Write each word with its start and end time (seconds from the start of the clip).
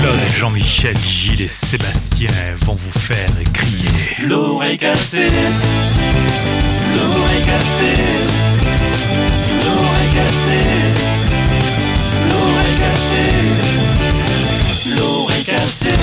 Claude, 0.00 0.18
Jean-Michel, 0.34 0.96
Gilles 0.96 1.42
et 1.42 1.46
Sébastien 1.46 2.30
vont 2.64 2.74
vous 2.74 2.98
faire 2.98 3.28
crier. 3.52 4.26
L'oreille 4.26 4.78
cassée, 4.78 5.28
l'oreille 6.94 7.44
cassée, 7.44 8.00
l'oreille 9.60 10.10
cassée, 10.14 10.64
l'oreille 12.30 12.76
cassée, 12.78 13.32
l'oreille 14.96 15.44
cassée, 15.44 15.98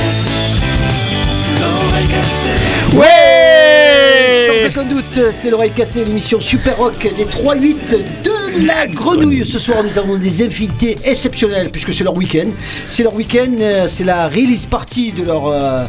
l'oreille 1.60 2.08
cassée. 2.08 2.96
Ouais 2.96 4.46
Sans 4.46 4.68
aucun 4.68 4.84
doute, 4.84 5.32
c'est 5.32 5.50
l'oreille 5.50 5.72
cassée, 5.72 6.06
l'émission 6.06 6.40
Super 6.40 6.78
Rock 6.78 7.08
des 7.18 7.26
3-8 7.26 7.96
de 8.24 8.37
la 8.66 8.88
grenouille. 8.88 9.46
Ce 9.46 9.60
soir, 9.60 9.84
nous 9.84 9.98
avons 9.98 10.18
des 10.18 10.44
invités 10.44 10.98
exceptionnels 11.04 11.70
puisque 11.70 11.94
c'est 11.94 12.04
leur 12.04 12.16
week-end. 12.16 12.50
C'est 12.90 13.04
leur 13.04 13.14
week-end, 13.14 13.54
euh, 13.60 13.88
c'est 13.88 14.04
la 14.04 14.28
release 14.28 14.66
party 14.66 15.12
de 15.12 15.24
leur, 15.24 15.48
euh, 15.48 15.86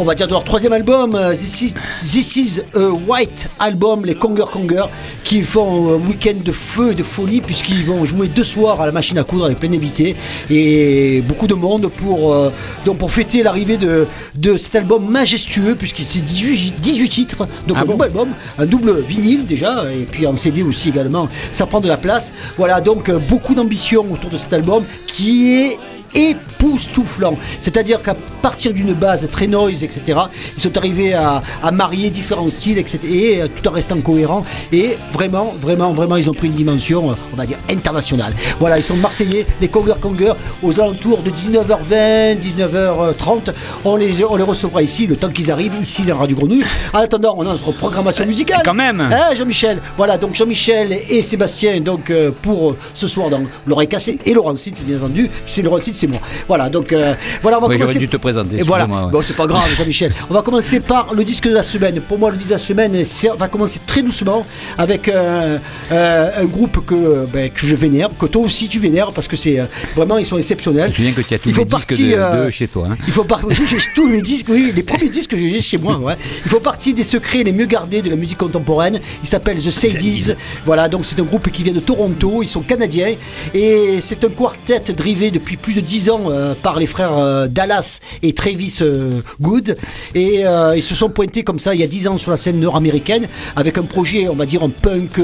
on 0.00 0.04
va 0.04 0.14
dire, 0.14 0.26
de 0.26 0.32
leur 0.32 0.44
troisième 0.44 0.72
album, 0.72 1.14
euh, 1.14 1.34
This 1.34 1.60
is, 1.60 1.74
This 1.74 2.36
is 2.36 2.62
a 2.74 2.88
White 3.06 3.50
Album, 3.58 4.06
les 4.06 4.14
Conger 4.14 4.46
Conger, 4.50 4.84
qui 5.24 5.42
font 5.42 5.94
un 5.94 6.06
week-end 6.08 6.38
de 6.42 6.52
feu 6.52 6.92
et 6.92 6.94
de 6.94 7.02
folie 7.02 7.42
puisqu'ils 7.42 7.84
vont 7.84 8.06
jouer 8.06 8.28
deux 8.28 8.44
soirs 8.44 8.80
à 8.80 8.86
la 8.86 8.92
machine 8.92 9.18
à 9.18 9.24
coudre 9.24 9.44
avec 9.44 9.58
plein 9.58 9.68
d'invités 9.68 10.16
et 10.48 11.22
beaucoup 11.28 11.46
de 11.46 11.52
monde 11.54 11.88
pour, 11.88 12.32
euh, 12.32 12.50
donc 12.86 12.96
pour 12.96 13.10
fêter 13.10 13.42
l'arrivée 13.42 13.76
de, 13.76 14.06
de 14.36 14.56
cet 14.56 14.74
album 14.74 15.06
majestueux 15.06 15.74
puisque 15.74 16.00
c'est 16.02 16.24
18, 16.24 16.80
18 16.80 17.08
titres, 17.10 17.46
donc 17.66 17.76
un 17.76 17.84
double 17.84 18.04
album, 18.04 18.28
un 18.58 18.66
double 18.66 19.02
vinyle 19.02 19.44
déjà 19.44 19.84
et 19.92 20.06
puis 20.10 20.26
en 20.26 20.34
CD 20.34 20.62
aussi 20.62 20.88
également. 20.88 21.28
Ça 21.52 21.66
prend 21.66 21.80
de 21.80 21.88
la 21.88 21.98
place. 21.98 22.32
Voilà 22.56 22.80
donc 22.80 23.10
euh, 23.10 23.18
beaucoup 23.18 23.54
d'ambition 23.54 24.06
autour 24.10 24.30
de 24.30 24.38
cet 24.38 24.54
album 24.54 24.82
qui 25.06 25.52
est 25.52 25.78
époustouflant. 26.14 27.36
C'est-à-dire 27.60 28.02
qu'à 28.02 28.14
partir 28.42 28.72
d'une 28.72 28.92
base 28.92 29.28
très 29.30 29.46
noise, 29.46 29.82
etc., 29.84 30.18
ils 30.56 30.62
sont 30.62 30.76
arrivés 30.76 31.14
à, 31.14 31.42
à 31.62 31.70
marier 31.70 32.10
différents 32.10 32.48
styles, 32.48 32.78
etc., 32.78 32.98
et 33.02 33.42
euh, 33.42 33.48
tout 33.48 33.66
en 33.68 33.72
restant 33.72 34.00
cohérents. 34.00 34.42
Et 34.72 34.96
vraiment, 35.12 35.54
vraiment, 35.60 35.92
vraiment, 35.92 36.16
ils 36.16 36.28
ont 36.30 36.34
pris 36.34 36.48
une 36.48 36.54
dimension, 36.54 37.10
euh, 37.10 37.14
on 37.32 37.36
va 37.36 37.46
dire, 37.46 37.58
internationale. 37.68 38.34
Voilà, 38.58 38.78
ils 38.78 38.84
sont 38.84 38.96
marseillais, 38.96 39.46
les 39.60 39.68
Conger 39.68 39.94
Conger, 40.00 40.32
aux 40.62 40.80
alentours 40.80 41.22
de 41.22 41.30
19h20, 41.30 42.38
19h30. 42.38 43.52
On 43.84 43.96
les, 43.96 44.24
on 44.24 44.36
les 44.36 44.42
recevra 44.42 44.82
ici, 44.82 45.06
le 45.06 45.16
temps 45.16 45.28
qu'ils 45.30 45.50
arrivent, 45.50 45.74
ici 45.80 46.02
dans 46.02 46.18
Radio 46.18 46.36
Grenouille. 46.36 46.64
En 46.92 46.98
attendant, 46.98 47.34
on 47.36 47.42
a 47.42 47.52
notre 47.52 47.72
programmation 47.72 48.26
musicale. 48.26 48.62
Quand 48.64 48.74
même. 48.74 49.00
Hein, 49.00 49.34
Jean-Michel? 49.36 49.80
Voilà, 49.96 50.18
donc 50.18 50.34
Jean-Michel 50.34 50.98
et 51.08 51.22
Sébastien, 51.22 51.80
donc 51.80 52.10
euh, 52.10 52.30
pour 52.42 52.76
ce 52.94 53.08
soir, 53.08 53.30
donc 53.30 53.48
l'oreille 53.66 53.88
cassée 53.88 54.18
et 54.24 54.34
Laurent 54.34 54.54
Cid, 54.54 54.82
bien 54.84 54.98
entendu. 54.98 55.30
C'est 55.46 55.62
Laurent 55.62 55.80
Cid, 55.80 55.94
c'est 56.00 56.06
moi. 56.06 56.20
Voilà, 56.48 56.68
donc 56.68 56.92
euh, 56.92 57.14
voilà, 57.42 57.58
on 57.58 57.62
va 57.62 57.68
Oui, 57.68 57.78
commencer. 57.78 57.98
dû 57.98 58.08
te 58.08 58.16
présenter, 58.16 58.58
Et 58.58 58.62
voilà, 58.62 58.86
ouais. 58.86 59.10
bon, 59.12 59.20
c'est 59.22 59.36
pas 59.36 59.46
grave, 59.46 59.68
Jean-Michel. 59.76 60.12
On 60.28 60.34
va 60.34 60.42
commencer 60.42 60.80
par 60.80 61.14
le 61.14 61.22
disque 61.24 61.46
de 61.48 61.54
la 61.54 61.62
semaine. 61.62 62.00
Pour 62.08 62.18
moi, 62.18 62.30
le 62.30 62.36
disque 62.36 62.48
de 62.50 62.54
la 62.54 62.58
semaine, 62.58 63.04
c'est- 63.04 63.30
on 63.30 63.36
va 63.36 63.48
commencer 63.48 63.78
très 63.86 64.02
doucement 64.02 64.44
avec 64.78 65.08
euh, 65.08 65.58
euh, 65.92 66.42
un 66.42 66.44
groupe 66.44 66.84
que, 66.84 67.26
ben, 67.26 67.50
que 67.50 67.66
je 67.66 67.74
vénère, 67.74 68.08
que 68.18 68.26
toi 68.26 68.42
aussi 68.42 68.68
tu 68.68 68.78
vénères, 68.78 69.12
parce 69.12 69.28
que 69.28 69.36
c'est 69.36 69.58
vraiment, 69.96 70.18
ils 70.18 70.26
sont 70.26 70.38
exceptionnels. 70.38 70.92
Je 70.96 71.02
me 71.02 71.10
que 71.12 71.20
tu 71.22 71.34
as 71.34 71.38
tous 71.38 71.48
les 71.48 71.64
disques 71.64 71.98
de, 71.98 72.44
de 72.46 72.50
chez 72.50 72.68
toi. 72.68 72.88
hein. 72.90 72.96
il 73.06 73.12
faut 73.12 73.24
par... 73.24 73.44
oui, 73.44 73.54
j'ai 73.68 73.78
tous 73.94 74.08
les 74.08 74.22
disques, 74.22 74.46
oui, 74.48 74.72
les 74.74 74.82
premiers 74.82 75.08
disques 75.08 75.30
que 75.30 75.36
j'ai 75.36 75.60
chez 75.60 75.78
moi. 75.78 75.98
Ouais. 75.98 76.14
Il 76.44 76.50
faut 76.50 76.60
partie 76.60 76.94
des 76.94 77.04
secrets 77.04 77.42
les 77.42 77.52
mieux 77.52 77.66
gardés 77.66 78.02
de 78.02 78.10
la 78.10 78.16
musique 78.16 78.38
contemporaine. 78.38 79.00
Il 79.22 79.28
s'appelle 79.28 79.58
The 79.58 79.70
Sadies. 79.70 80.32
Voilà, 80.64 80.88
donc 80.88 81.04
c'est 81.06 81.18
un 81.20 81.24
groupe 81.24 81.50
qui 81.50 81.62
vient 81.62 81.72
de 81.72 81.80
Toronto. 81.80 82.42
Ils 82.42 82.48
sont 82.48 82.60
canadiens 82.62 83.14
et 83.54 83.98
c'est 84.00 84.22
un 84.24 84.28
quartet 84.30 84.92
drivé 84.92 85.30
depuis 85.30 85.56
plus 85.56 85.74
de 85.74 85.80
10 85.90 86.10
ans 86.10 86.20
euh, 86.28 86.54
par 86.54 86.78
les 86.78 86.86
frères 86.86 87.18
euh, 87.18 87.48
Dallas 87.48 87.98
et 88.22 88.32
Travis 88.32 88.78
euh, 88.80 89.20
Good. 89.40 89.74
Et 90.14 90.44
ils 90.76 90.82
se 90.82 90.94
sont 90.94 91.08
pointés 91.08 91.42
comme 91.42 91.58
ça 91.58 91.74
il 91.74 91.80
y 91.80 91.84
a 91.84 91.88
10 91.88 92.06
ans 92.08 92.18
sur 92.18 92.30
la 92.30 92.36
scène 92.36 92.60
nord-américaine 92.60 93.26
avec 93.56 93.76
un 93.76 93.82
projet, 93.82 94.28
on 94.28 94.36
va 94.36 94.46
dire, 94.46 94.62
un 94.62 94.70
punk 94.70 95.20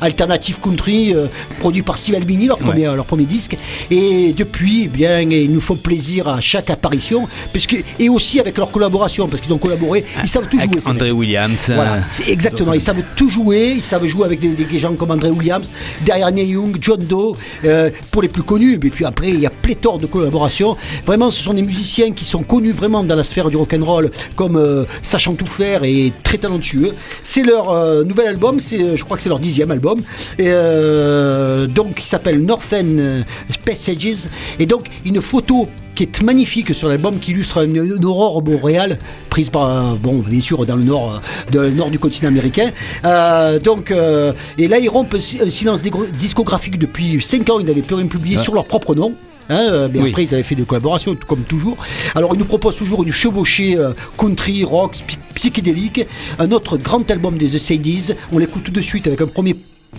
alternative 0.00 0.58
country 0.60 1.14
produit 1.60 1.82
par 1.82 1.96
Steve 1.96 2.16
Albini, 2.16 2.46
leur 2.46 2.58
premier, 2.58 2.84
leur 2.84 3.04
premier 3.04 3.24
disque. 3.24 3.56
Et 3.90 4.32
depuis, 4.32 4.84
eh 4.84 4.88
bien, 4.88 5.20
ils 5.20 5.52
nous 5.52 5.60
font 5.60 5.76
plaisir 5.76 6.28
à 6.28 6.40
chaque 6.40 6.70
apparition, 6.70 7.28
parce 7.52 7.66
que, 7.66 7.76
et 7.98 8.08
aussi 8.08 8.40
avec 8.40 8.56
leur 8.58 8.70
collaboration, 8.70 9.28
parce 9.28 9.42
qu'ils 9.42 9.52
ont 9.52 9.58
collaboré, 9.58 10.04
ils 10.22 10.28
savent 10.28 10.48
tout 10.48 10.58
Avec 10.58 10.72
jouer. 10.72 10.82
André. 10.86 11.10
Williams. 11.12 11.70
Voilà, 11.72 12.00
c'est 12.12 12.28
exactement. 12.28 12.72
Ils 12.72 12.80
savent 12.80 13.02
tout 13.16 13.28
jouer. 13.28 13.74
Ils 13.76 13.82
savent 13.82 14.06
jouer 14.06 14.24
avec 14.24 14.40
des, 14.40 14.48
des 14.48 14.78
gens 14.78 14.94
comme 14.94 15.10
André 15.10 15.30
Williams, 15.30 15.70
derrière 16.04 16.30
Neil 16.32 16.48
Young, 16.48 16.78
John 16.80 17.02
Doe, 17.04 17.36
euh, 17.64 17.90
pour 18.10 18.22
les 18.22 18.28
plus 18.28 18.42
connus. 18.42 18.78
Mais 18.82 18.90
puis 18.90 19.04
après, 19.04 19.30
il 19.30 19.40
y 19.40 19.46
a 19.46 19.50
pléthore 19.50 19.99
de 20.00 20.06
collaborations. 20.06 20.76
Vraiment, 21.06 21.30
ce 21.30 21.42
sont 21.42 21.54
des 21.54 21.62
musiciens 21.62 22.12
qui 22.12 22.24
sont 22.24 22.42
connus 22.42 22.72
vraiment 22.72 23.02
dans 23.04 23.14
la 23.14 23.24
sphère 23.24 23.48
du 23.50 23.56
rock'n'roll 23.56 24.10
comme 24.36 24.56
euh, 24.56 24.84
sachant 25.02 25.34
tout 25.34 25.46
faire 25.46 25.84
et 25.84 26.12
très 26.22 26.38
talentueux. 26.38 26.92
C'est 27.22 27.42
leur 27.42 27.70
euh, 27.70 28.04
nouvel 28.04 28.26
album. 28.28 28.60
C'est, 28.60 28.82
euh, 28.82 28.96
je 28.96 29.04
crois 29.04 29.16
que 29.16 29.22
c'est 29.22 29.28
leur 29.28 29.38
dixième 29.38 29.70
album. 29.70 30.00
Et, 30.38 30.46
euh, 30.48 31.66
donc, 31.66 32.00
il 32.02 32.06
s'appelle 32.06 32.40
Northern 32.40 33.24
Passages. 33.64 34.28
Et 34.58 34.66
donc, 34.66 34.88
une 35.04 35.20
photo 35.20 35.68
qui 35.94 36.04
est 36.04 36.22
magnifique 36.22 36.74
sur 36.74 36.88
l'album 36.88 37.18
qui 37.18 37.32
illustre 37.32 37.64
une, 37.64 37.76
une 37.96 38.04
aurore 38.04 38.40
boréale 38.42 38.98
prise 39.28 39.50
par 39.50 39.96
bon 39.96 40.20
bien 40.20 40.40
sûr 40.40 40.64
dans 40.64 40.76
le 40.76 40.84
nord 40.84 41.20
de- 41.50 41.58
le 41.58 41.70
nord 41.72 41.90
du 41.90 41.98
continent 41.98 42.28
américain 42.28 42.70
Euh, 43.04 43.58
donc 43.58 43.90
euh, 43.90 44.32
et 44.56 44.68
là 44.68 44.78
ils 44.78 44.88
rompent 44.88 45.14
un 45.14 45.20
si- 45.20 45.40
un 45.42 45.50
silence 45.50 45.82
discographique 46.18 46.78
depuis 46.78 47.20
5 47.20 47.50
ans 47.50 47.58
ils 47.58 47.66
n'avaient 47.66 47.82
plus 47.82 47.96
rien 47.96 48.06
publié 48.06 48.36
sur 48.42 48.54
leur 48.54 48.66
propre 48.66 48.94
nom 48.94 49.14
Hein, 49.50 49.66
euh, 49.70 49.88
mais 49.92 49.98
Oui. 50.00 50.08
après, 50.10 50.24
ils 50.24 50.32
avaient 50.34 50.42
fait 50.42 50.54
des 50.54 50.62
collaborations, 50.62 51.14
comme 51.26 51.42
toujours. 51.42 51.76
Alors, 52.14 52.30
ils 52.34 52.38
nous 52.38 52.44
proposent 52.46 52.76
toujours 52.76 53.02
une 53.02 53.12
chevauchée 53.12 53.76
euh, 53.76 53.92
country, 54.16 54.64
rock, 54.64 54.92
psy- 55.06 55.18
psychédélique. 55.34 56.06
Un 56.38 56.52
autre 56.52 56.76
grand 56.78 57.08
album 57.10 57.36
des 57.36 57.48
The 57.50 57.58
Sadies. 57.58 58.12
On 58.32 58.38
l'écoute 58.38 58.64
tout 58.64 58.70
de 58.70 58.80
suite 58.80 59.06
avec 59.08 59.20
un 59.20 59.26
premier 59.26 59.56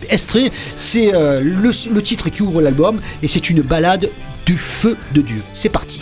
extrait. 0.09 0.51
C'est 0.77 1.13
euh, 1.13 1.41
le, 1.41 1.71
le 1.93 2.01
titre 2.01 2.29
qui 2.29 2.41
ouvre 2.41 2.61
l'album 2.61 3.01
et 3.21 3.27
c'est 3.27 3.49
une 3.49 3.61
balade 3.61 4.09
du 4.45 4.57
feu 4.57 4.95
de 5.13 5.21
Dieu. 5.21 5.41
C'est 5.53 5.69
parti. 5.69 6.01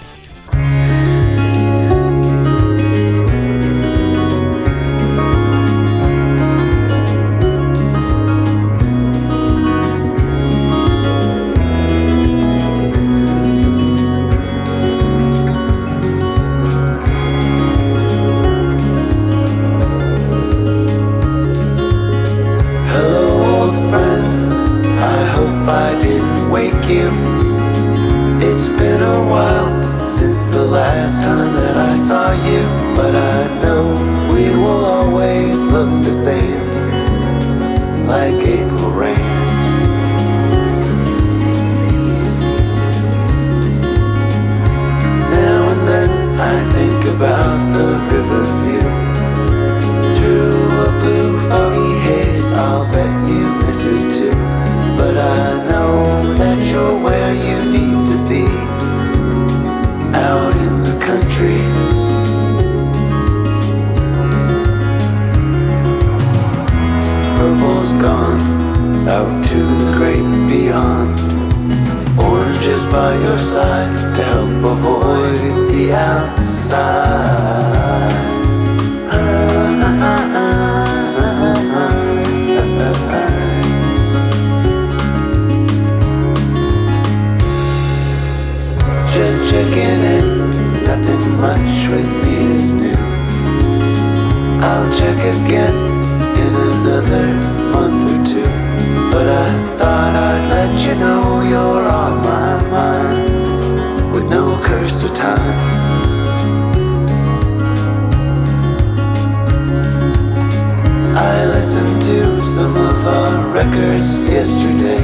Listened 111.79 112.01
to 112.01 112.41
some 112.41 112.75
of 112.75 113.07
our 113.07 113.47
records 113.53 114.25
yesterday. 114.25 115.01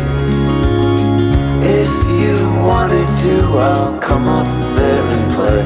If 1.62 1.94
you 2.20 2.36
wanted 2.64 3.08
to, 3.24 3.58
I'll 3.58 4.00
come 4.00 4.28
up 4.28 4.48
there 4.76 5.04
and 5.04 5.34
play. 5.34 5.64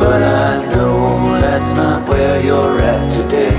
But 0.00 0.22
I 0.22 0.66
know 0.72 1.40
that's 1.40 1.74
not 1.74 2.08
where 2.08 2.42
you're 2.42 2.80
at 2.80 3.12
today. 3.12 3.54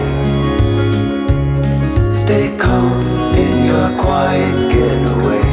Stay 2.14 2.56
calm 2.58 3.02
in 3.36 3.66
your 3.66 3.90
quiet 4.02 4.72
getaway. 4.72 5.44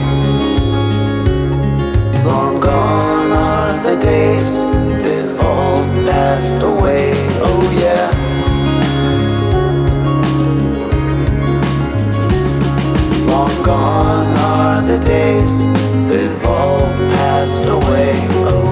Long 2.25 2.61
gone 2.61 3.33
are 3.33 3.83
the 3.83 3.97
days, 4.01 4.63
they've 5.03 5.41
all 5.41 5.83
passed 6.07 6.63
away. 6.63 7.13
Oh, 7.43 7.81
yeah. 7.83 8.30
Days, 15.11 15.65
they've 16.09 16.45
all 16.45 16.87
passed 17.17 17.65
away. 17.65 18.13
Oh 18.47 18.70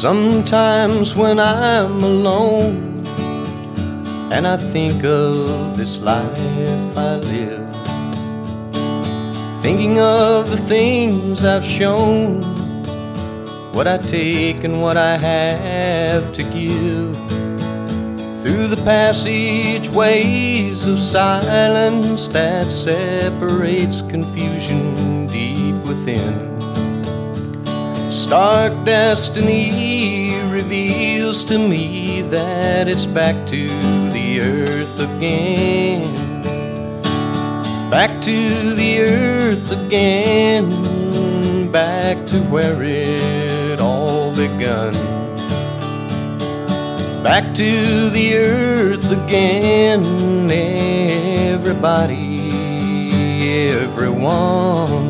Sometimes 0.00 1.14
when 1.14 1.38
I'm 1.38 2.02
alone 2.02 3.04
and 4.32 4.46
I 4.46 4.56
think 4.56 5.04
of 5.04 5.76
this 5.76 5.98
life 5.98 6.96
I 6.96 7.16
live, 7.16 7.70
thinking 9.60 10.00
of 10.00 10.50
the 10.50 10.56
things 10.56 11.44
I've 11.44 11.66
shown, 11.66 12.40
what 13.74 13.86
I 13.86 13.98
take 13.98 14.64
and 14.64 14.80
what 14.80 14.96
I 14.96 15.18
have 15.18 16.32
to 16.32 16.44
give, 16.44 17.14
through 18.42 18.68
the 18.68 18.80
passageways 18.82 20.86
of 20.86 20.98
silence 20.98 22.26
that 22.28 22.72
separates 22.72 24.00
confusion 24.00 25.26
deep 25.26 25.74
within. 25.86 26.59
Stark 28.30 28.84
destiny 28.84 30.32
reveals 30.52 31.42
to 31.46 31.58
me 31.58 32.22
that 32.22 32.86
it's 32.86 33.04
back 33.04 33.34
to 33.48 33.66
the 34.12 34.40
earth 34.40 35.00
again. 35.00 36.04
Back 37.90 38.22
to 38.22 38.72
the 38.76 39.00
earth 39.00 39.72
again. 39.72 40.70
Back 41.72 42.24
to 42.28 42.38
where 42.42 42.80
it 42.84 43.80
all 43.80 44.32
begun. 44.32 44.92
Back 47.24 47.52
to 47.56 48.10
the 48.10 48.36
earth 48.36 49.10
again. 49.10 50.48
Everybody, 50.48 52.38
everyone. 53.70 55.09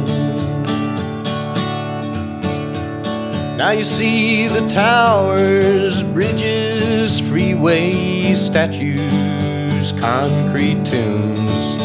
Now 3.60 3.72
you 3.72 3.84
see 3.84 4.48
the 4.48 4.66
towers, 4.70 6.02
bridges, 6.02 7.20
freeways, 7.20 8.36
statues, 8.36 9.92
concrete 10.00 10.86
tombs. 10.86 11.76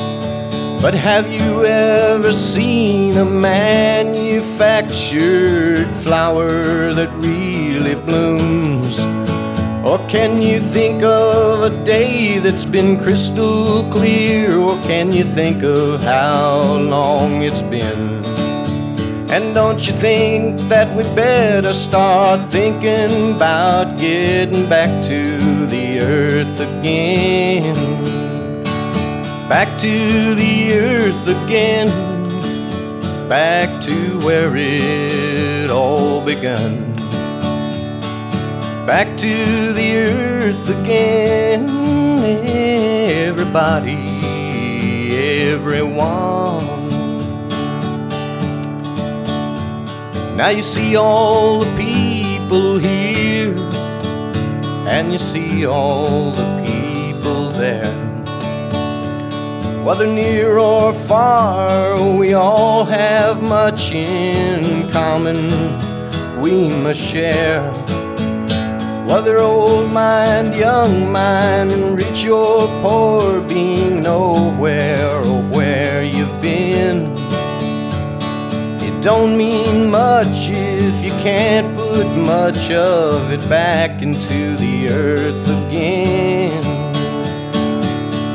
But 0.81 0.93
have 0.93 1.29
you 1.29 1.65
ever 1.65 2.31
seen 2.31 3.17
a 3.17 3.25
manufactured 3.25 5.93
flower 5.97 6.93
that 6.93 7.09
really 7.17 7.95
blooms? 7.95 9.01
Or 9.85 9.97
can 10.07 10.41
you 10.41 10.61
think 10.61 11.03
of 11.03 11.63
a 11.63 11.83
day 11.83 12.39
that's 12.39 12.63
been 12.63 12.97
crystal 13.03 13.83
clear? 13.91 14.57
Or 14.57 14.81
can 14.83 15.11
you 15.11 15.25
think 15.25 15.61
of 15.61 16.01
how 16.03 16.77
long 16.77 17.41
it's 17.41 17.61
been? 17.61 18.34
And 19.35 19.53
don't 19.53 19.85
you 19.85 19.91
think 19.91 20.61
that 20.69 20.87
we 20.95 21.03
better 21.13 21.73
start 21.73 22.49
thinking 22.49 23.35
about 23.35 23.99
getting 23.99 24.69
back 24.69 24.87
to 25.07 25.65
the 25.65 25.99
earth 25.99 26.57
again? 26.61 27.75
Back 29.49 29.67
to 29.79 30.35
the 30.35 30.79
earth 30.79 31.27
again, 31.27 31.89
back 33.27 33.81
to 33.81 34.17
where 34.19 34.55
it 34.55 35.69
all 35.69 36.23
began. 36.23 36.93
Back 38.87 39.17
to 39.17 39.73
the 39.73 39.97
earth 39.97 40.69
again, 40.69 41.67
everybody, 43.27 43.99
everyone. 45.51 46.74
Now 50.35 50.49
you 50.49 50.61
see 50.61 50.97
all 50.97 51.59
the 51.59 51.75
people 51.77 52.77
here, 52.77 53.55
and 54.85 55.13
you 55.13 55.17
see 55.17 55.65
all 55.65 56.31
the 56.31 56.63
people 56.65 57.51
there. 57.51 57.95
Whether 59.85 60.07
near 60.07 60.57
or 60.57 60.93
far, 60.93 61.95
we 62.17 62.33
all 62.33 62.83
have 62.83 63.41
much 63.41 63.91
in 63.91 64.91
common 64.91 65.37
we 66.41 66.67
must 66.67 66.99
share. 67.01 67.63
Whether 69.07 69.37
old 69.39 69.89
mind, 69.89 70.53
young 70.53 71.13
mind, 71.13 71.95
rich 71.95 72.27
or 72.27 72.67
poor, 72.81 73.39
being 73.39 74.01
nowhere 74.01 75.15
or 75.15 75.41
where 75.43 76.03
you've 76.03 76.41
been. 76.41 77.14
Don't 79.05 79.37
mean 79.37 79.91
much 79.91 80.49
if 80.49 81.03
you 81.03 81.11
can't 81.21 81.77
put 81.77 82.07
much 82.17 82.71
of 82.71 83.31
it 83.31 83.47
back 83.47 84.01
into 84.01 84.57
the 84.57 84.89
earth 84.89 85.47
again. 85.47 86.63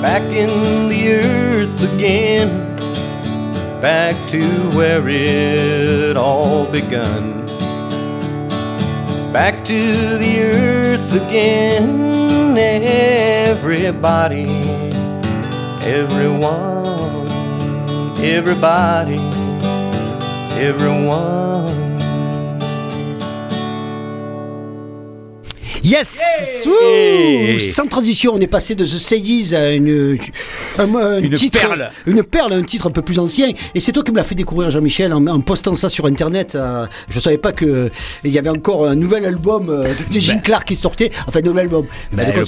Back 0.01 0.23
in 0.23 0.89
the 0.89 1.15
earth 1.15 1.83
again. 1.93 2.77
Back 3.81 4.15
to 4.29 4.45
where 4.77 5.09
it 5.09 6.17
all 6.17 6.67
begun. 6.71 7.41
Back 9.33 9.65
to 9.65 10.19
the 10.19 10.41
earth 10.41 11.13
again. 11.15 12.57
Everybody, 12.57 14.47
everyone, 15.83 17.27
everybody 18.23 19.40
everyone. 20.61 21.80
Yes 25.83 26.67
Wouh 26.67 27.59
Sans 27.59 27.87
transition, 27.87 28.33
on 28.35 28.41
est 28.41 28.47
passé 28.47 28.75
de 28.75 28.85
The 28.85 28.99
Sadies 28.99 29.55
à 29.55 29.73
une, 29.73 30.19
un, 30.79 30.95
un 30.95 31.21
Une 31.21 31.31
titre, 31.31 31.59
perle. 31.61 31.91
Une 32.07 32.23
perle, 32.23 32.53
un 32.53 32.63
titre 32.63 32.87
un 32.87 32.91
peu 32.91 33.03
plus 33.03 33.19
ancien. 33.19 33.49
Et 33.75 33.81
c'est 33.81 33.93
toi 33.93 34.03
qui 34.03 34.11
me 34.11 34.17
l'as 34.17 34.23
fait 34.23 34.35
découvrir, 34.35 34.71
Jean-Michel, 34.71 35.13
en, 35.15 35.27
en 35.27 35.41
postant 35.41 35.75
ça 35.77 35.89
sur 35.89 36.05
Internet. 36.07 36.55
euh, 36.55 36.87
je 37.09 37.19
savais 37.19 37.39
pas 37.39 37.53
que 37.53 37.91
il 38.25 38.31
y 38.31 38.39
avait 38.39 38.51
encore 38.51 38.87
un 38.87 38.95
nouvel 38.95 39.25
album 39.25 39.71
euh, 39.71 39.85
de 40.13 40.21
Jim 40.21 40.41
Clark 40.43 40.67
qui 40.69 40.77
sortait. 40.77 41.11
Enfin, 41.27 41.41
nouvel 41.41 41.65
album. 41.65 41.87
Ben, 42.13 42.29
est 42.29 42.45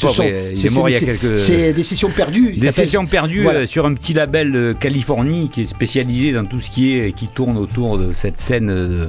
c'est- 0.57 0.71
mort 0.71 0.89
il 0.89 0.93
y 0.93 0.97
a 0.97 0.99
c'est- 0.99 1.07
quelques- 1.07 1.39
C'est 1.39 1.73
des 1.73 1.83
sessions 1.83 2.11
perdues. 2.11 2.53
Des 2.57 2.71
sessions 2.73 3.07
perdues 3.07 3.43
Voilà. 3.43 3.61
euh, 3.61 3.67
sur 3.67 3.87
un 3.87 3.95
petit 3.95 4.13
label 4.13 4.53
de 4.53 4.73
Californie 4.79 5.49
qui 5.49 5.63
est 5.63 5.67
spécialisé 5.67 6.33
dans 6.33 6.45
tout 6.45 6.61
ce 6.61 6.71
qui 6.71 6.99
est 6.99 7.13
qui 7.13 7.29
tourne 7.29 7.57
autour 7.57 7.97
de 7.99 8.13
cette 8.13 8.41
scène 8.41 8.71
euh, 8.71 9.07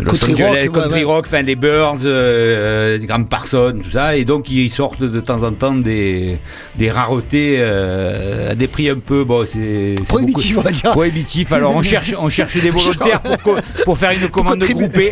Los 0.00 0.12
Country 0.12 0.32
Angeles, 0.32 0.46
rock, 0.48 0.56
ouais, 0.56 0.68
country 0.82 0.98
ouais. 1.00 1.04
rock, 1.04 1.24
enfin 1.28 1.42
les 1.42 1.56
Birds, 1.56 1.96
euh, 2.04 2.98
les 2.98 3.06
Graham 3.06 3.26
Parsons, 3.26 3.74
tout 3.84 3.90
ça, 3.90 4.16
et 4.16 4.24
donc 4.24 4.50
ils 4.50 4.70
sortent 4.70 5.02
de 5.02 5.20
temps 5.20 5.42
en 5.42 5.52
temps 5.52 5.74
des, 5.74 6.38
des 6.76 6.90
raretés 6.90 7.56
euh, 7.58 8.50
à 8.50 8.54
des 8.54 8.66
prix 8.66 8.88
un 8.90 8.98
peu, 8.98 9.24
bon, 9.24 9.44
c'est 9.46 9.94
c'est 9.98 10.04
Prohibitif, 10.08 10.54
beaucoup- 10.56 10.66
on 10.66 10.70
va 10.70 10.72
dire. 10.74 10.90
Prohibitif. 10.92 11.52
Alors 11.52 11.76
on 11.76 11.82
cherche, 11.82 12.14
on 12.18 12.28
cherche 12.28 12.56
des 12.56 12.70
volontaires 12.78 13.20
pour, 13.20 13.38
co- 13.38 13.56
pour 13.84 13.98
faire 13.98 14.10
une 14.10 14.28
commande 14.28 14.58
groupée, 14.64 15.10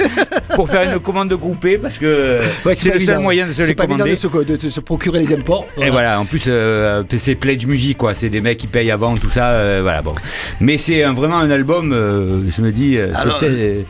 pour 0.54 0.68
faire 0.68 0.82
une 0.92 0.99
commande 1.00 1.32
groupée, 1.34 1.78
parce 1.78 1.99
que 1.99 2.38
Ouais, 2.64 2.75
c'est 2.75 2.88
le 2.88 2.94
seul 2.94 3.02
évident. 3.02 3.22
moyen 3.22 3.46
de 3.46 3.52
se 3.52 3.62
C'est 3.62 3.68
les 3.68 3.75
pas 3.75 3.87
commander. 3.87 4.10
de 4.10 4.14
se, 4.16 4.26
de- 4.26 4.56
de 4.56 4.70
se 4.70 4.80
procurer 4.80 5.18
les 5.20 5.32
imports. 5.34 5.66
Et 5.80 5.90
voilà, 5.90 6.20
en 6.20 6.25
plus, 6.25 6.42
euh, 6.49 7.02
c'est 7.16 7.34
Pledge 7.34 7.66
Music, 7.66 7.96
quoi. 7.99 8.14
C'est 8.14 8.28
des 8.30 8.40
mecs 8.40 8.58
qui 8.58 8.66
payent 8.66 8.90
avant, 8.90 9.14
tout 9.16 9.30
ça. 9.30 9.50
euh, 9.50 9.80
voilà, 9.82 10.02
bon. 10.02 10.14
Mais 10.60 10.78
c'est 10.78 11.02
un- 11.04 11.12
vraiment 11.12 11.38
un 11.38 11.50
album, 11.50 11.92
euh, 11.92 12.42
je 12.54 12.62
me 12.62 12.72
dis, 12.72 12.96
euh, 12.96 13.12
Alors, 13.14 13.38
euh, 13.42 13.82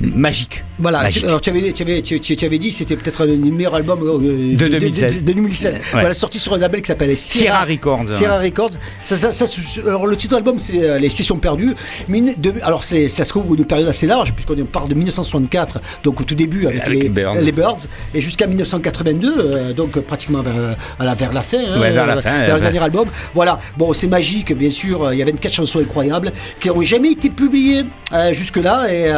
magique. 0.00 0.62
Voilà, 0.78 1.02
Magique. 1.02 1.24
alors 1.24 1.40
tu 1.40 1.48
avais, 1.48 1.72
tu 1.72 1.82
avais, 1.82 2.02
tu, 2.02 2.20
tu- 2.20 2.36
tu 2.36 2.44
avais 2.44 2.58
dit 2.58 2.70
c'était 2.70 2.96
peut-être 2.96 3.22
un 3.22 3.26
des 3.28 3.36
meilleurs 3.36 3.74
albums 3.74 4.02
euh, 4.02 4.54
De 4.54 4.68
2016. 4.68 5.22
De, 5.24 5.32
2016. 5.32 5.78
Voilà, 5.92 6.12
sorti 6.12 6.38
sur 6.38 6.52
un 6.52 6.58
label 6.58 6.82
qui 6.82 6.88
s'appelle 6.88 7.16
Sierra 7.16 7.64
Records. 7.64 8.04
Sierra 8.12 8.38
Records. 8.38 8.72
Ça, 9.00 9.16
ça, 9.16 9.32
ça, 9.32 9.46
se- 9.46 9.80
alors 9.80 10.06
le 10.06 10.14
titre 10.16 10.32
de 10.32 10.36
l'album 10.36 10.58
c'est 10.58 10.82
euh, 10.82 10.98
Les 10.98 11.08
Sessions 11.08 11.38
perdues. 11.38 11.74
Mais 12.08 12.18
une- 12.18 12.34
de- 12.36 12.52
alors 12.62 12.84
c'est, 12.84 13.08
ça 13.08 13.24
se 13.24 13.30
trouve 13.30 13.56
une 13.56 13.64
période 13.64 13.88
assez 13.88 14.06
large 14.06 14.34
puisqu'on 14.34 14.54
part 14.66 14.86
de 14.86 14.94
1964, 14.94 15.80
donc 16.04 16.20
au 16.20 16.24
tout 16.24 16.34
début 16.34 16.66
avec, 16.66 16.82
Avec 16.86 17.02
les, 17.04 17.08
Birds. 17.08 17.34
les 17.36 17.52
Birds, 17.52 17.78
et 18.14 18.20
jusqu'à 18.20 18.46
1982, 18.46 19.34
euh, 19.38 19.72
donc 19.72 19.98
pratiquement 20.00 20.42
vers, 20.42 20.54
la, 21.00 21.14
vers 21.14 21.32
la 21.32 21.40
fin. 21.42 21.56
hein, 21.58 21.80
Ouais, 21.80 21.90
vers 21.90 22.04
la 22.06 22.16
fin, 22.20 22.38
vers 22.44 22.50
euh, 22.50 22.58
le 22.58 22.60
dernier 22.60 22.80
album. 22.80 23.08
Voilà, 23.34 23.58
bon 23.78 23.94
c'est 23.94 24.08
magique 24.08 24.52
bien 24.54 24.70
sûr. 24.70 25.10
Il 25.14 25.18
y 25.18 25.22
avait 25.22 25.32
24 25.32 25.54
chansons 25.54 25.80
incroyables 25.80 26.32
qui 26.60 26.68
n'ont 26.68 26.82
jamais 26.82 27.12
été 27.12 27.30
publiées 27.30 27.84
jusque-là 28.32 28.92
et 28.92 29.10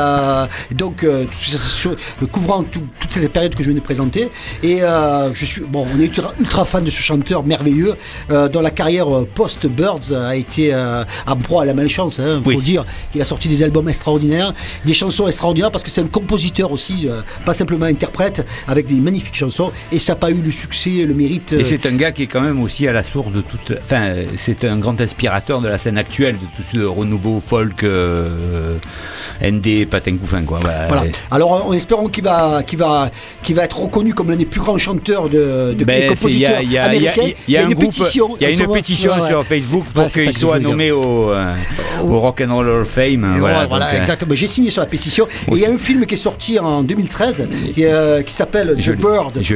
donc 0.75 1.05
euh, 1.05 1.25
sur- 1.33 1.97
couvrant 2.33 2.63
tout- 2.63 2.83
toute 3.01 3.13
cette 3.13 3.33
période 3.33 3.55
que 3.55 3.63
je 3.63 3.71
viens 3.71 3.79
de 3.79 3.85
présenter. 3.85 4.31
Et 4.63 4.83
euh, 4.83 5.33
je 5.35 5.45
suis 5.45 5.63
bon, 5.63 5.87
on 5.95 6.01
est 6.01 6.05
ultra, 6.07 6.33
ultra 6.39 6.65
fan 6.65 6.85
de 6.85 6.91
ce 6.91 7.01
chanteur 7.01 7.45
merveilleux 7.45 7.95
euh, 8.31 8.49
dont 8.49 8.61
la 8.61 8.71
carrière 8.71 9.07
post-Birds 9.35 10.13
a 10.13 10.37
été 10.37 10.75
en 11.27 11.37
proie 11.37 11.63
à 11.63 11.65
la 11.65 11.75
malchance. 11.75 12.19
Il 12.19 12.43
faut 12.43 12.49
Oui. 12.51 12.57
le 12.57 12.63
dire 12.63 12.85
qu'il 13.13 13.21
a 13.21 13.25
sorti 13.25 13.49
des 13.49 13.63
albums 13.63 13.89
extraordinaires, 13.89 14.53
des 14.85 14.95
chansons 14.95 15.27
extraordinaires 15.27 15.71
parce 15.71 15.85
que 15.85 15.91
c'est 15.91 16.01
un 16.03 16.07
compositeur 16.07 16.73
aussi, 16.73 17.09
pas 17.45 17.55
simplement 17.55 17.87
interprète, 17.87 18.45
avec 18.67 18.87
des 18.87 19.01
magnifiques 19.01 19.37
chansons. 19.37 19.73
Et 19.93 19.99
ça 19.99 20.13
n'a 20.13 20.17
pas 20.17 20.31
eu 20.31 20.35
le 20.45 20.51
succès, 20.51 20.91
le 21.07 21.15
mérite. 21.15 21.53
Et 21.53 21.65
c'est 21.65 21.87
un 21.87 21.95
gars 21.95 22.13
qui 22.13 22.25
est 22.25 22.27
quand 22.27 22.41
même 22.41 22.61
aussi 22.61 22.87
à 22.89 22.93
la 22.93 23.03
source 23.03 23.33
de 23.33 23.41
toute. 23.41 23.73
Enfin, 23.83 24.15
c'est 24.37 24.65
un 24.65 24.79
grand 24.79 25.01
inspirateur 25.01 25.61
de 25.61 25.69
la 25.69 25.79
scène 25.79 25.99
actuelle, 25.99 26.37
de 26.37 26.47
tout 26.57 26.63
ce 26.75 26.81
renouveau 26.85 27.41
folk, 27.41 27.83
euh, 27.85 28.77
ND, 29.43 29.87
patin 29.89 30.17
couffin, 30.17 30.43
quoi. 30.43 30.58
Voilà. 30.61 31.05
Alors, 31.31 31.67
en 31.67 31.73
espérant 31.73 32.09
qu'il 32.09 32.25
va, 32.25 32.63
être 33.65 33.79
reconnu 33.81 34.15
comme 34.15 34.31
l'un 34.31 34.37
des 34.37 34.47
plus 34.47 34.61
grands 34.61 34.79
chanteurs 34.79 35.29
de, 35.29 35.75
de 35.79 35.85
Ben, 35.85 36.11
des 36.11 36.17
c'est- 36.17 36.29
il 36.31 36.39
y 36.41 36.47
a- 36.47 36.51
compositeurs 36.53 36.61
il 36.63 36.73
y 36.73 36.79
a- 36.79 36.95
il 36.95 37.03
y 37.03 37.09
a- 37.09 37.11
américains. 37.13 37.37
il 37.49 37.55
y 37.55 37.57
a 37.57 37.65
un 37.67 37.69
une 37.71 37.77
pétition. 37.77 38.37
Il 38.41 38.43
y 38.43 38.47
a 38.47 38.49
en 38.49 38.51
ce 38.53 38.57
une 38.57 38.63
moment. 38.63 38.75
pétition 38.75 39.13
Ouais, 39.15 39.21
ouais. 39.21 39.29
sur 39.29 39.45
Facebook 39.45 39.85
pour 39.95 40.07
qu'il 40.07 40.37
soit 40.37 40.59
nommé 40.59 40.91
au, 40.91 41.31
euh, 41.31 41.55
au 42.05 42.21
Rock 42.21 42.43
and 42.47 42.55
Roll 42.55 42.69
Hall 42.69 42.83
of 42.83 42.89
Fame. 42.89 43.05
Et 43.07 43.17
Voilà, 43.17 43.39
voilà, 43.39 43.61
donc, 43.61 43.69
voilà, 43.71 43.87
euh, 43.95 43.99
exactement. 43.99 44.35
J'ai 44.35 44.49
signé 44.49 44.71
sur 44.71 44.81
la 44.83 44.87
pétition. 44.89 45.27
Il 45.53 45.59
y 45.59 45.65
a 45.67 45.71
un 45.71 45.79
film 45.79 46.07
qui 46.07 46.15
est 46.15 46.19
sorti 46.19 46.59
en 46.59 46.83
2013 46.83 47.47
qui, 47.75 47.85
euh, 47.85 48.23
qui 48.23 48.33
s'appelle 48.35 48.77
The 48.81 48.91
Bird 48.97 49.39
je 49.41 49.55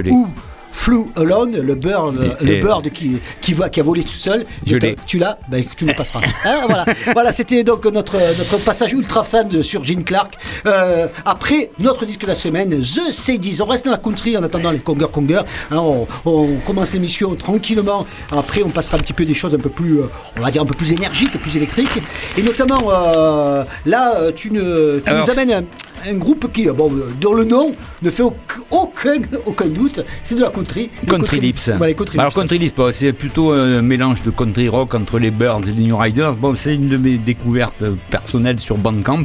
Flew 0.72 1.06
Alone, 1.16 1.58
le 1.60 1.74
bird, 1.74 2.34
Et- 2.40 2.44
le 2.44 2.60
bird 2.60 2.90
qui, 2.90 3.18
qui, 3.40 3.54
va, 3.54 3.68
qui 3.68 3.80
a 3.80 3.82
volé 3.82 4.02
tout 4.02 4.08
seul. 4.08 4.46
Je 4.66 4.76
l'ai. 4.76 4.96
Tu 5.06 5.18
l'as 5.18 5.38
ben, 5.48 5.62
Tu 5.76 5.84
me 5.84 5.92
passeras. 5.94 6.20
Hein, 6.44 6.62
voilà, 6.66 6.84
voilà 7.12 7.32
c'était 7.32 7.62
donc 7.62 7.84
notre, 7.86 8.16
notre 8.38 8.58
passage 8.58 8.92
ultra 8.92 9.22
fan 9.22 9.48
de, 9.48 9.62
sur 9.62 9.84
Gene 9.84 10.02
Clark. 10.02 10.36
Euh, 10.66 11.06
après, 11.24 11.70
notre 11.78 12.04
disque 12.04 12.22
de 12.22 12.26
la 12.26 12.34
semaine, 12.34 12.70
The 12.80 13.12
C10. 13.12 13.62
On 13.62 13.66
reste 13.66 13.84
dans 13.84 13.92
la 13.92 13.98
country 13.98 14.36
en 14.36 14.42
attendant 14.42 14.70
les 14.72 14.80
Conger 14.80 15.06
Conger. 15.12 15.42
Hein, 15.70 15.76
on, 15.76 16.06
on 16.24 16.56
commence 16.66 16.94
l'émission 16.94 17.34
tranquillement. 17.36 18.06
Après, 18.32 18.62
on 18.64 18.70
passera 18.70 18.96
un 18.96 19.00
petit 19.00 19.12
peu 19.12 19.24
des 19.24 19.34
choses 19.34 19.54
un 19.54 19.58
peu 19.58 19.68
plus, 19.70 20.00
euh, 20.00 20.06
on 20.36 20.40
va 20.40 20.50
dire, 20.50 20.62
un 20.62 20.66
peu 20.66 20.74
plus 20.74 20.90
énergiques, 20.92 21.32
plus 21.40 21.56
électriques. 21.56 22.02
Et 22.36 22.42
notamment, 22.42 22.90
euh, 22.90 23.64
là, 23.86 24.16
tu, 24.34 24.50
ne, 24.50 25.00
tu 25.04 25.08
Alors, 25.10 25.24
nous 25.26 25.30
amènes 25.30 25.64
un, 26.08 26.14
groupe 26.14 26.50
qui, 26.52 26.66
bon, 26.66 26.90
euh, 26.92 27.10
dont 27.20 27.34
le 27.34 27.44
nom 27.44 27.74
ne 28.02 28.10
fait 28.10 28.22
aucun, 28.22 29.18
aucun, 29.46 29.66
doute. 29.66 30.04
C'est 30.22 30.34
de 30.34 30.40
la 30.42 30.50
country. 30.50 30.90
Country 31.06 31.40
Lips. 31.40 31.70
Country 31.96 32.18
Alors 32.18 32.30
Lips. 32.30 32.34
Country 32.40 32.58
Lips, 32.58 32.74
bon, 32.74 32.92
c'est 32.92 33.12
plutôt 33.12 33.52
un 33.52 33.82
mélange 33.82 34.22
de 34.22 34.30
country 34.30 34.68
rock 34.68 34.94
entre 34.94 35.18
les 35.18 35.30
Birds 35.30 35.62
et 35.68 35.72
les 35.72 35.84
New 35.84 35.96
Riders. 35.96 36.34
Bon, 36.34 36.54
c'est 36.56 36.74
une 36.74 36.88
de 36.88 36.96
mes 36.96 37.18
découvertes 37.18 37.84
personnelles 38.10 38.60
sur 38.60 38.76
Bandcamp. 38.76 39.24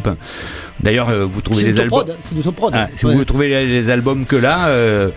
D'ailleurs, 0.80 1.10
euh, 1.10 1.26
vous 1.26 1.42
trouvez 1.42 1.64
les 1.64 1.80
albums. 1.80 2.06
hein, 2.10 2.14
C'est 2.24 2.36
de 2.36 2.42
ton 2.42 2.52
prod. 2.52 2.74
Ah, 2.76 2.88
si 2.96 3.06
Ouais. 3.06 3.16
vous 3.16 3.26
trouvez 3.26 3.48
les, 3.48 3.66
les 3.66 3.90
albums 3.90 4.26
que 4.26 4.36
là, 4.36 4.68
euh, 4.68 5.10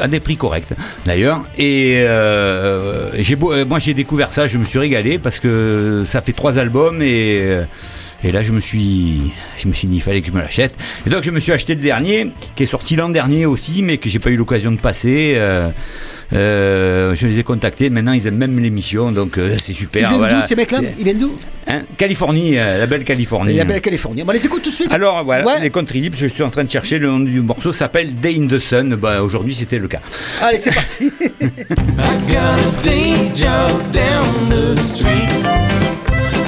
à 0.00 0.08
des 0.08 0.20
prix 0.20 0.36
corrects 0.36 0.72
d'ailleurs. 1.04 1.42
Et 1.58 1.96
euh, 1.98 3.10
j'ai 3.18 3.36
moi 3.36 3.78
j'ai 3.78 3.92
découvert 3.94 4.32
ça, 4.32 4.46
je 4.46 4.56
me 4.58 4.64
suis 4.64 4.78
régalé 4.78 5.18
parce 5.18 5.38
que 5.38 6.04
ça 6.06 6.22
fait 6.22 6.32
trois 6.32 6.58
albums 6.58 7.02
et, 7.02 7.46
et 8.24 8.32
là 8.32 8.42
je 8.42 8.52
me 8.52 8.60
suis 8.60 9.32
je 9.58 9.68
me 9.68 9.72
suis 9.72 9.88
dit 9.88 9.96
il 9.96 10.02
fallait 10.02 10.20
que 10.22 10.28
je 10.28 10.32
me 10.32 10.40
l'achète. 10.40 10.74
Et 11.06 11.10
donc 11.10 11.22
je 11.24 11.30
me 11.30 11.40
suis 11.40 11.52
acheté 11.52 11.74
le 11.74 11.80
dernier 11.82 12.28
qui 12.54 12.62
est 12.62 12.66
sorti 12.66 12.96
l'an 12.96 13.08
dernier 13.08 13.46
aussi, 13.46 13.82
mais 13.82 13.98
que 13.98 14.08
j'ai 14.08 14.18
pas 14.18 14.30
eu 14.30 14.36
l'occasion 14.36 14.72
de 14.72 14.78
passer. 14.80 15.34
euh, 15.36 15.68
euh, 16.32 17.14
je 17.14 17.24
les 17.28 17.38
ai 17.38 17.44
contactés, 17.44 17.88
maintenant 17.88 18.10
ils 18.10 18.26
aiment 18.26 18.36
même 18.38 18.58
l'émission, 18.58 19.12
donc 19.12 19.38
euh, 19.38 19.56
c'est 19.64 19.70
Ils 19.72 19.76
super. 19.76 20.08
viennent 20.08 20.18
voilà. 20.18 20.40
d'où 20.40 20.46
ces 20.48 20.56
mecs-là 20.56 20.80
Ils 20.98 21.04
viennent 21.04 21.20
d'où 21.20 21.30
hein, 21.68 21.82
Californie, 21.96 22.58
euh, 22.58 22.78
la 22.80 22.86
belle 22.86 23.04
Californie. 23.04 23.54
La 23.54 23.64
belle 23.64 23.80
Californie. 23.80 24.24
Bon, 24.24 24.30
on 24.30 24.32
les 24.32 24.44
écoute 24.44 24.62
tout 24.64 24.70
de 24.70 24.74
suite. 24.74 24.92
Alors 24.92 25.22
voilà, 25.24 25.44
Ouais. 25.46 25.60
les 25.62 25.70
country 25.70 26.00
lips, 26.00 26.16
je 26.18 26.26
suis 26.26 26.42
en 26.42 26.50
train 26.50 26.64
de 26.64 26.70
chercher 26.70 26.98
le 26.98 27.06
nom 27.06 27.20
du 27.20 27.40
morceau, 27.42 27.72
s'appelle 27.72 28.16
Day 28.16 28.34
in 28.40 28.48
the 28.48 28.58
Sun. 28.58 28.96
Bah, 28.96 29.22
aujourd'hui 29.22 29.54
c'était 29.54 29.78
le 29.78 29.86
cas. 29.86 30.00
Allez, 30.42 30.58
c'est 30.58 30.74
parti. 30.74 31.12
I 31.40 31.52
got 32.26 32.58
a 32.58 32.82
day 32.82 33.30
job 33.36 33.70
down 33.92 34.48
the 34.50 34.74
street. 34.80 35.95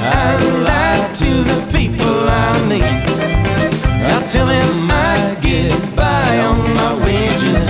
I 0.01 0.39
lie 0.63 1.13
to 1.21 1.31
the 1.51 1.59
people 1.77 2.15
I 2.27 2.51
meet. 2.69 2.83
I 4.15 4.27
tell 4.29 4.47
them 4.47 4.89
I 4.91 5.37
get 5.41 5.73
by 5.95 6.39
on 6.39 6.73
my 6.73 6.93
wages. 7.05 7.67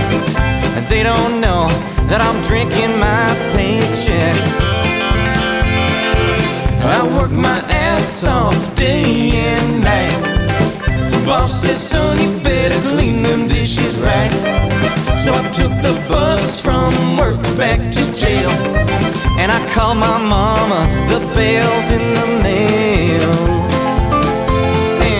And 0.76 0.86
they 0.86 1.02
don't 1.02 1.40
know 1.40 1.68
that 2.08 2.20
I'm 2.20 2.40
drinking 2.48 2.92
my 2.98 3.26
paycheck. 3.54 4.36
I 6.82 7.02
work 7.16 7.30
my 7.30 7.58
ass 7.68 8.24
off 8.24 8.74
day 8.74 9.32
and 9.32 9.82
night. 9.82 10.39
Boss 11.30 11.62
says, 11.62 11.78
son, 11.78 12.18
you 12.18 12.40
better 12.40 12.74
clean 12.90 13.22
them 13.22 13.46
dishes 13.46 13.96
right. 14.00 14.32
So 15.22 15.30
I 15.32 15.46
took 15.54 15.70
the 15.78 15.94
bus 16.08 16.58
from 16.58 16.90
work 17.16 17.40
back 17.56 17.78
to 17.78 18.02
jail. 18.10 18.50
And 19.38 19.52
I 19.52 19.62
called 19.70 19.98
my 19.98 20.18
mama, 20.18 20.90
the 21.06 21.20
bell's 21.30 21.88
in 21.94 22.02
the 22.18 22.26
mail. 22.42 23.30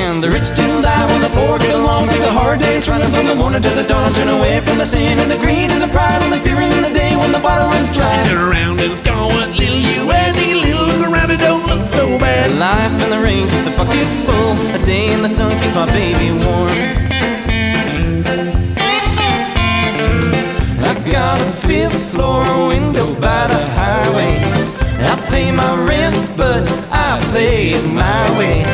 And 0.03 0.21
the 0.21 0.31
rich 0.31 0.51
still 0.51 0.83
die 0.83 1.07
while 1.07 1.23
the 1.23 1.31
poor 1.31 1.61
get 1.61 1.77
along 1.77 2.09
through 2.09 2.27
the 2.27 2.33
hard 2.33 2.59
days. 2.59 2.89
Running 2.89 3.13
from 3.15 3.27
the 3.27 3.37
morning 3.37 3.63
to 3.63 3.71
the 3.71 3.85
dawn, 3.85 4.13
turn 4.15 4.31
away 4.35 4.59
from 4.67 4.79
the 4.79 4.87
sin 4.87 5.17
and 5.21 5.31
the 5.31 5.39
greed 5.39 5.71
and 5.71 5.81
the 5.81 5.93
pride 5.95 6.21
and 6.27 6.33
the 6.33 6.41
fear 6.43 6.59
in 6.59 6.83
the 6.83 6.91
day 6.91 7.15
when 7.23 7.31
the 7.31 7.39
bottle 7.39 7.69
runs 7.69 7.93
dry. 7.93 8.11
Turn 8.27 8.51
around 8.51 8.81
and 8.81 8.99
score 8.99 9.15
a 9.15 9.47
little 9.47 9.79
you 9.79 10.11
and 10.11 10.35
little 10.59 10.87
look 10.91 11.07
around 11.07 11.31
it 11.31 11.39
don't 11.39 11.65
look 11.71 11.87
so 12.11 12.19
bad. 12.19 12.51
Life 12.59 13.05
in 13.05 13.11
the 13.11 13.21
ring 13.23 13.47
keeps 13.49 13.65
the 13.65 13.77
bucket 13.77 14.09
full. 14.27 14.53
A 14.75 14.85
day 14.85 15.13
in 15.13 15.23
the 15.23 15.29
sun 15.29 15.53
keeps 15.61 15.75
my 15.75 15.87
baby 15.87 16.31
warm. 16.45 16.79
I 20.91 20.93
got 21.13 21.41
a 21.41 21.53
fifth 21.69 22.13
floor 22.13 22.45
window 22.69 23.07
by 23.21 23.47
the 23.53 23.63
highway. 23.79 24.35
I 25.13 25.15
pay 25.31 25.53
my 25.53 25.73
rent, 25.91 26.19
but 26.37 26.63
I 26.91 27.21
pay 27.33 27.75
it 27.79 27.87
my 27.87 28.23
way. 28.39 28.65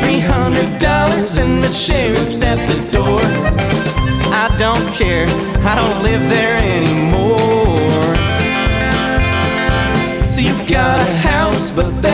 Three 0.00 0.20
hundred 0.20 0.70
dollars 0.78 1.36
and 1.38 1.62
the 1.64 1.68
sheriff's 1.68 2.42
at 2.42 2.60
the 2.68 2.78
door. 2.96 3.22
I 4.42 4.46
don't 4.58 4.86
care, 5.00 5.26
I 5.70 5.74
don't 5.80 5.98
live 6.02 6.22
there 6.36 6.56
anymore. 6.76 8.14
So 10.32 10.40
you 10.40 10.54
got 10.68 11.00
a 11.00 11.10
house, 11.30 11.70
but 11.70 12.04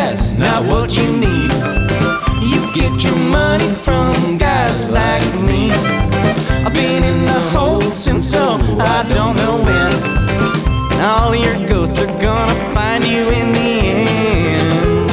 money 3.31 3.73
from 3.75 4.39
guys 4.39 4.91
like 4.91 5.25
me. 5.41 5.71
I've 6.67 6.75
been 6.75 7.05
in 7.05 7.25
the 7.25 7.41
hole 7.55 7.81
since 7.81 8.31
so 8.33 8.59
I 8.97 9.07
don't 9.15 9.37
know 9.37 9.57
when. 9.63 9.93
And 10.93 11.01
All 11.01 11.35
your 11.35 11.57
ghosts 11.67 12.01
are 12.01 12.13
gonna 12.19 12.59
find 12.75 13.05
you 13.05 13.23
in 13.41 13.53
the 13.53 13.73
end. 13.95 15.11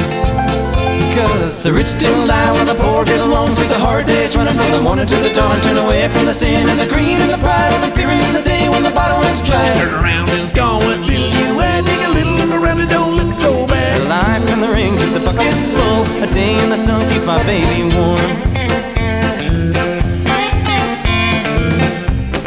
Cause 1.14 1.62
the 1.62 1.72
rich 1.72 1.86
still 1.86 2.26
die 2.26 2.52
while 2.52 2.66
the 2.66 2.74
poor 2.74 3.04
get 3.04 3.20
along 3.20 3.54
through 3.54 3.68
the 3.68 3.78
hard 3.78 4.06
days. 4.06 4.36
Running 4.36 4.54
from 4.54 4.70
the 4.72 4.80
morning 4.80 5.06
to 5.06 5.16
the 5.16 5.32
dawn, 5.32 5.60
turn 5.60 5.76
away 5.78 6.08
from 6.08 6.26
the 6.26 6.34
sin 6.34 6.68
and 6.68 6.78
the 6.78 6.86
greed 6.86 7.20
and 7.22 7.30
the 7.30 7.38
pride 7.38 7.72
and 7.72 7.82
the 7.86 7.92
fear 7.96 8.10
in 8.10 8.32
the 8.34 8.42
day 8.42 8.68
when 8.68 8.82
the 8.82 8.90
bottle 8.90 9.20
runs 9.22 9.42
dry. 9.42 9.74
Turn 9.78 9.94
around 9.94 10.28
and 10.30 10.42
it's 10.42 10.52
gone 10.52 10.84
with 10.86 11.00
little 11.06 11.30
you 11.38 11.60
and 11.60 11.86
take 11.86 12.02
a 12.02 12.10
little 12.10 12.34
look 12.34 12.50
around 12.50 12.80
it 12.80 12.90
don't 12.90 13.14
look 13.16 13.32
so 13.34 13.66
bad. 13.66 13.94
Life 14.08 14.46
in 14.52 14.60
the 14.60 14.68
ring 14.68 14.98
keeps 14.98 15.12
the 15.12 15.20
bucket 15.20 15.54
full. 15.72 15.87
A 16.22 16.26
day 16.32 16.58
in 16.62 16.70
the 16.70 16.76
sun 16.76 17.08
keeps 17.10 17.24
my 17.24 17.42
baby 17.44 17.82
warm. 17.94 18.30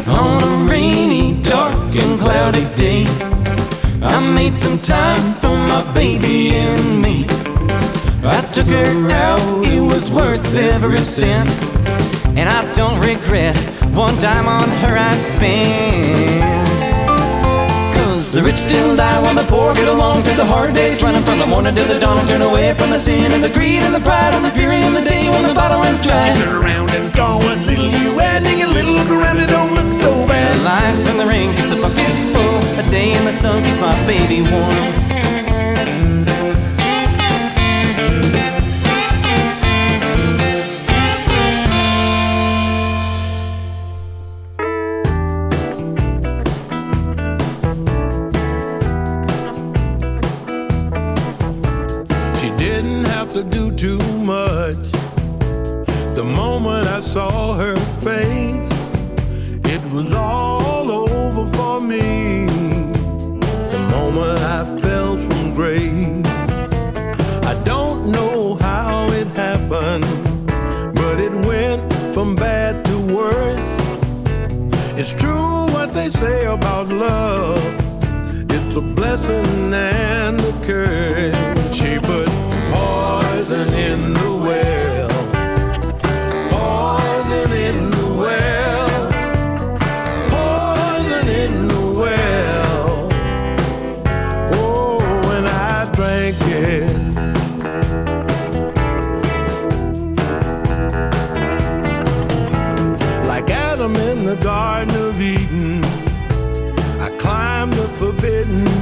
On 0.08 0.44
a 0.44 0.70
rainy, 0.70 1.42
dark, 1.42 1.96
and 1.96 2.20
cloudy 2.20 2.66
day, 2.76 3.06
I 4.02 4.20
made 4.36 4.56
some 4.56 4.78
time 4.80 5.34
for 5.36 5.56
my 5.72 5.84
baby 5.94 6.50
and 6.50 7.02
me. 7.02 7.26
I 8.24 8.42
took 8.52 8.68
her 8.68 9.10
out, 9.12 9.66
it 9.66 9.82
was 9.82 10.12
worth 10.12 10.56
every 10.56 11.00
cent. 11.00 11.50
And 12.38 12.48
I 12.50 12.62
don't 12.74 13.00
regret 13.00 13.58
one 13.94 14.16
dime 14.20 14.48
on 14.48 14.70
her 14.82 14.98
I 14.98 15.14
spent. 15.16 16.61
The 18.32 18.42
rich 18.42 18.56
still 18.56 18.96
die 18.96 19.20
while 19.22 19.36
the 19.36 19.44
poor 19.44 19.74
get 19.76 19.90
along 19.90 20.24
through 20.24 20.40
the 20.40 20.46
hard 20.46 20.74
days, 20.74 21.04
running 21.04 21.22
from 21.22 21.38
the 21.38 21.46
morning 21.46 21.76
to 21.76 21.84
the 21.84 22.00
dawn 22.00 22.26
turn 22.28 22.42
away 22.42 22.74
from 22.76 22.90
the 22.90 22.98
sin 22.98 23.30
and 23.34 23.44
the 23.44 23.50
greed 23.50 23.84
and 23.84 23.94
the 23.94 24.00
pride 24.00 24.34
and 24.34 24.46
the 24.46 24.52
fury 24.52 24.80
and 24.88 24.96
the 24.96 25.04
day 25.04 25.28
when 25.28 25.44
the 25.44 25.54
bottle 25.54 25.82
runs 25.82 26.02
dry. 26.02 26.32
Turn 26.40 26.64
around 26.64 26.92
and 26.92 27.10
score 27.10 27.44
a 27.44 27.56
little 27.68 27.92
you 27.92 28.22
adding 28.22 28.64
a 28.64 28.68
little 28.68 28.94
look 28.94 29.10
around 29.10 29.40
it 29.40 29.50
don't 29.50 29.76
look 29.76 29.92
so 30.00 30.16
bad. 30.32 30.56
Life 30.64 31.12
in 31.12 31.18
the 31.18 31.26
rain 31.26 31.52
keeps 31.56 31.76
the 31.76 31.82
bucket 31.82 32.08
full. 32.32 32.80
A 32.80 32.90
day 32.90 33.12
in 33.12 33.26
the 33.26 33.34
sun 33.34 33.62
keeps 33.64 33.82
my 33.82 34.00
baby 34.08 34.40
warm. 34.50 35.11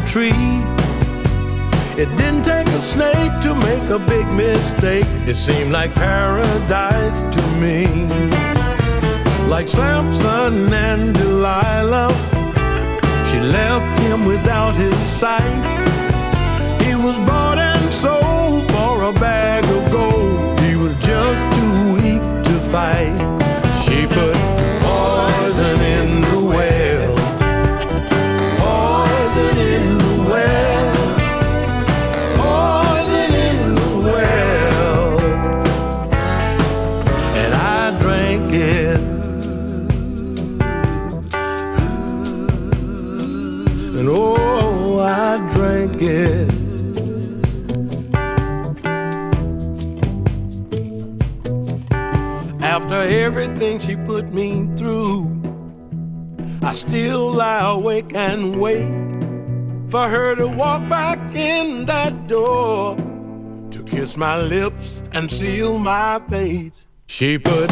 Tree. 0.10 0.32
It 2.02 2.10
didn't 2.18 2.42
take 2.42 2.68
a 2.68 2.82
snake 2.82 3.34
to 3.44 3.54
make 3.54 3.90
a 3.92 4.00
big 4.00 4.26
mistake. 4.34 5.06
It 5.28 5.36
seemed 5.36 5.72
like 5.72 5.94
paradise 5.94 7.20
to 7.36 7.44
me. 7.62 7.86
Like 9.48 9.68
Samson 9.68 10.74
and 10.74 11.14
Delilah, 11.14 12.10
she 13.30 13.40
left 13.40 14.00
him 14.00 14.26
without 14.26 14.74
his 14.74 14.96
sight. 15.20 15.62
He 16.82 16.96
was 16.96 17.16
bought 17.28 17.60
and 17.60 17.94
sold 17.94 18.72
for 18.72 19.04
a 19.04 19.14
bag 19.14 19.64
of 19.66 19.92
gold. 19.92 20.60
He 20.62 20.76
was 20.76 20.96
just 20.96 21.44
too 21.56 21.94
weak 21.94 22.24
to 22.48 22.56
fight. 22.72 23.29
Still 56.90 57.32
lie 57.32 57.70
awake 57.70 58.16
and 58.16 58.60
wait 58.60 58.90
for 59.92 60.10
her 60.10 60.36
to 60.36 60.48
walk 60.48 60.82
back 60.90 61.20
in 61.36 61.86
that 61.86 62.28
door 62.28 62.96
to 63.70 63.84
kiss 63.84 64.18
my 64.18 64.42
lips 64.42 65.04
and 65.12 65.30
seal 65.30 65.78
my 65.78 66.20
fate. 66.30 66.74
She 67.06 67.38
put 67.38 67.70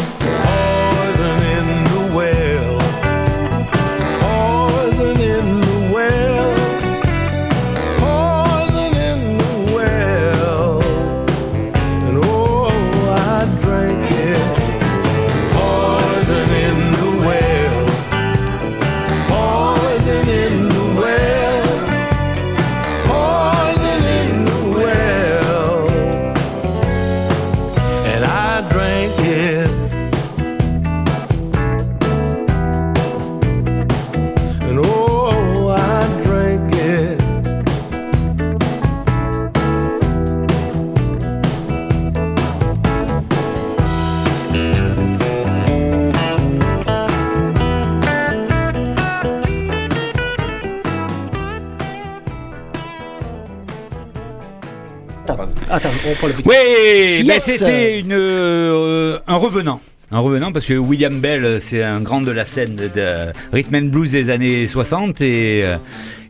le. 56.27 56.33
Oui, 56.45 57.23
ben 57.25 57.25
Yes. 57.25 57.43
c'était 57.43 57.99
une 57.99 58.11
euh, 58.13 59.17
un 59.27 59.35
revenant. 59.35 59.81
Un 60.09 60.19
revenant 60.19 60.53
parce 60.53 60.65
que 60.65 60.73
William 60.73 61.19
Bell, 61.19 61.59
c'est 61.61 61.83
un 61.83 61.99
grand 61.99 62.21
de 62.21 62.31
la 62.31 62.45
scène 62.45 62.77
de, 62.77 62.87
de 62.87 63.07
rhythm 63.51 63.75
and 63.75 63.81
blues 63.89 64.11
des 64.11 64.29
années 64.29 64.65
60 64.65 65.19
et 65.19 65.63
euh, 65.65 65.75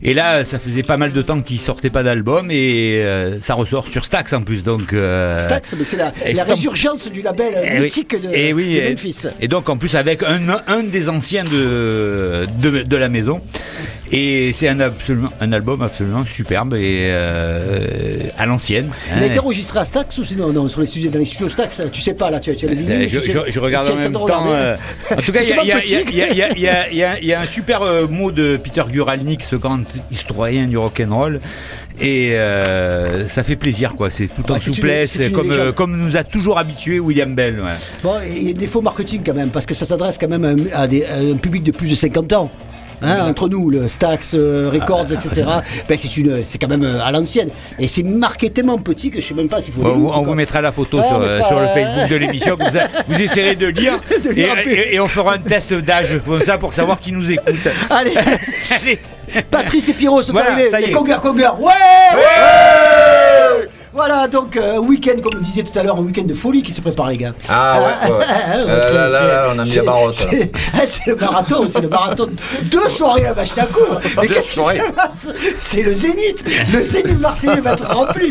et 0.02 0.14
là, 0.14 0.44
ça 0.44 0.58
faisait 0.58 0.82
pas 0.82 0.96
mal 0.96 1.12
de 1.12 1.22
temps 1.22 1.40
qu'il 1.42 1.60
sortait 1.60 1.90
pas 1.90 2.02
d'album 2.02 2.50
et 2.50 3.00
euh, 3.04 3.40
ça 3.40 3.54
ressort 3.54 3.86
sur 3.86 4.04
Stax 4.04 4.32
en 4.32 4.42
plus. 4.42 4.64
Donc 4.64 4.92
euh, 4.92 5.38
Stax, 5.38 5.76
mais 5.78 5.84
c'est 5.84 5.96
la, 5.96 6.12
et 6.26 6.40
résurgence 6.42 7.08
du 7.10 7.22
label 7.22 7.52
Eh 7.64 7.74
oui. 7.78 7.84
mythique 7.84 8.20
de, 8.20 8.28
Et 8.34 8.52
oui, 8.52 8.74
de 8.74 8.80
et- 8.80 8.90
Memphis. 8.90 9.26
Et 9.40 9.46
donc 9.46 9.68
en 9.68 9.76
plus 9.76 9.94
avec 9.94 10.24
un, 10.24 10.40
un 10.66 10.82
des 10.82 11.08
anciens 11.08 11.44
de, 11.44 12.46
de, 12.60 12.82
de 12.82 12.96
la 12.96 13.08
maison. 13.08 13.40
Et 14.10 14.52
c'est 14.52 14.68
un, 14.68 14.80
absolument, 14.80 15.28
un 15.40 15.52
album 15.52 15.82
absolument 15.82 16.24
superbe 16.24 16.74
et 16.74 17.08
euh, 17.10 18.20
à 18.38 18.46
l'ancienne. 18.46 18.90
Il 19.08 19.22
a 19.22 19.26
hein. 19.26 19.26
été 19.30 19.38
enregistré 19.38 19.80
à 19.80 19.84
Stax 19.84 20.16
ou 20.18 20.24
sinon 20.24 20.52
non, 20.52 20.68
sur 20.68 20.80
les 20.80 20.86
studios, 20.86 21.10
dans 21.10 21.18
les 21.18 21.24
studios 21.26 21.48
Stax 21.50 21.82
Tu 21.92 22.00
sais 22.00 22.14
pas 22.14 22.30
là, 22.30 22.40
tu, 22.40 22.54
tu 22.56 22.66
as 22.66 22.70
les 22.70 22.76
Euh, 22.78 22.80
vinyles, 22.80 23.08
je, 23.08 23.18
tu 23.18 23.30
sais- 23.32 23.38
je- 23.46 23.52
je 23.52 23.60
regarde 23.60 23.86
tu 23.86 23.92
en 23.92 23.96
même 23.96 24.12
temps. 24.12 24.26
euh, 24.50 24.76
en 25.10 25.16
tout 25.16 25.32
cas, 25.32 25.40
il 25.42 26.58
y 27.26 27.32
a- 27.32 27.40
un 27.40 27.44
super 27.44 27.82
euh, 27.82 28.06
mot 28.06 28.32
de 28.32 28.56
Peter 28.56 28.82
Guralnick, 28.90 29.42
ce 29.42 29.56
grand 29.56 29.80
historien 30.10 30.66
du 30.66 30.78
rock'n'roll. 30.78 31.40
Et 32.00 32.34
ça 33.26 33.42
fait 33.44 33.56
plaisir, 33.56 33.94
quoi. 33.96 34.08
C'est 34.10 34.28
tout 34.28 34.50
en 34.50 34.58
souplesse, 34.58 35.16
une 35.16 35.72
comme, 35.74 35.96
nous 35.98 36.16
a 36.16 36.24
toujours 36.24 36.58
habitué 36.58 36.98
William 37.00 37.34
Bell. 37.34 37.60
ouais. 37.60 37.72
Bon, 38.02 38.14
il 38.26 38.42
y 38.48 38.50
a 38.50 38.52
des 38.52 38.66
faux 38.68 38.80
marketing 38.80 39.20
quand 39.26 39.34
même, 39.34 39.48
parce 39.50 39.66
que 39.66 39.74
ça 39.74 39.84
s'adresse 39.84 40.16
quand 40.18 40.28
même 40.28 40.44
à, 40.44 40.48
un- 40.48 40.82
à 40.82 40.86
des- 40.86 41.04
à 41.04 41.16
un 41.16 41.36
public 41.36 41.62
de 41.64 41.72
plus 41.72 41.88
de 41.90 41.94
50 41.94 42.32
ans. 42.32 42.50
Hein, 43.02 43.26
entre 43.28 43.48
nous, 43.48 43.70
le 43.70 43.86
Stax, 43.88 44.32
euh, 44.34 44.70
Records, 44.72 45.06
Ah, 45.10 45.14
etc. 45.14 45.46
Ben, 45.88 45.96
c'est 45.98 46.16
une, 46.16 46.42
c'est 46.46 46.58
quand 46.58 46.68
même 46.68 46.82
euh, 46.84 47.02
à 47.04 47.12
l'ancienne. 47.12 47.48
Et 47.78 47.86
c'est 47.88 48.02
marqué 48.02 48.50
tellement 48.50 48.78
petit 48.78 49.10
que 49.10 49.20
je 49.20 49.26
sais 49.28 49.34
même 49.34 49.48
pas 49.48 49.60
s'il 49.60 49.72
faut. 49.74 49.82
On, 49.84 50.12
on 50.18 50.22
vous 50.22 50.34
mettra 50.34 50.60
la 50.60 50.72
photo 50.72 50.98
Ouais, 50.98 51.06
sur, 51.06 51.16
on 51.16 51.20
euh, 51.22 51.32
mettra, 51.34 51.48
sur 51.48 51.60
le 51.60 51.66
Facebook 51.68 52.08
de 52.10 52.16
l'émission. 52.24 52.56
Vous, 52.58 52.78
vous 53.08 53.22
essayerez 53.22 53.54
de 53.54 53.66
lire. 53.68 54.00
De 54.24 54.30
lire 54.30 54.52
un 54.52 54.60
et, 54.60 54.64
peu. 54.64 54.70
et- 54.70 54.94
et 54.94 55.00
on 55.00 55.06
fera 55.06 55.34
un 55.34 55.38
test 55.38 55.72
d'âge 55.74 56.20
comme 56.26 56.40
ça 56.42 56.58
pour 56.58 56.72
savoir 56.72 56.98
qui 56.98 57.12
nous 57.12 57.30
écoute. 57.30 57.54
Allez, 57.90 58.14
Allez, 58.82 58.98
Patrice 59.50 59.88
et 59.90 59.92
Pierrot 59.92 60.22
sont 60.22 60.32
Voilà, 60.32 60.52
arrivés. 60.52 60.70
ça 60.70 60.80
y 60.80 60.84
Les 60.86 60.90
est. 60.90 60.92
Conger 60.92 61.16
Conger. 61.22 61.50
Ouais, 61.60 61.66
ouais 61.66 62.22
Voilà, 63.94 64.28
donc 64.28 64.56
euh, 64.56 64.76
un 64.76 64.78
week-end, 64.80 65.20
comme 65.22 65.32
on 65.36 65.42
disait 65.42 65.62
tout 65.62 65.76
à 65.78 65.82
l'heure, 65.82 65.96
un 65.96 66.02
week-end 66.02 66.24
de 66.24 66.34
folie 66.34 66.62
qui 66.62 66.72
se 66.72 66.80
prépare, 66.80 67.08
les 67.08 67.16
gars. 67.16 67.32
Ah 67.48 67.80
ouais, 67.80 68.08
ouais. 68.10 68.16
ouais, 68.16 68.24
Euh, 68.68 68.80
c'est- 68.86 68.94
là, 68.94 69.08
là, 69.08 69.18
c'est- 69.20 69.26
là, 69.28 69.48
on 69.54 69.58
a 69.58 69.62
mis 69.64 69.70
c'est- 69.70 69.76
la 69.76 69.82
barotte, 69.82 70.14
C'est 70.14 70.52
ah, 70.74 70.78
c'est 70.86 71.06
le 71.06 71.16
marathon, 71.16 71.66
c'est 71.68 71.80
le 71.80 71.88
marathon. 71.88 72.28
Deux 72.70 72.88
soirées 72.88 73.26
à 73.26 73.34
coudre. 73.34 73.98
Mais 74.20 74.28
qu'est-ce 74.28 74.50
qui 74.50 74.60
se 74.60 74.90
passe 74.92 75.34
C'est 75.60 75.82
le 75.82 75.92
Zénith. 75.94 76.44
Le 76.72 76.82
Zénith 76.82 77.18
marseillais 77.20 77.60
va 77.60 77.72
être 77.72 77.86
rempli. 77.88 78.30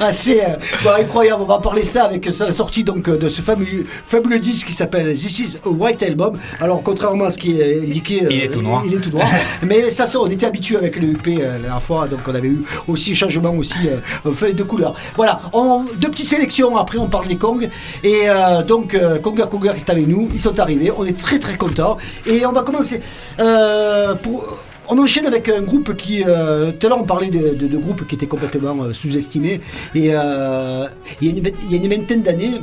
Ah, 0.00 0.12
c'est 0.12 0.42
euh, 0.44 0.48
bon, 0.82 0.90
incroyable. 0.98 1.42
On 1.42 1.46
va 1.46 1.58
parler 1.58 1.84
ça 1.84 2.04
avec 2.04 2.26
euh, 2.26 2.32
la 2.40 2.52
sortie 2.52 2.82
donc 2.84 3.08
euh, 3.08 3.16
de 3.16 3.28
ce 3.28 3.42
fabuleux, 3.42 3.84
fabuleux 4.08 4.40
disque 4.40 4.66
qui 4.66 4.72
s'appelle 4.74 5.14
This 5.14 5.38
is 5.38 5.56
a 5.64 5.68
White 5.68 6.02
Album. 6.02 6.38
Alors 6.60 6.82
contrairement 6.82 7.26
à 7.26 7.30
ce 7.30 7.38
qui 7.38 7.60
est 7.60 7.78
indiqué, 7.80 8.24
euh, 8.24 8.28
Il 8.30 8.42
est 8.42 8.48
tout 8.48 8.62
noir. 8.62 8.82
Il 8.84 8.94
est 8.94 8.98
tout 9.00 9.10
noir. 9.10 9.28
Mais 9.62 9.88
ça, 9.90 10.04
on 10.18 10.26
était 10.26 10.46
habitué 10.46 10.76
avec 10.76 10.96
le 10.96 11.08
UP 11.08 11.26
euh, 11.28 11.52
la 11.52 11.58
dernière 11.58 11.82
fois, 11.82 12.08
donc 12.08 12.20
on 12.26 12.34
avait 12.34 12.48
eu 12.48 12.64
aussi 12.88 13.14
changement 13.14 13.54
aussi 13.54 13.78
euh, 14.26 14.32
fait 14.32 14.52
de 14.52 14.62
couleur. 14.64 14.94
Voilà, 15.16 15.40
on, 15.52 15.84
deux 15.96 16.10
petites 16.10 16.26
sélections. 16.26 16.76
Après, 16.76 16.98
on 16.98 17.08
parle 17.08 17.28
des 17.28 17.36
Kong 17.36 17.68
et 18.02 18.22
euh, 18.28 18.62
donc 18.62 18.94
euh, 18.94 19.18
Conger 19.18 19.44
Conger 19.50 19.72
est 19.76 19.88
avec 19.90 20.06
nous. 20.06 20.28
Ils 20.34 20.40
sont 20.40 20.58
arrivés. 20.58 20.90
On 20.96 21.04
est 21.04 21.18
très 21.18 21.38
très 21.38 21.56
contents 21.56 21.96
et 22.26 22.44
on 22.46 22.52
va 22.52 22.62
commencer 22.62 23.00
euh, 23.40 24.14
pour. 24.14 24.58
On 24.88 24.98
enchaîne 25.00 25.26
avec 25.26 25.48
un 25.48 25.62
groupe 25.62 25.96
qui, 25.96 26.22
euh, 26.24 26.70
tout 26.78 26.86
à 26.86 26.90
l'heure 26.90 27.00
on 27.00 27.04
parlait 27.06 27.26
de, 27.26 27.54
de, 27.54 27.66
de 27.66 27.76
groupes 27.76 28.06
qui 28.06 28.14
étaient 28.14 28.28
complètement 28.28 28.84
euh, 28.84 28.92
sous-estimés 28.92 29.60
et 29.96 30.10
euh, 30.14 30.86
il, 31.20 31.26
y 31.26 31.34
a 31.34 31.38
une, 31.38 31.52
il 31.64 31.70
y 31.72 31.74
a 31.74 31.82
une 31.84 31.90
vingtaine 31.92 32.22
d'années, 32.22 32.60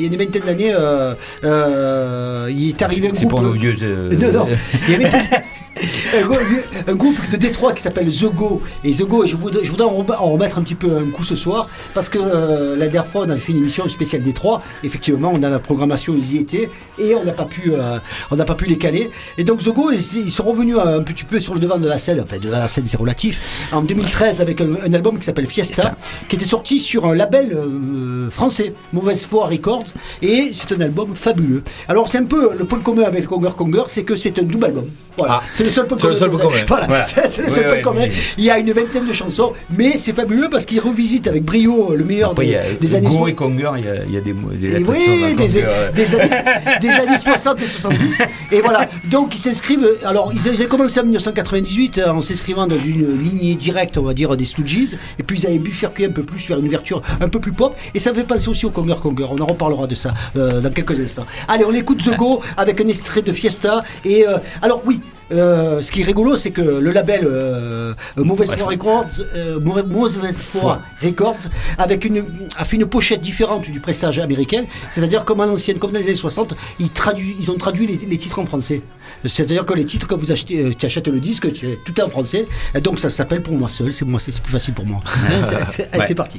il 0.00 0.06
y 0.06 0.08
a 0.08 0.12
une 0.12 0.18
vingtaine 0.18 0.42
d'années, 0.42 0.72
euh, 0.74 1.14
euh, 1.44 2.48
il 2.50 2.70
est 2.70 2.82
arrivé 2.82 3.08
un 3.08 3.14
C'est 3.14 3.20
groupe. 3.26 3.30
pour 3.30 3.42
nos 3.42 3.52
vieux. 3.52 3.76
euh, 3.80 4.10
Non, 4.16 4.40
non. 4.40 4.48
Il 4.88 4.94
y 4.94 4.98
groupe- 5.04 5.12
un 6.88 6.94
groupe 6.94 7.16
de 7.30 7.36
Détroit 7.36 7.72
qui 7.72 7.82
s'appelle 7.82 8.10
The 8.10 8.26
Go. 8.34 8.60
Et 8.84 8.92
The 8.92 9.02
Go, 9.02 9.24
et 9.24 9.28
je 9.28 9.36
voudrais, 9.36 9.64
je 9.64 9.70
voudrais 9.70 9.86
en 9.86 9.96
rem- 10.02 10.16
en 10.18 10.30
remettre 10.32 10.58
un 10.58 10.62
petit 10.62 10.74
peu 10.74 10.96
un 10.96 11.10
coup 11.10 11.24
ce 11.24 11.36
soir, 11.36 11.68
parce 11.94 12.08
que 12.08 12.18
euh, 12.18 12.76
la 12.76 12.88
dernière 12.88 13.06
fois, 13.10 13.22
on 13.26 13.30
avait 13.30 13.40
fait 13.40 13.52
une 13.52 13.58
émission 13.58 13.88
spéciale 13.88 14.22
Détroit. 14.22 14.62
Effectivement, 14.84 15.32
on 15.34 15.42
a 15.42 15.48
la 15.48 15.58
programmation, 15.58 16.14
ils 16.16 16.34
y 16.34 16.38
étaient, 16.38 16.68
et 16.98 17.14
on 17.14 17.24
n'a 17.24 17.32
pas 17.32 17.44
pu, 17.44 17.72
euh, 17.72 17.98
on 18.30 18.36
n'a 18.36 18.44
pas 18.44 18.54
pu 18.54 18.66
les 18.66 18.76
caler. 18.78 19.10
Et 19.38 19.44
donc 19.44 19.60
The 19.62 19.68
Go, 19.70 19.90
ils, 19.92 20.00
ils 20.26 20.30
sont 20.30 20.44
revenus 20.44 20.76
un 20.78 21.02
petit 21.02 21.24
peu 21.24 21.40
sur 21.40 21.54
le 21.54 21.60
devant 21.60 21.78
de 21.78 21.88
la 21.88 21.98
scène. 21.98 22.20
Enfin, 22.22 22.38
de 22.38 22.48
la 22.50 22.68
scène, 22.68 22.84
c'est 22.86 22.96
relatif. 22.98 23.40
En 23.72 23.82
2013, 23.82 24.40
avec 24.40 24.60
un, 24.60 24.74
un 24.86 24.92
album 24.92 25.18
qui 25.18 25.24
s'appelle 25.24 25.46
Fiesta, 25.46 25.96
qui 26.28 26.36
était 26.36 26.44
sorti 26.44 26.80
sur 26.80 27.06
un 27.06 27.14
label 27.14 27.52
euh, 27.54 28.30
français, 28.30 28.74
Mauvaise 28.92 29.24
Foi 29.26 29.46
Records, 29.46 29.86
et 30.20 30.50
c'est 30.52 30.72
un 30.72 30.80
album 30.80 31.14
fabuleux. 31.14 31.62
Alors, 31.88 32.08
c'est 32.08 32.18
un 32.18 32.24
peu 32.24 32.50
le 32.58 32.64
point 32.64 32.80
commun 32.80 33.04
avec 33.04 33.26
Conger 33.26 33.50
Conger, 33.56 33.84
c'est 33.88 34.02
que 34.04 34.16
c'est 34.16 34.38
un 34.38 34.42
double 34.42 34.66
album. 34.66 34.84
Voilà, 35.16 35.40
Ah. 35.42 35.46
c'est 35.52 35.64
le 35.64 35.70
seul 35.70 35.86
point 35.86 35.98
C'est 35.98 36.06
le 36.06 36.12
commun. 36.14 36.18
seul 36.20 36.30
point 36.30 36.40
commun. 36.40 36.56
Voilà, 36.68 36.86
Voilà. 36.86 37.04
c'est 37.04 37.42
le 37.42 37.48
seul 37.48 37.64
point 37.66 37.72
ouais, 37.76 37.82
commun. 37.82 38.04
Il 38.38 38.44
y 38.44 38.50
a 38.50 38.58
une 38.58 38.72
vingtaine 38.72 39.06
de 39.06 39.12
chansons, 39.12 39.52
mais 39.76 39.96
c'est 39.98 40.12
fabuleux 40.12 40.48
parce 40.50 40.64
qu'il 40.64 40.80
revisite 40.80 41.26
avec 41.28 41.44
brio 41.44 41.94
le 41.94 42.04
meilleur 42.04 42.30
Après, 42.32 42.46
des, 42.46 42.56
a 42.56 42.62
des 42.80 42.94
années 42.94 43.06
Go 43.08 43.18
so- 43.18 43.28
et 43.28 43.34
Conger, 43.34 43.70
il 43.78 43.84
y 43.84 43.88
a, 43.88 43.94
il 44.04 44.12
y 44.12 44.16
a 44.16 44.20
des, 44.20 44.32
mots- 44.32 44.50
des 44.52 44.66
et 44.66 44.70
lettres 44.70 44.86
qui 44.86 44.98
oui, 44.98 45.04
sont 45.04 45.20
dans 45.20 45.26
des, 45.28 45.34
Conger, 45.46 45.66
ouais. 45.66 45.92
des 45.94 46.14
années, 46.14 46.30
des 46.80 46.88
années 46.90 47.18
60 47.18 47.62
et 47.62 47.66
70. 47.66 48.22
Et 48.52 48.60
voilà, 48.60 48.88
donc 49.04 49.34
ils 49.34 49.38
s'inscrivent. 49.40 49.88
Alors, 50.04 50.32
ils 50.34 50.48
avaient 50.48 50.66
commencé 50.66 51.00
en 51.00 51.04
1998 51.04 51.98
euh, 51.98 52.10
en 52.10 52.20
s'inscrivant 52.22 52.66
dans 52.66 52.78
une 52.78 53.18
lignée 53.20 53.54
directe, 53.54 53.98
on 53.98 54.02
va 54.02 54.14
dire, 54.14 54.34
des 54.36 54.44
Stooges. 54.46 54.96
Et 55.18 55.22
puis 55.22 55.38
ils 55.40 55.46
avaient 55.46 55.58
bifurqué 55.58 56.06
un 56.06 56.10
peu 56.10 56.22
plus 56.22 56.46
vers 56.48 56.58
une 56.58 56.66
ouverture 56.66 57.02
un 57.20 57.28
peu 57.28 57.38
plus 57.40 57.52
pop. 57.52 57.76
Et 57.94 57.98
ça 58.00 58.14
fait 58.14 58.24
penser 58.24 58.48
aussi 58.48 58.64
au 58.66 58.70
Conger 58.70 58.94
Conger. 59.02 59.26
On 59.30 59.38
en 59.42 59.46
reparlera 59.46 59.86
de 59.86 59.94
ça 59.94 60.14
euh, 60.36 60.60
dans 60.60 60.70
quelques 60.70 60.98
instants. 60.98 61.26
Allez, 61.48 61.64
on 61.64 61.72
écoute 61.74 62.02
The 62.02 62.16
Go 62.16 62.40
avec 62.56 62.80
un 62.80 62.88
extrait 62.88 63.22
de 63.22 63.32
Fiesta. 63.32 63.82
Et 64.04 64.26
euh, 64.26 64.38
alors, 64.62 64.82
oui. 64.86 65.00
Euh, 65.30 65.82
ce 65.82 65.90
qui 65.90 66.02
est 66.02 66.04
rigolo, 66.04 66.36
c'est 66.36 66.50
que 66.50 66.60
le 66.60 66.90
label 66.90 67.22
euh, 67.24 67.94
euh, 68.18 68.24
Mauvaise 68.24 68.54
Foi 68.54 68.68
Records, 68.68 69.06
euh, 69.34 69.58
Mauvaise 69.60 70.36
Foi 70.36 70.82
Records, 71.02 71.38
avec 71.78 72.04
une, 72.04 72.24
a 72.58 72.64
fait 72.66 72.76
une 72.76 72.84
pochette 72.86 73.20
différente 73.22 73.62
du 73.70 73.80
pressage 73.80 74.18
américain. 74.18 74.64
C'est-à-dire 74.90 75.24
comme 75.24 75.40
à 75.40 75.46
l'ancienne, 75.46 75.78
comme 75.78 75.90
dans 75.92 75.98
les 75.98 76.06
années 76.06 76.16
60, 76.16 76.54
ils, 76.80 76.90
ont 77.50 77.56
traduit 77.56 77.86
les, 77.86 77.96
les 78.06 78.18
titres 78.18 78.38
en 78.38 78.44
français. 78.44 78.82
C'est-à-dire 79.24 79.64
que 79.64 79.72
les 79.74 79.84
titres, 79.86 80.06
quand 80.06 80.18
vous 80.18 80.32
achetez, 80.32 80.74
tu 80.76 80.84
achètes 80.86 81.08
le 81.08 81.20
disque, 81.20 81.50
tu- 81.52 81.78
tout 81.84 81.98
est 81.98 82.02
en 82.02 82.08
français. 82.10 82.46
Et 82.74 82.80
donc 82.80 82.98
ça 82.98 83.08
s'appelle 83.08 83.42
pour 83.42 83.54
moi 83.54 83.68
seul. 83.70 83.94
C'est 83.94 84.04
moi, 84.04 84.20
c'est 84.20 84.38
plus 84.40 84.52
facile 84.52 84.74
pour 84.74 84.84
moi. 84.86 85.00
Hein, 85.30 85.44
c'est- 85.66 85.88
c'est 85.92 85.98
Ouais. 85.98 86.04
c'est 86.06 86.14
parti. 86.14 86.38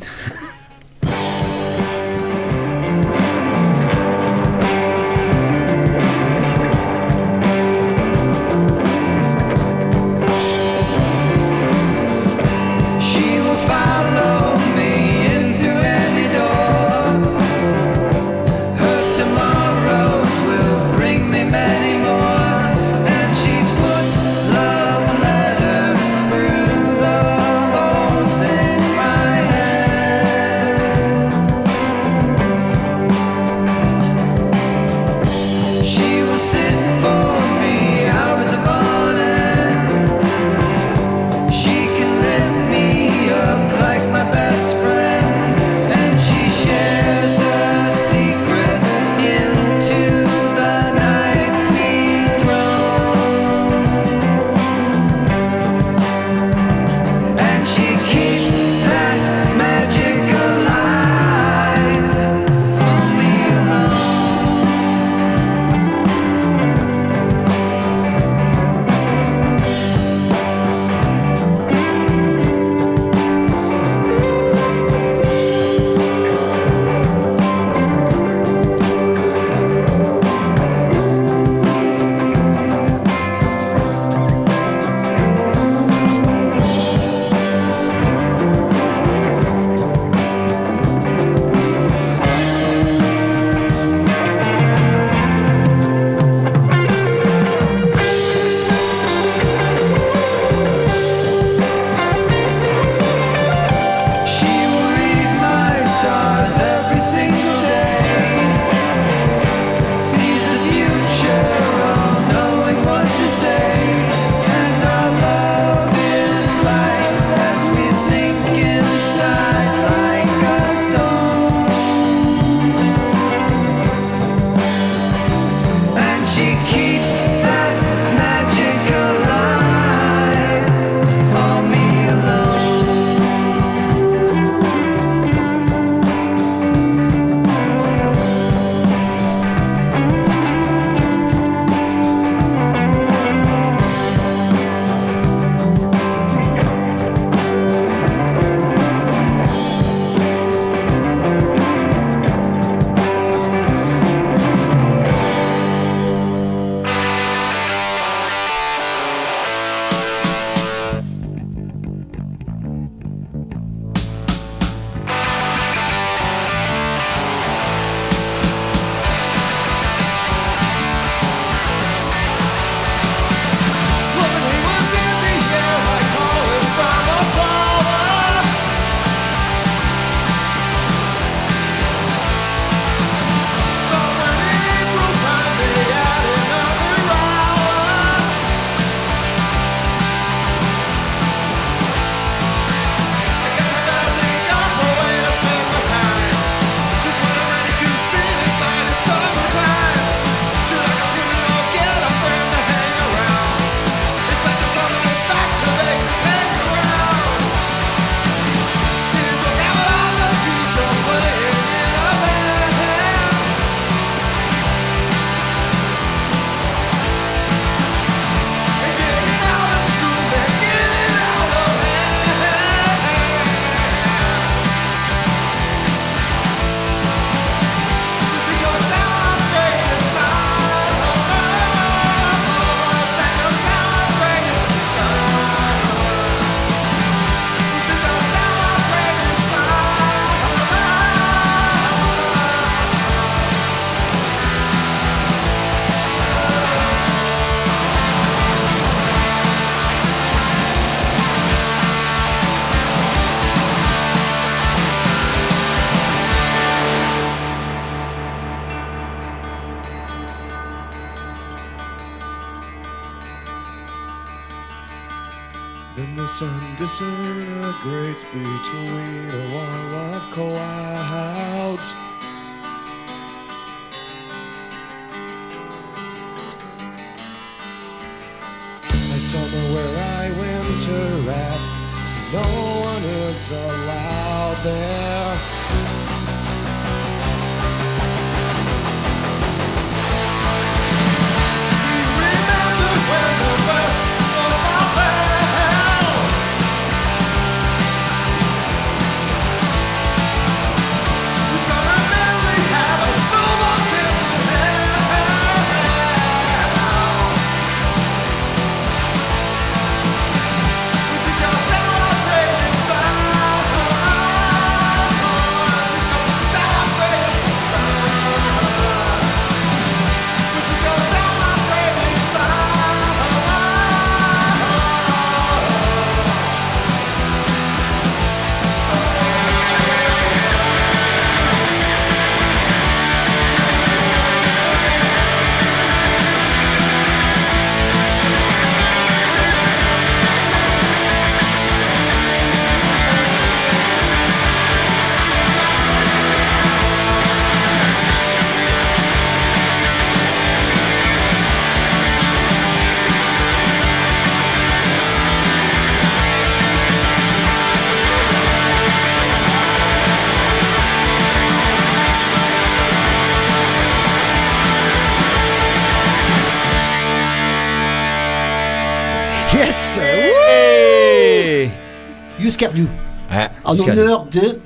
Ouais. 373.31 373.49
En 373.63 373.75
honneur 373.91 374.25
de 374.31 374.57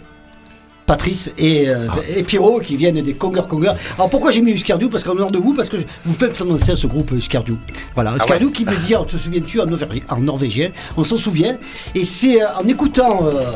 Patrice 0.86 1.32
et, 1.38 1.69
euh, 1.69 1.88
et 2.15 2.23
Pierrot 2.23 2.62
qui 2.62 2.78
viennent 2.78 3.02
des 3.02 3.13
Conger 3.13 3.41
Conger. 3.50 3.73
Alors 3.97 4.10
pourquoi 4.10 4.32
j'ai 4.32 4.41
mis 4.41 4.52
Uscardiou 4.52 4.88
Parce 4.89 5.04
qu'en 5.04 5.12
honneur 5.12 5.32
de 5.32 5.38
vous, 5.38 5.54
parce 5.54 5.67
que 5.67 5.76
vous 6.06 6.13
faites 6.13 6.38
penser 6.38 6.71
à 6.71 6.76
ce 6.78 6.88
groupe 6.88 7.12
Uscardiou. 7.12 7.58
Voilà, 7.93 8.15
Uscardiou 8.15 8.52
qui 8.52 8.63
veut 8.63 8.78
dire, 8.78 9.06
te 9.06 9.17
souviens-tu, 9.17 9.60
en, 9.60 9.65
norvé- 9.65 10.04
en 10.10 10.19
norvégien, 10.21 10.69
on 10.95 11.04
s'en 11.04 11.17
souvient. 11.17 11.58
Et 11.93 12.06
c'est 12.06 12.41
euh, 12.41 12.45
en 12.58 12.65
écoutant 12.67 13.19
euh, 13.26 13.52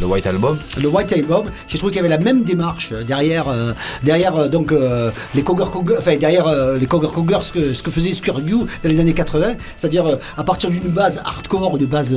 Le 0.00 0.06
White 0.06 0.26
Album. 0.26 0.58
le 0.80 0.88
White 0.88 1.12
Album, 1.12 1.44
j'ai 1.68 1.78
trouvé 1.78 1.92
qu'il 1.92 2.02
y 2.02 2.04
avait 2.04 2.08
la 2.16 2.18
même 2.22 2.42
démarche 2.42 2.90
euh, 2.92 3.04
derrière, 3.04 3.46
euh, 3.48 3.72
derrière 4.02 4.34
euh, 4.36 4.48
donc 4.48 4.72
euh, 4.72 5.10
les 5.36 5.42
Conger 5.42 5.66
Conger, 5.72 5.94
enfin 5.98 6.16
derrière 6.16 6.48
euh, 6.48 6.76
les 6.76 6.86
ce 7.42 7.52
que, 7.52 7.72
ce 7.72 7.82
que 7.82 7.90
faisait 7.92 8.12
dans 8.82 8.90
les 8.90 8.98
années 9.00 9.12
80, 9.14 9.54
c'est-à-dire 9.76 10.18
à 10.36 10.42
partir 10.44 10.70
d'une 10.70 10.88
base 10.88 11.20
hardcore, 11.24 11.76
une 11.76 11.86
base, 11.86 12.16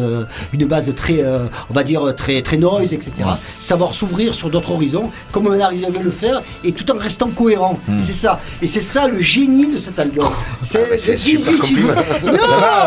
une 0.54 0.66
base 0.66 0.92
très, 0.96 1.24
on 1.70 1.74
va 1.74 1.84
dire 1.84 2.16
très 2.16 2.42
très 2.42 2.58
noise, 2.58 2.94
etc. 2.94 3.12
Savoir 3.60 3.94
s'ouvrir 3.94 4.34
sur 4.34 4.50
d'autres 4.50 4.72
horizons, 4.72 5.12
comme 5.32 5.48
on 5.48 5.60
arrive 5.60 5.86
à 5.86 6.02
le 6.04 6.12
faire, 6.12 6.42
et 6.63 6.72
tout 6.72 6.90
en 6.92 6.98
restant 6.98 7.30
cohérent. 7.30 7.80
Hmm. 7.88 8.02
C'est 8.02 8.13
ça, 8.13 8.40
et 8.62 8.68
c'est 8.68 8.82
ça 8.82 9.08
le 9.08 9.20
génie 9.22 9.68
de 9.68 9.78
cet 9.78 10.00
album. 10.00 10.28
C'est 10.63 10.80
Ah, 10.84 10.90
bah, 10.90 10.96
c'est 10.98 11.18
super 11.18 11.54
18 11.54 11.58
compliment. 11.60 11.94
non, 12.24 12.34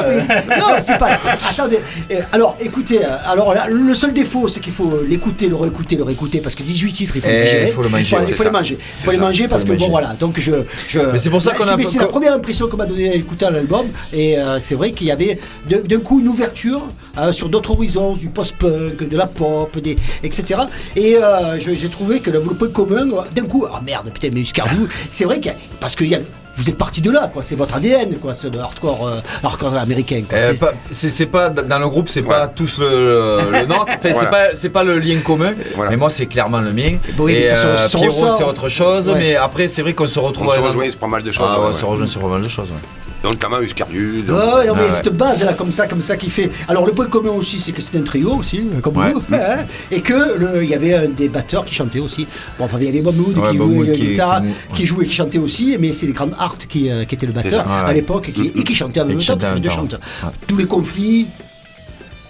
mais- 0.08 0.56
non, 0.58 0.66
c'est 0.80 0.98
pas. 0.98 1.18
Attendez. 1.48 1.80
Alors, 2.32 2.56
écoutez. 2.60 3.00
Alors, 3.04 3.52
là, 3.54 3.66
le 3.68 3.94
seul 3.94 4.12
défaut, 4.12 4.48
c'est 4.48 4.60
qu'il 4.60 4.72
faut 4.72 4.79
l'écouter, 5.08 5.48
le 5.48 5.56
réécouter, 5.56 5.96
le 5.96 6.04
réécouter, 6.04 6.40
parce 6.40 6.54
que 6.54 6.62
18 6.62 6.92
titres, 6.92 7.12
il 7.16 7.22
faut 7.22 7.28
Eh, 7.30 7.32
les 7.36 7.42
digérer. 7.44 7.66
il 7.68 7.72
faut 7.72 7.82
le 7.82 7.88
manger, 7.88 8.16
Il 8.28 8.34
faut, 8.34 8.44
les 8.44 8.50
manger. 8.50 8.78
Il 8.98 9.04
faut 9.04 9.10
les 9.10 9.18
manger 9.18 9.48
parce 9.48 9.64
que 9.64 9.72
le 9.72 9.76
bon, 9.78 9.88
voilà. 9.88 10.14
Donc, 10.18 10.38
je. 10.38 10.52
je 10.88 10.98
Mais 11.12 11.18
c'est 11.18 11.30
pour 11.30 11.42
ça 11.42 11.52
qu'on 11.54 11.64
a 11.64 11.76
C'est 11.84 11.98
la 11.98 12.06
première 12.06 12.34
impression 12.34 12.68
qu'on 12.68 12.76
m'a 12.76 12.86
donnée 12.86 13.10
à 13.10 13.14
écouter 13.14 13.46
l'album, 13.50 13.86
et 14.12 14.38
euh, 14.38 14.58
c'est 14.60 14.74
vrai 14.74 14.92
qu'il 14.92 15.06
y 15.06 15.10
avait 15.10 15.38
d'un 15.68 16.00
coup 16.00 16.20
une 16.20 16.28
ouverture 16.28 16.82
euh, 17.18 17.32
sur 17.32 17.48
d'autres 17.48 17.72
horizons, 17.72 18.14
du 18.14 18.28
post-punk, 18.28 19.08
de 19.08 19.16
la 19.16 19.26
pop, 19.26 19.76
des, 19.78 19.96
etc. 20.22 20.60
Et 20.96 21.16
euh, 21.16 21.58
j'ai 21.58 21.88
trouvé 21.88 22.20
que 22.20 22.30
le, 22.30 22.38
le 22.40 22.54
point 22.54 22.68
commun, 22.68 23.06
d'un 23.34 23.44
coup, 23.46 23.66
ah 23.72 23.80
merde, 23.84 24.10
putain, 24.12 24.30
mais 24.32 24.40
Uscardou, 24.40 24.88
c'est 25.10 25.24
vrai 25.24 25.40
que 25.40 25.50
parce 25.80 25.94
que 25.94 26.04
y 26.04 26.14
a- 26.14 26.20
vous 26.56 26.68
êtes 26.68 26.76
parti 26.76 27.00
de 27.00 27.10
là, 27.10 27.30
quoi. 27.32 27.42
C'est 27.42 27.54
votre 27.54 27.74
ADN, 27.76 28.16
quoi, 28.16 28.34
ce 28.34 28.48
de 28.48 28.58
hardcore, 28.58 29.06
euh, 29.06 29.20
hardcore 29.42 29.74
américain. 29.76 30.22
quoi. 30.28 30.38
Euh, 30.38 30.50
C'est- 30.52 30.58
pas- 30.58 30.72
c'est 30.90 31.10
c'est 31.10 31.26
pas 31.26 31.48
dans 31.48 31.78
le 31.78 31.88
groupe, 31.88 32.08
c'est 32.08 32.20
Voilà. 32.20 32.46
pas 32.46 32.48
tous 32.48 32.78
le, 32.78 33.40
le 33.52 33.66
nôtre. 33.66 33.86
Enfin, 33.88 33.96
c'est 34.02 34.12
Voilà. 34.12 34.30
pas 34.30 34.44
c'est 34.54 34.68
pas 34.70 34.84
le 34.84 34.98
lien 34.98 35.20
commun. 35.20 35.52
Voilà. 35.76 35.90
Mais 35.90 35.96
moi, 35.96 36.10
c'est 36.10 36.26
clairement 36.26 36.60
le 36.60 36.72
mien. 36.72 36.98
Oui, 37.18 37.32
mais 37.34 37.40
et 37.46 37.52
euh, 37.54 37.88
Pierrot, 37.88 38.34
c'est 38.36 38.44
autre 38.44 38.68
chose. 38.68 39.08
Ouais. 39.08 39.14
Mais 39.18 39.36
après, 39.36 39.68
c'est 39.68 39.82
vrai 39.82 39.92
qu'on 39.94 40.06
se 40.06 40.18
retrouve. 40.18 40.48
On 40.48 40.54
se 40.54 40.60
rejoint 40.60 40.90
sur 40.90 40.98
pas 40.98 41.06
mal 41.06 41.22
de 41.22 41.32
choses. 41.32 41.46
Ah, 41.48 41.56
ouais, 41.58 41.62
ouais, 41.64 41.68
on 41.70 41.72
se 41.72 41.84
ouais. 41.84 41.90
rejoint 41.90 42.06
sur 42.06 42.20
pas 42.20 42.28
mal 42.28 42.42
de 42.42 42.48
choses. 42.48 42.68
Donc, 43.22 43.34
notamment 43.34 43.60
Uscardu. 43.60 44.24
Ouais, 44.26 44.32
ouais, 44.32 44.66
non, 44.66 44.74
mais 44.74 44.80
Ah 44.80 44.84
ouais. 44.84 44.90
cette 45.04 45.14
base 45.14 45.44
là 45.44 45.52
comme 45.52 45.72
ça, 45.72 45.86
comme 45.86 46.00
ça 46.00 46.16
qui 46.16 46.30
fait. 46.30 46.50
Alors 46.68 46.86
le 46.86 46.92
point 46.92 47.06
commun 47.06 47.30
aussi, 47.32 47.60
c'est 47.60 47.72
que 47.72 47.82
c'était 47.82 47.98
un 47.98 48.02
trio 48.02 48.34
aussi, 48.36 48.60
euh, 48.74 48.80
comme 48.80 48.96
Ouais. 48.96 49.12
vous, 49.12 49.22
hein, 49.34 49.66
et 49.90 50.00
que 50.00 50.38
le- 50.38 50.64
il 50.64 50.70
y 50.70 50.74
avait 50.74 50.94
un 50.94 51.08
des 51.08 51.28
batteurs 51.28 51.64
qui 51.66 51.74
chantait 51.74 51.98
aussi. 52.00 52.26
Bon, 52.58 52.64
enfin 52.64 52.78
il 52.80 52.86
y 52.86 52.88
avait 52.88 53.02
Bob 53.02 53.16
Mood 53.16 53.34
qui 53.50 53.58
Bob 53.58 53.72
jouait 53.74 53.86
la 53.88 53.92
qui- 53.94 54.00
guitare, 54.08 54.42
qui- 54.42 54.74
qui, 54.74 54.86
jouait, 54.86 55.04
qui 55.04 55.12
chantait 55.14 55.38
aussi, 55.38 55.76
mais 55.78 55.92
c'est 55.92 56.06
les 56.06 56.12
grandes 56.12 56.34
Art 56.38 56.56
qui, 56.68 56.90
euh, 56.90 57.04
qui 57.04 57.14
était 57.14 57.26
le 57.26 57.32
batteur 57.32 57.64
ça, 57.64 57.82
ouais, 57.84 57.90
à 57.90 57.92
l'époque, 57.92 58.30
qui- 58.32 58.52
et 58.56 58.64
qui 58.64 58.74
chantait 58.74 59.00
en 59.00 59.06
même 59.06 59.22
temps 59.22 59.36
parce 59.36 59.52
que 59.54 59.58
deux 59.58 59.68
chanteurs. 59.68 60.00
ouais. 60.24 60.30
Tous 60.46 60.56
les 60.56 60.64
conflits. 60.66 61.26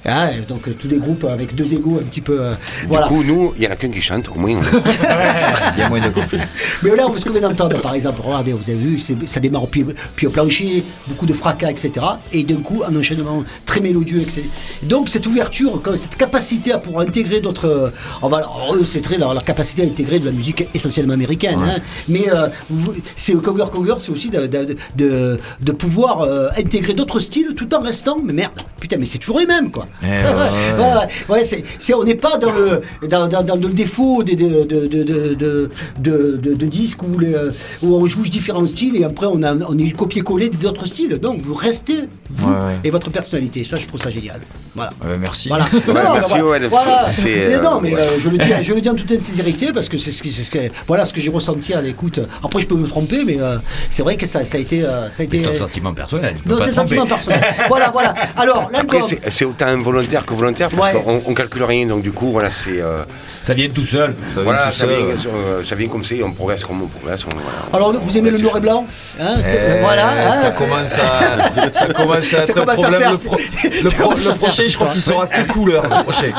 Ah, 0.07 0.29
donc 0.49 0.67
euh, 0.67 0.73
tous 0.79 0.89
des 0.89 0.97
groupes 0.97 1.25
avec 1.25 1.55
deux 1.55 1.73
égaux 1.75 1.99
un 2.01 2.05
petit 2.05 2.21
peu. 2.23 2.41
euh, 2.41 2.55
voilà. 2.89 3.09
Du 3.09 3.15
coup, 3.15 3.23
nous, 3.23 3.53
il 3.59 3.65
y 3.65 3.67
en 3.69 3.71
a 3.71 3.77
qu'un 3.77 3.91
qui 3.91 4.01
chante, 4.01 4.29
au 4.29 4.39
moins. 4.39 4.53
on- 4.57 4.63
Il 5.77 5.81
y 5.81 5.83
a 5.83 5.89
moins 5.89 6.01
de 6.01 6.09
conflits. 6.09 6.39
Mais 6.83 6.97
là, 6.97 7.07
ce 7.17 7.25
qu'on 7.25 7.33
vient 7.33 7.43
d'entendre, 7.49 7.79
par 7.81 7.95
exemple, 7.95 8.21
regardez, 8.23 8.53
vous 8.53 8.69
avez 8.71 8.79
vu, 8.79 8.99
ça 8.99 9.41
démarre 9.41 9.65
au 9.65 9.67
pied, 9.67 9.85
pied 10.17 10.27
au 10.27 10.31
plancher, 10.31 10.85
beaucoup 11.07 11.27
de 11.27 11.33
fracas, 11.35 11.71
etc. 11.71 11.93
Et 12.33 12.45
d'un 12.45 12.57
coup, 12.63 12.83
un 12.87 12.95
enchaînement 12.97 13.45
très 13.67 13.81
mélodieux. 13.81 14.23
etc. 14.23 14.43
Donc, 14.83 15.11
cette 15.11 15.27
ouverture, 15.27 15.81
cette 15.97 16.17
capacité 16.17 16.73
à 16.73 16.79
pouvoir 16.79 17.03
intégrer 17.07 17.41
d'autres. 17.41 17.67
euh, 17.69 17.91
On 18.23 18.29
va, 18.29 18.43
c'est 18.87 19.03
très 19.03 19.19
leur, 19.19 19.35
leur 19.35 19.45
capacité 19.45 19.83
à 19.83 19.85
intégrer 19.85 20.19
de 20.19 20.27
la 20.27 20.33
musique 20.33 20.67
essentiellement 20.75 21.15
américaine. 21.15 21.59
hein. 21.61 21.77
Mais 22.09 22.29
euh, 22.33 22.49
vous- 22.71 22.95
c'est 23.17 23.35
au 23.35 23.41
Conger 23.41 23.67
Conger, 23.71 23.95
c'est 24.01 24.11
aussi 24.13 24.31
de, 24.31 24.47
de, 24.47 24.77
de, 24.97 25.39
de 25.61 25.73
pouvoir 25.73 26.23
euh, 26.23 26.49
intégrer 26.59 26.95
d'autres 26.95 27.21
styles 27.21 27.55
tout 27.55 27.73
en 27.75 27.81
restant. 27.83 28.19
Mais 28.25 28.33
merde, 28.33 28.53
putain, 28.81 28.97
mais 28.99 29.07
c'est 29.07 29.19
toujours 29.19 29.41
les 29.41 29.47
mêmes, 29.47 29.71
quoi. 29.71 29.87
Eh, 30.03 30.07
Ouais, 30.81 30.85
ouais, 30.85 31.07
ouais. 31.29 31.44
c'est, 31.44 31.62
c'est- 31.79 31.94
on 31.94 32.05
n'est 32.05 32.14
pas 32.14 32.37
dans 32.38 32.53
le, 32.53 32.81
dans, 33.09 33.26
dans- 33.29 33.42
dans 33.42 33.57
le 33.57 33.68
défaut 33.68 34.22
de, 34.22 34.35
de, 34.35 34.64
de, 34.64 34.87
de, 34.87 35.03
de, 35.05 35.70
de, 35.98 36.37
de- 36.37 36.55
de 36.55 36.66
disques 36.66 37.03
où, 37.03 37.18
les, 37.18 37.35
où 37.83 37.94
on 37.96 38.07
joue 38.07 38.22
différents 38.22 38.66
styles 38.66 38.96
et 38.96 39.05
après 39.05 39.26
on, 39.26 39.42
a, 39.42 39.55
on 39.55 39.76
est 39.79 39.90
copier-coller 39.90 40.48
des 40.48 40.66
autres 40.66 40.87
styles. 40.87 41.18
Donc 41.18 41.40
vous 41.42 41.55
restez, 41.55 42.09
vous 42.31 42.48
Ouais, 42.48 42.55
ouais. 42.55 42.79
et 42.85 42.90
votre 42.90 43.11
personnalité. 43.11 43.64
Ça, 43.64 43.76
je 43.76 43.87
trouve 43.87 44.00
ça 44.00 44.11
génial. 44.11 44.40
Voilà. 44.74 44.92
Merci. 45.20 45.48
Voilà. 45.48 45.66
merci, 46.14 46.40
ouais, 46.40 46.59
voilà. 46.68 47.07
c'est- 47.09 47.48
Mais 47.48 47.55
euh, 47.57 47.62
non, 47.62 47.81
mais 47.81 47.94
ouais. 47.94 48.00
euh, 48.00 48.18
je, 48.22 48.29
le 48.29 48.38
dis, 48.38 48.46
je 48.62 48.72
le 48.72 48.81
dis 48.81 48.88
en 48.88 48.94
toute 48.94 49.11
sincérité 49.20 49.72
parce 49.72 49.88
que 49.88 49.98
c'est 49.98 50.12
ce, 50.12 50.22
qui- 50.22 50.31
c'est 50.31 50.42
ce 50.44 50.50
que, 50.50 50.59
voilà 50.87 51.05
ce 51.05 51.12
que 51.12 51.20
j'ai 51.20 51.31
ressenti 51.31 51.74
à 51.74 51.81
l'écoute. 51.83 52.20
Après, 52.42 52.61
je 52.62 52.66
peux 52.66 52.76
me 52.76 52.87
tromper, 52.88 53.24
mais 53.24 53.37
euh, 53.40 53.57
c'est 53.90 54.03
vrai 54.03 54.16
que 54.16 54.26
ça, 54.26 54.44
ça 54.44 54.57
a 54.57 54.61
été. 54.61 54.85
euh, 54.85 55.11
ça 55.11 55.22
a 55.22 55.24
été 55.24 55.38
C'est 55.38 55.55
un 55.55 55.59
sentiment 55.59 55.92
personnel. 55.92 56.37
non, 56.46 56.57
c'est 56.62 56.70
un 56.70 56.74
sentiment 56.74 57.07
personnel. 57.07 57.40
voilà, 57.68 57.90
voilà. 57.90 58.14
Alors, 58.37 58.70
Après, 58.72 58.98
l'album. 58.98 59.03
c'est 59.09 59.20
c'est 59.31 59.44
autant 59.44 59.66
involontaire 59.81 60.25
que 60.25 60.35
volontaire 60.35 60.69
parce 60.71 60.95
Ouais. 60.95 61.03
qu'on 61.03 61.21
on 61.27 61.35
calcule 61.35 61.64
rien. 61.64 61.87
Donc, 61.87 62.03
du 62.03 62.12
coup, 62.12 62.31
voilà, 62.31 62.51
c'est. 62.51 62.81
euh, 62.81 63.03
Ça 63.43 63.55
vient 63.55 63.69
tout 63.69 63.85
seul. 63.85 64.14
Ça 64.29 64.35
vient 64.35 64.43
voilà, 64.45 64.66
tout 64.66 64.73
ça 64.73 64.87
seul, 64.87 64.90
vient, 64.90 65.31
euh, 65.35 65.62
ça 65.64 65.75
vient 65.75 65.88
comme 65.88 66.05
c'est, 66.05 66.23
on 66.23 66.33
progresse 66.33 66.62
comme 66.64 66.83
on 66.83 66.87
progresse. 66.87 67.25
On, 67.27 67.31
voilà, 67.35 67.49
on- 67.73 67.77
Alors, 67.77 67.93
vous 68.01 68.16
aimez 68.19 68.31
le 68.31 68.38
noir 68.38 68.57
et 68.59 68.61
blanc 68.61 68.87
hein, 69.21 69.37
Eh, 69.40 69.81
Voilà. 69.81 70.09
hein, 70.33 70.37
ça, 70.43 70.51
commence 70.53 70.99
à, 70.99 71.73
ça 71.73 71.87
commence 71.93 72.35
à 72.35 72.43
être 72.43 72.51
un 72.59 72.64
problème. 72.75 73.01
faire, 73.01 73.12
le, 73.12 73.90
pro- 73.90 74.11
pro- 74.14 74.35
prochain, 74.35 74.62
je 74.69 74.77
crois 74.77 74.88
qu'il 74.93 75.01
sera 75.01 75.27
que 75.27 75.43
couleur. 75.53 75.83
Le 75.85 75.88
prochain. 76.05 76.33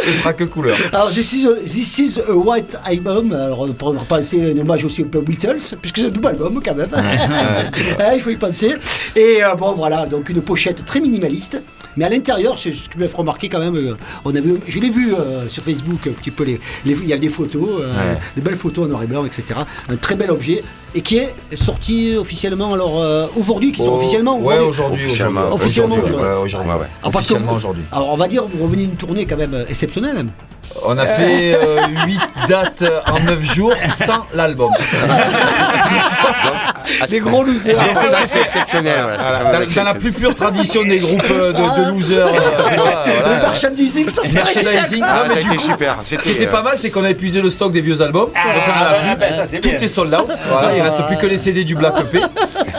Ce 0.00 0.10
sera 0.12 0.32
que 0.32 0.44
couleur. 0.44 0.76
Alors, 0.92 1.10
this 1.10 1.32
is, 1.32 1.46
a, 1.46 1.54
this 1.64 1.98
is 1.98 2.20
a 2.20 2.32
White 2.32 2.76
Album. 2.84 3.32
Alors, 3.32 3.60
on 3.62 3.72
pourrait 3.72 3.98
penser 4.08 4.52
un 4.54 4.58
hommage 4.60 4.84
aussi 4.84 5.02
un 5.02 5.06
peu 5.06 5.18
aux 5.18 5.22
Beatles, 5.22 5.58
puisque 5.80 5.98
c'est 5.98 6.06
un 6.06 6.10
double 6.10 6.28
album 6.28 6.60
quand 6.64 6.74
même. 6.74 6.88
Hein, 6.94 8.12
il 8.14 8.20
faut 8.22 8.30
y 8.30 8.36
penser. 8.36 8.74
Et 9.16 9.42
euh, 9.42 9.54
bon, 9.56 9.72
voilà, 9.72 10.06
donc 10.06 10.28
une 10.28 10.40
pochette 10.42 10.84
très 10.84 11.00
minimaliste. 11.00 11.60
Mais 11.96 12.04
à 12.04 12.08
l'intérieur, 12.08 12.58
c'est 12.58 12.72
ce 12.74 12.88
que 12.88 12.98
m'a 12.98 13.08
fait 13.08 13.16
remarquer 13.16 13.48
quand 13.48 13.58
même. 13.58 13.76
euh, 13.76 13.96
on 14.24 14.34
a 14.34 14.40
vu, 14.40 14.54
je 14.68 14.78
l'ai 14.80 14.90
vu 14.90 15.14
euh, 15.14 15.48
sur 15.48 15.62
Facebook 15.62 16.06
un 16.06 16.12
petit 16.12 16.30
peu. 16.30 16.44
Les, 16.44 16.60
les- 16.84 16.92
il 16.92 17.06
y 17.06 17.12
a 17.12 17.18
des 17.18 17.28
photos, 17.28 17.68
euh, 17.80 17.92
Ouais. 17.92 18.18
des 18.34 18.42
belles 18.42 18.56
photos 18.56 18.84
en 18.84 18.88
noir 18.88 19.02
et 19.02 19.06
blanc, 19.06 19.24
etc. 19.24 19.60
Un 19.88 19.96
très 19.96 20.14
bel 20.14 20.30
objet 20.30 20.62
et 20.94 21.00
qui 21.00 21.16
est 21.18 21.34
sorti 21.56 22.14
officiellement 22.16 22.72
alors 22.74 23.00
euh, 23.00 23.26
aujourd'hui, 23.36 23.72
qui 23.72 23.82
sont 23.82 23.92
Oh, 23.92 23.96
officiellement 23.96 24.38
Ouais, 24.38 24.58
aujourd'hui. 24.58 25.04
Officiellement. 25.06 25.40
aujourd'hui. 25.48 25.64
Officiellement, 25.66 25.94
Aujourd'hui, 25.96 26.14
aujourd'hui. 26.14 26.32
ouais, 26.36 26.42
aujourd'hui. 26.44 26.70
Ouais, 26.72 26.78
ouais. 26.80 26.86
Ah, 27.02 27.08
Officiellement 27.08 27.52
aujourd'hui. 27.54 27.82
Alors 27.92 28.08
on 28.12 28.16
va 28.16 28.28
dire, 28.28 28.44
vous 28.46 28.64
revenez 28.64 28.82
d'une 28.86 28.96
tournée 28.96 29.24
quand 29.26 29.36
même 29.36 29.64
exceptionnelle. 29.68 30.26
On 30.84 30.96
a 30.98 31.06
fait 31.06 31.58
8 32.06 32.20
dates 32.48 32.82
euh, 32.82 33.00
en 33.12 33.20
9 33.20 33.54
jours 33.54 33.72
sans 33.96 34.26
l'album. 34.34 34.70
Des 37.08 37.20
gros 37.20 37.42
losers. 37.42 37.74
C'est 37.76 38.26
c'est 38.26 38.42
exceptionnel. 38.42 38.98
voilà, 39.02 39.18
c'est 39.18 39.42
Voilà, 39.44 39.66
Dans, 39.66 39.72
dans 39.74 39.84
la 39.84 39.94
plus 39.94 40.12
pure 40.12 40.34
tradition 40.34 40.84
des 40.84 40.98
groupes 40.98 41.22
euh, 41.30 41.52
de, 41.52 41.58
de 41.58 41.90
losers. 41.92 42.26
euh, 42.26 43.34
Le 43.36 43.36
merchandising, 43.42 44.08
ça 44.08 44.22
serait 44.22 44.34
Merchandising. 44.44 45.02
Ah, 45.04 45.14
Non, 45.16 45.22
mais 45.28 45.28
ça 45.28 45.38
a 45.38 45.42
du 45.42 45.46
été 45.48 45.56
coup, 45.56 45.70
super. 45.70 45.96
Ce 46.04 46.14
qui 46.16 46.30
était 46.30 46.46
pas 46.46 46.62
mal, 46.62 46.74
c'est 46.78 46.90
qu'on 46.90 47.04
a 47.04 47.10
épuisé 47.10 47.40
le 47.40 47.50
stock 47.50 47.72
des 47.72 47.80
vieux 47.80 48.00
albums. 48.02 48.26
Donc 48.26 48.34
on 48.34 49.10
a 49.12 49.16
plus. 49.46 49.60
Tout 49.60 49.84
est 49.84 49.88
sold 49.88 50.14
out. 50.14 50.28
Voilà, 50.48 50.76
il 50.76 50.82
reste 50.82 51.04
plus 51.06 51.16
que 51.16 51.26
les 51.26 51.38
CD 51.38 51.64
du 51.64 51.74
Black 51.74 51.94
EP. 52.00 52.20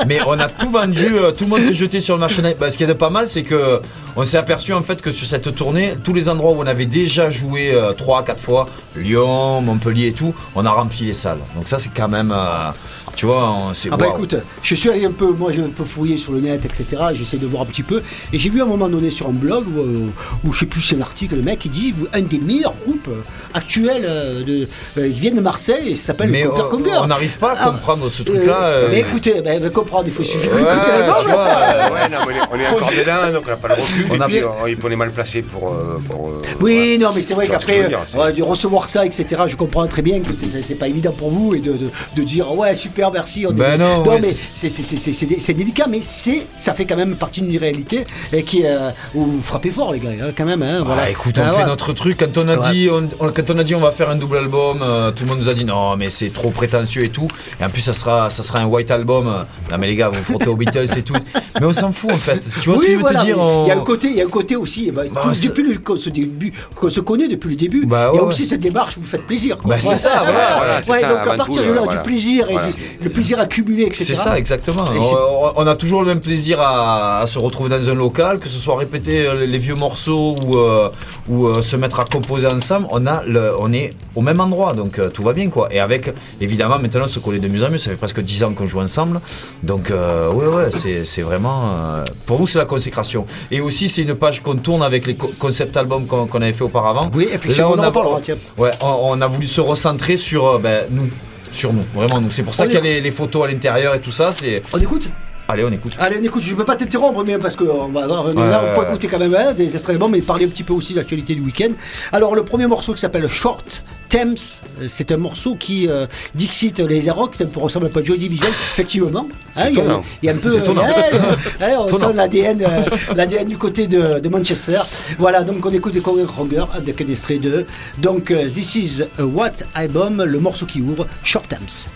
Mais 0.06 0.20
on 0.28 0.38
a 0.40 0.48
tout 0.48 0.70
vendu. 0.70 1.16
euh, 1.16 1.32
Tout 1.32 1.46
le 1.46 1.50
monde 1.50 1.62
s'est 1.62 1.74
jeté 1.74 2.00
sur 2.00 2.16
le 2.16 2.20
marché. 2.20 2.42
Bah, 2.60 2.70
ce 2.70 2.78
qui 2.78 2.84
est 2.84 2.94
pas 2.96 3.10
mal, 3.10 3.28
c'est 3.28 3.44
que 3.44 3.82
on 4.16 4.24
s'est 4.24 4.38
aperçu 4.38 4.74
en 4.74 4.82
fait 4.82 5.02
que 5.02 5.12
sur 5.12 5.28
cette 5.28 5.56
tournée, 5.56 5.96
tous 6.04 6.14
les 6.14 6.30
endroits 6.30 6.52
où 6.52 6.62
on 6.62 6.68
avait 6.68 6.86
déjà 6.86 7.30
joué 7.30 7.74
3 7.98 8.24
4 8.24 8.42
fois, 8.44 8.68
Lyon, 8.96 9.62
Montpellier 9.62 10.08
et 10.08 10.14
tout, 10.14 10.34
on 10.56 10.66
a 10.66 10.70
rempli 10.72 11.06
les 11.06 11.14
salles. 11.14 11.40
Donc 11.56 11.68
ça, 11.68 11.80
c'est 11.80 11.90
quand 11.96 12.08
même. 12.10 12.32
euh, 12.32 12.70
tu 13.18 13.26
vois, 13.26 13.52
on- 13.52 13.74
c'est. 13.74 13.90
Ah 13.92 13.98
bah 13.98 14.06
écoute, 14.08 14.36
je 14.64 14.76
suis 14.76 14.90
allé 14.90 15.04
un 15.06 15.12
peu, 15.12 15.28
moi 15.32 15.52
j'ai 15.52 15.62
un 15.62 15.70
peu 15.70 15.84
fouillé 15.84 16.18
sur 16.18 16.32
le 16.34 16.40
net, 16.40 16.64
etc. 16.64 16.86
J'essaie 17.16 17.38
de 17.38 17.48
voir 17.48 17.64
un 17.64 17.66
petit 17.66 17.84
peu. 17.84 18.02
Et 18.32 18.38
j'ai 18.40 18.50
vu 18.50 18.62
à 18.62 18.64
un 18.64 18.68
moment 18.68 18.88
donné 18.88 19.10
sur 19.12 19.28
un 19.28 19.32
blog 19.34 19.66
où, 19.76 19.80
euh, 19.82 20.06
où 20.46 20.54
je 20.54 20.60
sais 20.60 20.66
plus 20.68 20.80
si 20.82 20.90
c'est 20.90 20.96
un 20.96 21.02
article, 21.02 21.36
le 21.36 21.42
mec 21.42 21.66
il 21.66 21.72
dit 21.72 21.94
un 22.14 22.22
des 22.22 22.38
meilleurs 22.40 22.76
groupes 22.86 23.08
euh, 23.10 23.22
actuels 23.54 24.06
euh, 24.08 24.44
de, 24.44 24.68
euh, 25.00 25.08
ils 25.08 25.12
viennent 25.20 25.36
de 25.36 25.42
Marseille 25.42 25.90
et 25.92 25.96
ça 25.96 26.08
s'appelle 26.08 26.30
Mais 26.30 26.44
Conquer 26.44 26.62
euh, 26.62 26.70
Conquer. 26.70 26.92
on 27.02 27.08
n'arrive 27.08 27.38
pas 27.40 27.54
à 27.54 27.58
Ah, 27.60 27.66
comprendre 27.72 28.08
ce 28.10 28.22
truc-là. 28.24 28.66
euh, 28.68 28.88
mais 28.92 29.00
écoutez, 29.00 29.42
ben, 29.42 29.60
ben, 29.60 29.72
comprendre, 29.72 30.04
il 30.08 30.14
faut 30.14 30.24
suffire 30.24 30.52
Ouais, 30.54 30.62
euh, 30.62 31.08
Ouais, 31.08 32.10
non, 32.12 32.18
mais 32.28 32.34
on 32.52 32.60
est 32.60 32.68
encore 32.68 32.90
dedans, 32.92 33.34
donc 33.34 33.44
on 33.46 33.50
n'a 33.50 33.58
pas 33.58 33.68
le 33.70 33.74
recul. 33.76 34.06
On 34.12 34.20
a- 34.22 34.28
puis 34.28 34.42
on, 34.44 34.88
on 34.88 34.92
est 34.92 34.96
mal 34.96 35.12
placé 35.12 35.42
pour. 35.42 35.70
euh, 35.74 36.00
pour, 36.08 36.32
Oui, 36.62 36.98
non, 37.00 37.10
mais 37.16 37.22
c'est 37.22 37.34
vrai 37.34 37.48
qu'après, 37.48 37.90
de 37.90 38.44
recevoir 38.44 38.90
ça, 38.90 39.06
etc., 39.06 39.26
je 39.48 39.56
comprends 39.56 39.86
très 39.88 40.02
bien 40.02 40.20
que 40.20 40.34
c'est 40.34 40.46
c'est 40.64 40.76
pas 40.76 40.88
évident 40.88 41.12
pour 41.12 41.30
vous 41.32 41.54
et 41.56 41.60
de, 41.60 41.74
de, 41.74 41.90
de 42.16 42.24
dire 42.24 42.54
ouais, 42.56 42.76
super, 42.76 43.07
merci. 43.12 43.46
on 43.48 43.54
Ben 43.54 43.74
est- 43.74 43.78
non, 43.78 44.04
ouais, 44.04 44.20
mais 44.22 44.28
c'est- 44.28 44.50
c'est- 44.56 44.70
c'est- 44.70 44.84
c'est 44.84 44.98
c'est- 44.98 45.14
c'est 45.14 45.26
dé- 45.26 45.38
c'est 45.40 45.54
délicat, 45.54 45.86
mais 45.90 46.00
c'est 46.02 46.48
ça 46.58 46.74
fait 46.74 46.86
quand 46.86 46.96
même 46.96 47.16
partie 47.16 47.42
d'une 47.42 47.58
réalité 47.58 48.06
et 48.34 48.44
qui 48.44 48.66
euh, 48.66 48.90
où 49.16 49.24
vous 49.26 49.42
frappez 49.42 49.72
fort, 49.72 49.94
les 49.94 50.00
gars, 50.00 50.10
hein, 50.22 50.32
quand 50.38 50.46
même. 50.46 50.62
Hein, 50.64 50.84
voilà. 50.86 51.04
Ah, 51.06 51.10
écoute, 51.10 51.36
on 51.38 51.42
Ah, 51.46 51.52
fait 51.52 51.62
ouais. 51.64 51.66
notre 51.68 51.94
truc. 51.94 52.18
Quand 52.20 52.38
on 52.44 52.48
a 52.50 52.58
Ouais. 52.58 52.72
dit, 52.72 52.90
on, 52.92 53.08
on- 53.20 53.30
quand 53.32 53.50
on 53.50 53.58
a 53.60 53.64
dit, 53.64 53.76
on 53.76 53.80
va 53.80 53.92
faire 53.92 54.10
un 54.10 54.16
double 54.16 54.38
album, 54.38 54.80
euh, 54.82 55.12
tout 55.12 55.24
le 55.24 55.30
monde 55.30 55.40
nous 55.40 55.50
a 55.50 55.54
dit 55.54 55.66
non, 55.66 55.96
mais 55.98 56.10
c'est 56.10 56.30
trop 56.30 56.50
prétentieux 56.52 57.04
et 57.04 57.10
tout. 57.10 57.28
Et 57.60 57.64
en 57.64 57.70
plus, 57.70 57.82
ça 57.82 57.94
sera, 57.94 58.30
ça 58.30 58.44
sera 58.44 58.60
un 58.60 58.66
white 58.66 58.92
album. 58.92 59.26
Non, 59.26 59.78
mais 59.80 59.88
les 59.88 59.96
gars, 59.96 60.10
vous 60.10 60.24
frottez 60.24 60.48
aux 60.48 60.56
Beatles 60.56 60.86
et 60.98 61.02
tout. 61.04 61.14
Mais 61.60 61.66
on 61.66 61.72
s'en 61.72 61.92
fout 61.92 62.12
en 62.12 62.18
fait. 62.18 62.40
Tu 62.62 62.70
vois 62.70 62.78
ce 62.78 62.84
que 62.84 62.92
je 62.92 62.96
veux 62.96 63.02
voilà, 63.02 63.20
te 63.22 63.26
dire 63.26 63.38
Il 63.66 63.68
y 63.70 63.72
a 63.72 63.78
un 63.78 63.84
côté, 63.84 64.08
il 64.10 64.16
y 64.16 64.22
a 64.22 64.26
un 64.26 64.30
côté 64.30 64.56
aussi. 64.56 64.92
bah, 64.92 65.04
Bah, 65.12 65.22
tout- 65.24 65.34
c'est- 65.34 65.48
depuis 65.48 65.64
le, 65.64 65.78
qu'on 65.80 65.98
se 65.98 66.10
début, 66.10 66.54
qu'on 66.76 66.90
se 66.90 67.00
connaît 67.00 67.28
depuis 67.28 67.50
le 67.50 67.56
début. 67.56 67.86
Bah, 67.86 68.12
il 68.14 68.18
y 68.18 68.20
a 68.20 68.24
aussi 68.24 68.46
cette 68.46 68.60
démarche. 68.62 68.96
Vous 68.98 69.06
faites 69.08 69.26
plaisir. 69.26 69.58
Quoi. 69.58 69.76
Bah, 69.76 69.80
c'est 69.80 69.96
ça, 69.96 70.24
voilà, 70.24 70.82
donc 71.02 71.28
à 71.28 71.36
partir 71.36 71.64
de 71.64 71.72
là, 71.72 71.82
du 71.90 71.98
plaisir 72.04 72.48
et 72.50 72.56
le 73.02 73.10
plaisir 73.10 73.40
accumulé, 73.40 73.84
etc. 73.84 74.04
C'est 74.06 74.16
ça, 74.16 74.38
exactement. 74.38 74.86
Et 74.94 75.00
On, 75.00 75.54
on 75.56 75.68
a 75.68 75.76
toujours 75.76 76.02
le 76.02 76.08
même 76.08 76.22
plaisir 76.22 76.60
à, 76.62 77.20
à 77.20 77.26
se 77.28 77.38
retrouver 77.40 77.70
dans 77.70 77.90
un 77.90 77.94
local, 77.94 78.40
que 78.40 78.48
ce 78.48 78.58
soit 78.60 78.78
répéter 78.78 79.26
euh, 79.28 79.46
les 79.46 79.58
vieux 79.58 79.76
morceaux 79.76 80.36
ou, 80.42 80.58
euh, 80.58 80.90
ou 81.30 81.48
euh, 81.48 81.62
se 81.62 81.76
mettre 81.76 82.00
à 82.00 82.06
composer 82.06 82.48
ensemble. 82.48 82.88
On, 82.92 83.06
a 83.06 83.24
le, 83.24 83.54
on 83.60 83.72
est 83.74 83.94
au 84.16 84.22
même 84.22 84.40
endroit, 84.40 84.74
donc 84.74 85.00
euh, 85.00 85.10
tout 85.10 85.24
va 85.24 85.34
bien. 85.34 85.50
quoi. 85.50 85.68
Et 85.72 85.80
avec, 85.80 86.12
évidemment, 86.42 86.80
maintenant, 86.80 87.08
se 87.08 87.20
coller 87.20 87.40
de 87.40 87.48
mieux 87.48 87.64
en 87.64 87.70
mieux. 87.70 87.78
Ça 87.78 87.92
fait 87.92 87.98
presque 87.98 88.22
10 88.22 88.44
ans 88.44 88.54
qu'on 88.54 88.66
joue 88.66 88.80
ensemble. 88.82 89.20
Donc, 89.64 89.92
ouais, 89.92 90.48
ouais, 90.48 90.70
c'est 91.06 91.22
vraiment. 91.22 92.04
pour 92.26 92.40
nous, 92.40 92.48
c'est 92.48 92.60
la 92.60 92.66
consécration. 92.66 93.26
Et 93.52 93.62
aussi, 93.62 93.90
c'est 93.90 94.02
une 94.04 94.16
page 94.16 94.42
qu'on 94.42 94.56
tourne 94.56 94.82
avec 94.84 95.06
les 95.08 95.16
co- 95.16 95.32
concept 95.40 95.76
albums 95.78 96.06
qu'on 96.08 96.42
avait 96.42 96.54
fait 96.54 96.64
auparavant. 96.64 97.10
Oui, 97.14 97.28
effectivement, 97.32 97.76
Là, 97.76 97.84
on 97.84 97.86
reparlera, 97.88 98.20
tiens. 98.24 98.36
Ouais, 98.58 98.72
on, 98.82 99.12
on 99.18 99.22
a 99.22 99.28
voulu 99.28 99.48
se 99.48 99.62
recentrer 99.62 100.18
sur 100.18 100.60
ben, 100.60 100.86
nous. 100.92 101.10
Sur 101.52 101.74
nous, 101.74 101.84
vraiment 101.94 102.22
nous. 102.22 102.32
C'est 102.32 102.44
pour 102.44 102.54
ça 102.54 102.64
On 102.64 102.68
qu'il 102.68 102.76
y 102.76 102.78
a 102.78 102.82
les, 102.82 103.02
les 103.02 103.12
photos 103.12 103.46
à 103.46 103.52
l'intérieur 103.52 103.96
et 103.96 104.00
tout 104.02 104.12
ça. 104.12 104.32
C'est 104.32 104.62
On 104.74 104.80
écoute 104.80 105.10
Allez, 105.50 105.64
on 105.64 105.72
écoute. 105.72 105.94
Allez, 105.98 106.18
on 106.20 106.24
écoute, 106.24 106.42
je 106.42 106.52
ne 106.52 106.58
peux 106.58 106.66
pas 106.66 106.76
t'interrompre, 106.76 107.24
mais 107.26 107.38
parce 107.38 107.56
que 107.56 107.64
on 107.64 107.88
va, 107.88 108.08
Ouais, 108.08 108.34
là, 108.34 108.62
on 108.64 108.76
peut 108.76 108.82
ouais, 108.82 108.90
écouter 108.90 109.08
quand 109.08 109.20
même 109.20 109.34
hein, 109.34 109.54
des 109.54 109.64
extraits 109.64 109.96
d'albums, 109.96 110.12
mais 110.12 110.22
parler 110.22 110.46
un 110.46 110.50
petit 110.50 110.64
peu 110.64 110.74
aussi 110.74 110.94
de 110.94 110.98
l'actualité 111.00 111.36
du 111.36 111.42
week-end. 111.42 111.72
Alors, 112.12 112.36
le 112.36 112.44
premier 112.44 112.68
morceau 112.68 112.94
qui 112.94 113.00
s'appelle 113.00 113.28
Short 113.30 113.84
Thames, 114.10 114.36
euh, 114.82 114.88
c'est 114.90 115.12
un 115.12 115.18
morceau 115.18 115.56
qui 115.56 115.88
euh, 115.88 116.06
Dixit 116.36 116.80
les 116.80 117.08
Arocs, 117.08 117.36
ça 117.36 117.46
peut 117.46 117.60
ressembler 117.60 117.90
un 117.90 117.92
peu 117.94 118.02
à 118.02 118.04
Joy 118.04 118.18
Division, 118.18 118.48
effectivement. 118.74 119.28
Hein, 119.56 119.70
il, 119.70 119.78
y 119.78 119.82
a, 119.82 120.02
y 120.24 120.30
un 120.30 120.38
peu. 120.38 120.60
Ouais, 120.60 120.62
ouais, 121.62 121.76
on 121.78 121.88
sent 121.88 122.14
l'ADN 122.14 122.62
euh, 122.62 123.14
l'ADN 123.16 123.48
du 123.48 123.58
côté 123.58 123.88
de, 123.88 124.20
de 124.20 124.30
Manchester. 124.30 124.82
Voilà, 125.18 125.44
donc 125.44 125.66
on 125.66 125.72
écoute 125.72 126.02
Conor 126.02 126.28
Kroger 126.28 126.66
avec 126.74 127.00
un 127.02 127.08
extrait 127.08 127.38
de. 127.38 127.66
Donc, 128.00 128.32
euh, 128.32 128.48
This 128.48 128.76
is 128.76 129.04
a 129.18 129.26
What 129.26 129.64
Album, 129.76 130.24
le 130.24 130.40
morceau 130.40 130.66
qui 130.66 130.82
ouvre, 130.82 131.08
Short 131.24 131.48
Thames. 131.48 131.88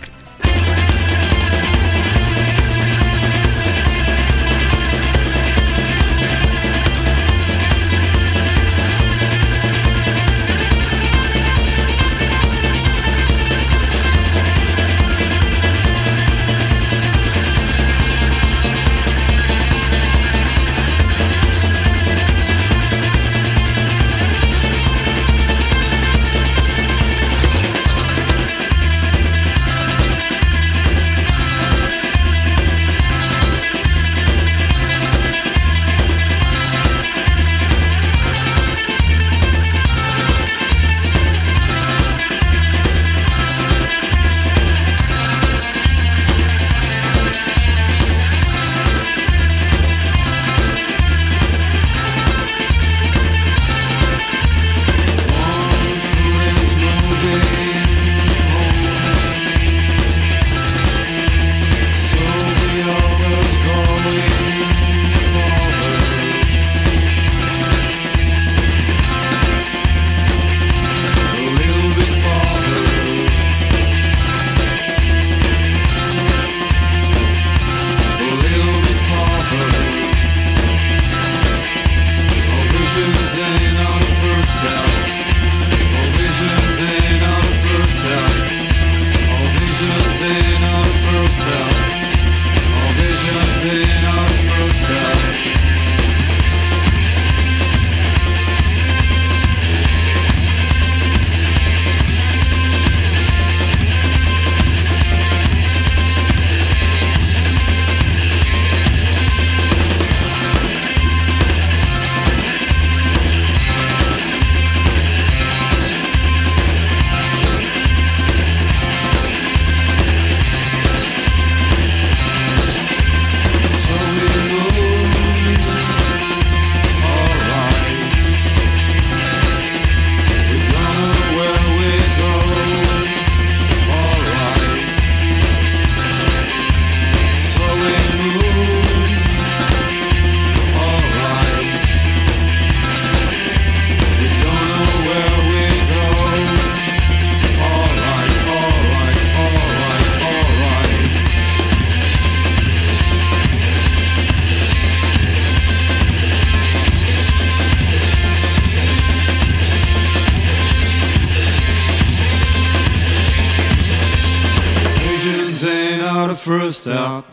First 166.60 166.82
step. 166.82 167.24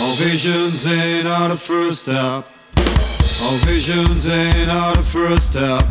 All 0.00 0.14
visions 0.14 0.86
ain't 0.86 1.24
not 1.24 1.50
a 1.50 1.56
first 1.56 2.02
step. 2.02 2.46
All 3.42 3.58
visions 3.66 4.28
ain't 4.28 4.68
not 4.68 4.94
a 4.96 5.02
first 5.02 5.50
step. 5.50 5.82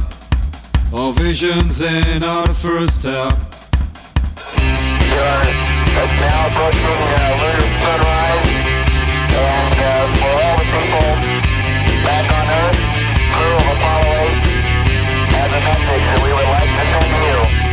All 0.93 1.11
visions 1.11 1.81
ain't 1.81 2.21
not 2.21 2.49
a 2.49 2.53
first 2.53 3.01
step. 3.01 3.33
It's 5.99 6.15
now 6.23 6.47
approaching 6.47 6.99
uh, 7.11 7.39
lunar 7.41 7.71
sunrise, 7.83 8.51
and 9.35 9.75
uh, 9.83 10.19
for 10.19 10.31
all 10.39 10.55
the 10.59 10.67
people 10.75 11.11
back 12.07 12.25
on 12.37 12.45
Earth, 12.61 12.79
crew 13.35 13.55
of 13.59 13.67
Apollo 13.75 14.15
8, 14.15 14.47
has 15.35 15.51
a 15.51 15.61
message 15.67 16.05
that 16.07 16.19
we 16.23 16.29
would 16.31 16.49
like 16.55 16.71
to 16.71 16.83
send 16.87 17.09
to 17.11 17.19
you. 17.27 17.68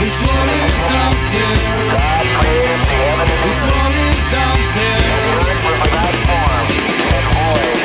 This 0.00 0.16
one 0.20 0.48
is 0.48 0.80
downstairs. 0.88 2.00
God 2.00 2.24
created 2.40 2.80
the 2.88 2.96
heaven 3.04 3.28
and 3.30 3.40
This 3.44 3.60
one 3.68 3.92
is 4.08 4.22
downstairs. 4.32 5.04
earth 5.30 5.60
was 5.60 5.78
without 5.84 6.16
form 6.24 6.66
and 7.14 7.24
void, 7.30 7.78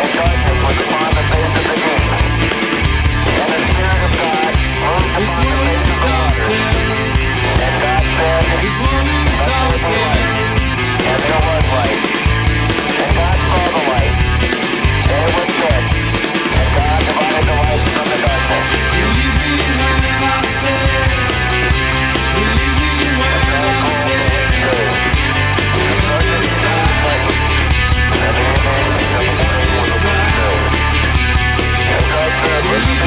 and 0.00 0.10
darkness 0.16 0.58
was 0.64 0.76
upon 0.84 1.10
the 1.14 1.24
face 1.30 1.54
of 1.60 1.64
the 1.68 1.76
deep. 1.84 2.04
And 3.34 3.48
the 3.52 3.60
Spirit 3.60 4.02
of 4.08 4.12
God 4.24 4.52
moved 4.54 5.12
This 5.20 5.34
upon 5.36 5.44
the 5.44 5.52
one 5.52 5.68
face 5.68 5.84
is 5.84 5.96
of 5.96 6.00
the 6.00 6.08
waters. 6.08 6.40
downstairs. 6.40 7.16
And 7.60 7.74
God 7.84 8.02
said, 8.18 8.42
This 8.64 8.76
one 8.80 9.06
is 9.20 9.36
downstairs. 9.44 10.60
And 11.04 11.20
there 11.28 11.42
was 11.44 11.64
light. 11.76 12.02
And 13.04 13.10
God 13.20 13.36
saw 13.44 13.62
the 13.74 13.82
light. 13.92 14.16
And 15.12 15.20
it 15.28 15.32
was 15.36 15.50
good. 15.60 15.84
And 16.56 16.68
God 16.78 16.98
divided 17.04 17.44
the 17.44 17.56
light 17.64 17.84
from 17.94 18.06
the 18.12 18.18
darkness. 18.24 18.93
Yes 32.66 33.04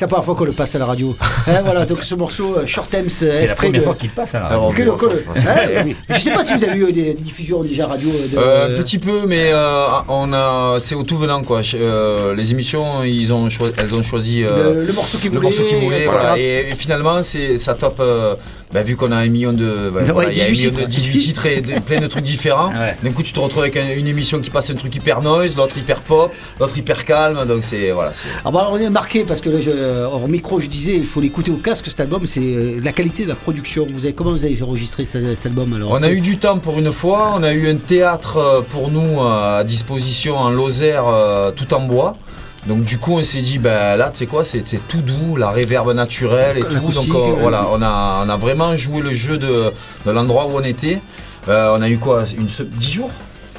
c'est 0.00 0.04
la 0.06 0.08
première 0.08 0.24
fois 0.24 0.34
qu'on 0.34 0.44
le 0.44 0.52
passe 0.52 0.74
à 0.74 0.78
la 0.78 0.86
radio. 0.86 1.14
Hein, 1.46 1.62
voilà, 1.64 1.84
donc 1.86 2.02
ce 2.02 2.14
morceau, 2.14 2.56
euh, 2.58 2.66
Short 2.66 2.90
Thames, 2.90 3.08
C'est 3.10 3.26
la 3.32 3.42
extrait 3.42 3.66
première 3.68 3.80
de... 3.80 3.84
fois 3.86 3.94
qu'il 3.94 4.10
passe 4.10 4.34
à 4.34 4.40
la 4.40 4.46
Alors, 4.46 4.68
radio. 4.68 4.96
Que 4.96 5.04
le- 5.06 5.08
que 5.10 5.14
le- 5.14 5.24
hein, 5.48 5.94
Je 6.16 6.20
sais 6.20 6.30
pas 6.32 6.44
si 6.44 6.54
vous 6.54 6.64
avez 6.64 6.78
eu 6.78 6.92
des 6.92 7.14
diffusions 7.14 7.60
déjà 7.62 7.86
radio 7.86 8.08
de... 8.10 8.36
Euh, 8.38 8.78
un 8.78 8.82
petit 8.82 8.98
peu, 8.98 9.26
mais 9.26 9.50
euh, 9.52 9.86
on 10.08 10.32
a, 10.32 10.76
c'est 10.80 10.94
au 10.94 11.02
tout 11.02 11.16
venant 11.18 11.42
quoi. 11.42 11.62
Euh, 11.74 12.34
les 12.34 12.50
émissions, 12.52 13.02
ils 13.04 13.32
ont 13.32 13.48
elles 13.78 13.94
ont 13.94 14.02
choisi 14.02 14.44
euh, 14.44 14.74
Le- 14.74 14.84
le 14.84 14.92
morceau 14.92 15.18
qu'ils 15.18 15.30
voulaient, 15.32 16.04
voilà. 16.04 16.38
Et, 16.38 16.68
et 16.70 16.76
finalement, 16.76 17.22
c'est 17.22 17.58
ça 17.58 17.74
top. 17.74 18.00
Bah, 18.72 18.82
vu 18.82 18.94
qu'on 18.96 19.10
a 19.10 19.16
un 19.16 19.26
million 19.26 19.52
de, 19.52 19.90
bah, 19.92 20.00
Ouais, 20.02 20.12
voilà, 20.12 20.32
il 20.32 20.38
y 20.38 20.42
a 20.42 20.44
un 20.44 20.48
18 20.50 20.70
million 20.70 20.70
de 20.86 20.90
titres. 20.90 20.90
18 20.90 21.18
titres 21.18 21.46
et 21.46 21.60
de- 21.60 21.80
plein 21.80 22.00
de 22.00 22.06
trucs 22.06 22.22
différents. 22.24 22.70
Ouais. 22.80 22.96
D'un 23.02 23.10
coup, 23.12 23.22
tu 23.22 23.32
te 23.32 23.40
retrouves 23.40 23.62
avec 23.62 23.76
un- 23.76 23.92
une 23.96 24.06
émission 24.06 24.38
qui 24.40 24.48
passe 24.50 24.70
un 24.70 24.74
truc 24.74 24.94
hyper 24.94 25.22
noise, 25.22 25.56
l'autre 25.56 25.76
hyper 25.76 26.00
pop, 26.02 26.32
l'autre 26.60 26.78
hyper 26.78 27.04
calme. 27.04 27.44
Donc 27.46 27.64
c'est 27.64 27.90
voilà. 27.90 28.12
c'est- 28.12 28.22
Ah 28.44 28.50
bah, 28.50 28.68
on 28.70 28.76
est 28.76 28.88
marqué 28.90 29.24
parce 29.24 29.40
que 29.40 29.50
là, 29.50 29.60
je, 29.60 29.70
hors 30.04 30.28
micro, 30.28 30.60
je 30.60 30.68
disais, 30.68 30.94
il 30.94 31.04
faut 31.06 31.20
l'écouter 31.20 31.50
au 31.50 31.56
casque 31.56 31.86
cet 31.88 32.00
album. 32.00 32.26
C'est 32.26 32.40
euh, 32.40 32.80
la 32.82 32.92
qualité 32.92 33.24
de 33.24 33.28
la 33.30 33.34
production. 33.34 33.86
Vous 33.92 34.04
avez 34.04 34.12
comment 34.14 34.30
vous 34.32 34.44
avez 34.44 34.62
enregistré 34.62 35.04
cet, 35.04 35.24
cet 35.36 35.46
album 35.46 35.72
alors? 35.74 35.90
On 35.90 36.02
a 36.02 36.10
eu 36.10 36.20
du 36.20 36.38
temps 36.38 36.58
pour 36.58 36.78
une 36.78 36.92
fois, 36.92 37.32
on 37.36 37.42
a 37.42 37.52
eu 37.52 37.68
un 37.68 37.76
théâtre 37.76 38.36
euh, 38.36 38.60
pour 38.62 38.90
nous 38.90 39.20
euh, 39.20 39.60
à 39.60 39.64
disposition 39.64 40.36
en 40.36 40.50
Lozère 40.50 41.04
euh, 41.08 41.50
tout 41.50 41.72
en 41.74 41.80
bois. 41.80 42.16
Donc 42.66 42.82
du 42.82 42.98
coup 42.98 43.12
on 43.14 43.22
s'est 43.22 43.40
dit 43.40 43.58
ben 43.58 43.96
là 43.96 44.10
tu 44.10 44.18
sais 44.18 44.26
quoi 44.26 44.44
c'est 44.44 44.62
tout 44.86 45.00
doux, 45.00 45.36
la 45.36 45.50
réverbe 45.50 45.92
naturelle 45.94 46.58
et 46.58 46.62
tout. 46.62 46.74
Donc 46.94 47.04
voilà, 47.40 47.66
on 47.72 47.80
a, 47.82 48.22
on 48.24 48.28
a 48.28 48.36
vraiment 48.36 48.76
joué 48.76 49.00
le 49.00 49.14
jeu 49.14 49.38
de, 49.38 49.72
de 50.06 50.10
l'endroit 50.10 50.46
où 50.46 50.50
on 50.56 50.62
était. 50.64 51.00
Euh, 51.48 51.74
on 51.76 51.80
a 51.80 51.88
eu 51.88 51.96
quoi 51.98 52.24
une 52.36 52.50
se- 52.50 52.62
10 52.62 52.90
jours 52.92 53.10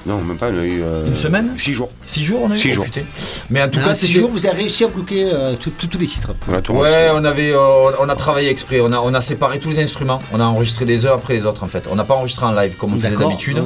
Non, 0.06 0.20
même 0.22 0.38
pas, 0.38 0.47
on 0.49 0.60
a 0.60 0.64
eu. 0.66 0.82
euh, 0.82 1.08
Une 1.08 1.16
semaine 1.16 1.54
6 1.58 1.74
jours. 1.74 1.89
6 2.06 2.24
jours 2.24 2.39
on 2.43 2.52
a 2.52 2.56
eu 2.56 2.60
Six 2.60 2.72
jours. 2.74 2.86
putain. 2.86 3.02
Mais 3.49 3.62
en 3.62 3.70
tout 3.70 3.80
Ah, 3.84 3.89
cas 3.89 3.95
c'était- 3.95 4.14
jours, 4.14 4.30
vous 4.32 4.45
avez 4.47 4.58
réussi 4.58 4.84
à 4.84 4.88
bloquer 4.88 5.30
euh, 5.32 5.56
tous 5.56 5.72
les 5.99 6.08
titres. 6.08 6.32
On 6.49 6.54
a 6.56 6.62
tout 6.62 6.74
Ouais, 6.74 7.10
on 7.14 7.24
avait, 7.24 7.52
euh, 7.54 7.91
on 7.99 8.10
a 8.10 8.16
travaillé 8.16 8.49
exprès. 8.49 8.80
On 8.82 8.91
a, 8.93 8.99
on 8.99 9.14
a 9.14 9.22
séparé 9.22 9.60
tous 9.60 9.70
les 9.70 9.80
instruments. 9.80 10.20
On 10.34 10.39
a 10.39 10.43
enregistré 10.45 10.86
les 10.86 11.06
uns 11.06 11.14
après 11.14 11.34
les 11.36 11.45
autres 11.45 11.64
en 11.64 11.68
fait. 11.68 11.84
On 11.91 11.95
n'a 11.95 12.04
pas 12.04 12.16
enregistré 12.16 12.45
en 12.45 12.52
live 12.54 12.76
comme 12.78 12.93
on 12.93 12.97
faisait 12.97 13.16
d'habitude. 13.16 13.62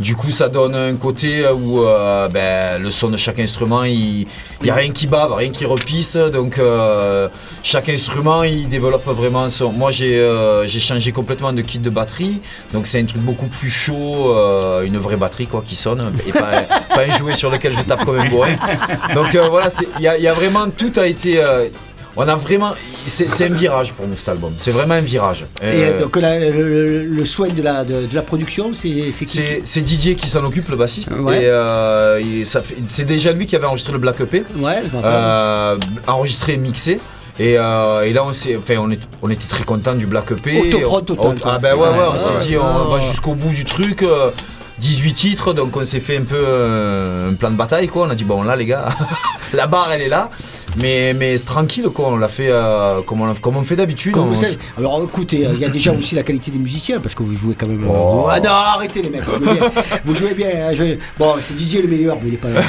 Du 0.00 0.14
coup, 0.14 0.30
ça 0.30 0.48
donne 0.48 0.74
un 0.74 0.94
côté 0.94 1.44
où 1.48 1.82
euh, 1.82 2.28
ben, 2.28 2.80
le 2.80 2.90
son 2.90 3.08
de 3.08 3.16
chaque 3.16 3.40
instrument, 3.40 3.84
il 3.84 4.26
n'y 4.62 4.70
a 4.70 4.74
rien 4.74 4.90
qui 4.92 5.06
bave, 5.08 5.32
rien 5.32 5.50
qui 5.50 5.64
repisse. 5.64 6.16
Donc, 6.16 6.58
euh, 6.58 7.28
chaque 7.64 7.88
instrument, 7.88 8.44
il 8.44 8.68
développe 8.68 9.06
vraiment 9.06 9.48
son. 9.48 9.72
Moi, 9.72 9.90
j'ai 9.90 10.18
euh, 10.20 10.66
j'ai 10.66 10.80
changé 10.80 11.10
complètement 11.12 11.52
de 11.52 11.62
kit 11.62 11.78
de 11.78 11.90
batterie. 11.90 12.40
Donc, 12.72 12.86
c'est 12.86 13.00
un 13.00 13.04
truc 13.04 13.22
beaucoup 13.22 13.46
plus 13.46 13.70
chaud, 13.70 14.36
euh, 14.36 14.82
une 14.82 14.98
vraie 14.98 15.16
batterie 15.16 15.46
quoi, 15.46 15.62
qui 15.66 15.71
sonne. 15.76 16.12
Et 16.26 16.32
pas, 16.32 16.50
pas 16.94 17.02
un 17.02 17.10
jouet 17.16 17.32
sur 17.32 17.50
lequel 17.50 17.72
je 17.74 17.80
tape 17.82 18.04
comme 18.04 18.18
un 18.18 18.28
bourrin. 18.28 18.54
Donc, 19.14 19.34
euh, 19.34 19.48
voilà, 19.48 19.68
il 19.98 20.02
y, 20.04 20.08
a- 20.08 20.16
il 20.18 20.24
y 20.24 20.28
a 20.28 20.32
vraiment. 20.32 20.68
Tout 20.70 20.92
a 20.96 21.06
été. 21.06 21.42
euh, 21.42 21.68
on 22.14 22.28
a 22.28 22.36
vraiment. 22.36 22.72
C'est 23.06 23.44
un 23.46 23.48
virage 23.54 23.92
pour 23.94 24.06
nous 24.06 24.16
cet 24.16 24.28
album. 24.28 24.52
C'est 24.58 24.70
vraiment 24.70 24.94
un 24.94 25.00
virage. 25.00 25.46
Et 25.62 25.64
Euh, 25.64 25.70
euh, 25.94 26.00
donc 26.00 26.14
la- 26.16 26.38
le, 26.50 27.04
le- 27.04 27.24
soin 27.26 27.48
de 27.48 27.62
la, 27.62 27.84
de, 27.84 28.06
de 28.06 28.14
la 28.14 28.22
production, 28.22 28.72
c'est 28.74 29.12
c'est 29.18 29.24
qui 29.24 29.40
c'est 29.64 29.80
Didier 29.80 30.14
qui 30.14 30.28
s'en 30.28 30.44
occupe, 30.44 30.68
le 30.68 30.76
bassiste. 30.76 31.12
Ouais. 31.18 31.42
Et 31.42 31.46
euh, 31.46 32.20
c'est 32.86 33.04
déjà 33.06 33.32
lui 33.32 33.46
qui 33.46 33.56
avait 33.56 33.64
enregistré 33.66 33.92
le 33.92 33.98
Black 33.98 34.20
EP, 34.20 34.44
Ouais, 34.58 34.82
euh, 35.02 35.76
enregistré 36.06 36.52
et 36.54 36.58
mixé. 36.58 37.00
Et, 37.38 37.56
euh, 37.58 38.02
et 38.02 38.12
là, 38.12 38.24
on, 38.26 38.28
enfin, 38.30 38.76
on, 38.78 38.90
est, 38.90 39.00
on 39.22 39.30
était 39.30 39.46
très 39.48 39.64
content 39.64 39.94
du 39.94 40.04
Black 40.06 40.30
EP. 40.32 40.60
Autoprod 40.60 41.06
total, 41.06 41.26
Auto-. 41.28 41.42
Ah 41.46 41.58
ben 41.58 41.74
ouais, 41.74 41.80
ouais, 41.80 42.06
on 42.14 42.18
s'est 42.18 42.46
dit, 42.46 42.58
on 42.58 42.90
va 42.90 43.00
jusqu'au 43.00 43.32
bout 43.34 43.48
du 43.54 43.64
truc. 43.64 44.04
Euh, 44.78 44.80
18 44.80 45.12
titres, 45.12 45.52
donc 45.52 45.76
on 45.76 45.84
s'est 45.84 46.00
fait 46.00 46.16
un 46.16 46.24
peu 46.24 46.36
euh, 46.38 47.30
un 47.30 47.34
plan 47.34 47.50
de 47.50 47.56
bataille, 47.56 47.88
quoi. 47.88 48.06
On 48.06 48.10
a 48.10 48.14
dit, 48.14 48.24
bon, 48.24 48.42
là, 48.42 48.56
les 48.56 48.66
gars, 48.66 48.88
la 49.52 49.66
barre, 49.66 49.92
elle 49.92 50.02
est 50.02 50.08
là. 50.08 50.30
Mais, 50.78 51.12
mais 51.14 51.36
c'est 51.38 51.46
tranquille, 51.46 51.84
quoi. 51.94 52.08
On 52.08 52.16
l'a 52.16 52.28
fait 52.28 52.48
euh, 52.50 53.02
comme, 53.02 53.20
on, 53.20 53.34
comme 53.34 53.56
on 53.56 53.62
fait 53.62 53.76
d'habitude. 53.76 54.12
Comme 54.14 54.24
on- 54.24 54.28
vous 54.28 54.34
savez. 54.34 54.56
Alors 54.78 55.02
écoutez, 55.04 55.46
euh, 55.46 55.50
il 55.54 55.60
y 55.60 55.64
a 55.64 55.68
déjà 55.68 55.92
aussi 55.92 56.14
la 56.14 56.22
qualité 56.22 56.50
des 56.50 56.58
musiciens 56.58 56.98
parce 57.00 57.14
que 57.14 57.22
vous 57.22 57.34
jouez 57.34 57.54
quand 57.54 57.66
même. 57.66 57.84
Oh. 57.88 58.26
Ah 58.30 58.40
non, 58.40 58.50
arrêtez 58.50 59.02
les 59.02 59.10
mecs, 59.10 59.22
vous 59.24 59.44
jouez 59.44 59.54
bien. 59.54 59.70
Vous 60.04 60.14
jouez 60.14 60.34
bien, 60.34 60.48
hein, 60.48 60.70
je- 60.74 60.96
Bon, 61.18 61.34
c'est 61.42 61.54
Didier 61.54 61.82
le 61.82 61.88
meilleur, 61.88 62.16
mais 62.22 62.28
il 62.28 62.34
est 62.34 62.36
pas 62.38 62.48
là. 62.48 62.62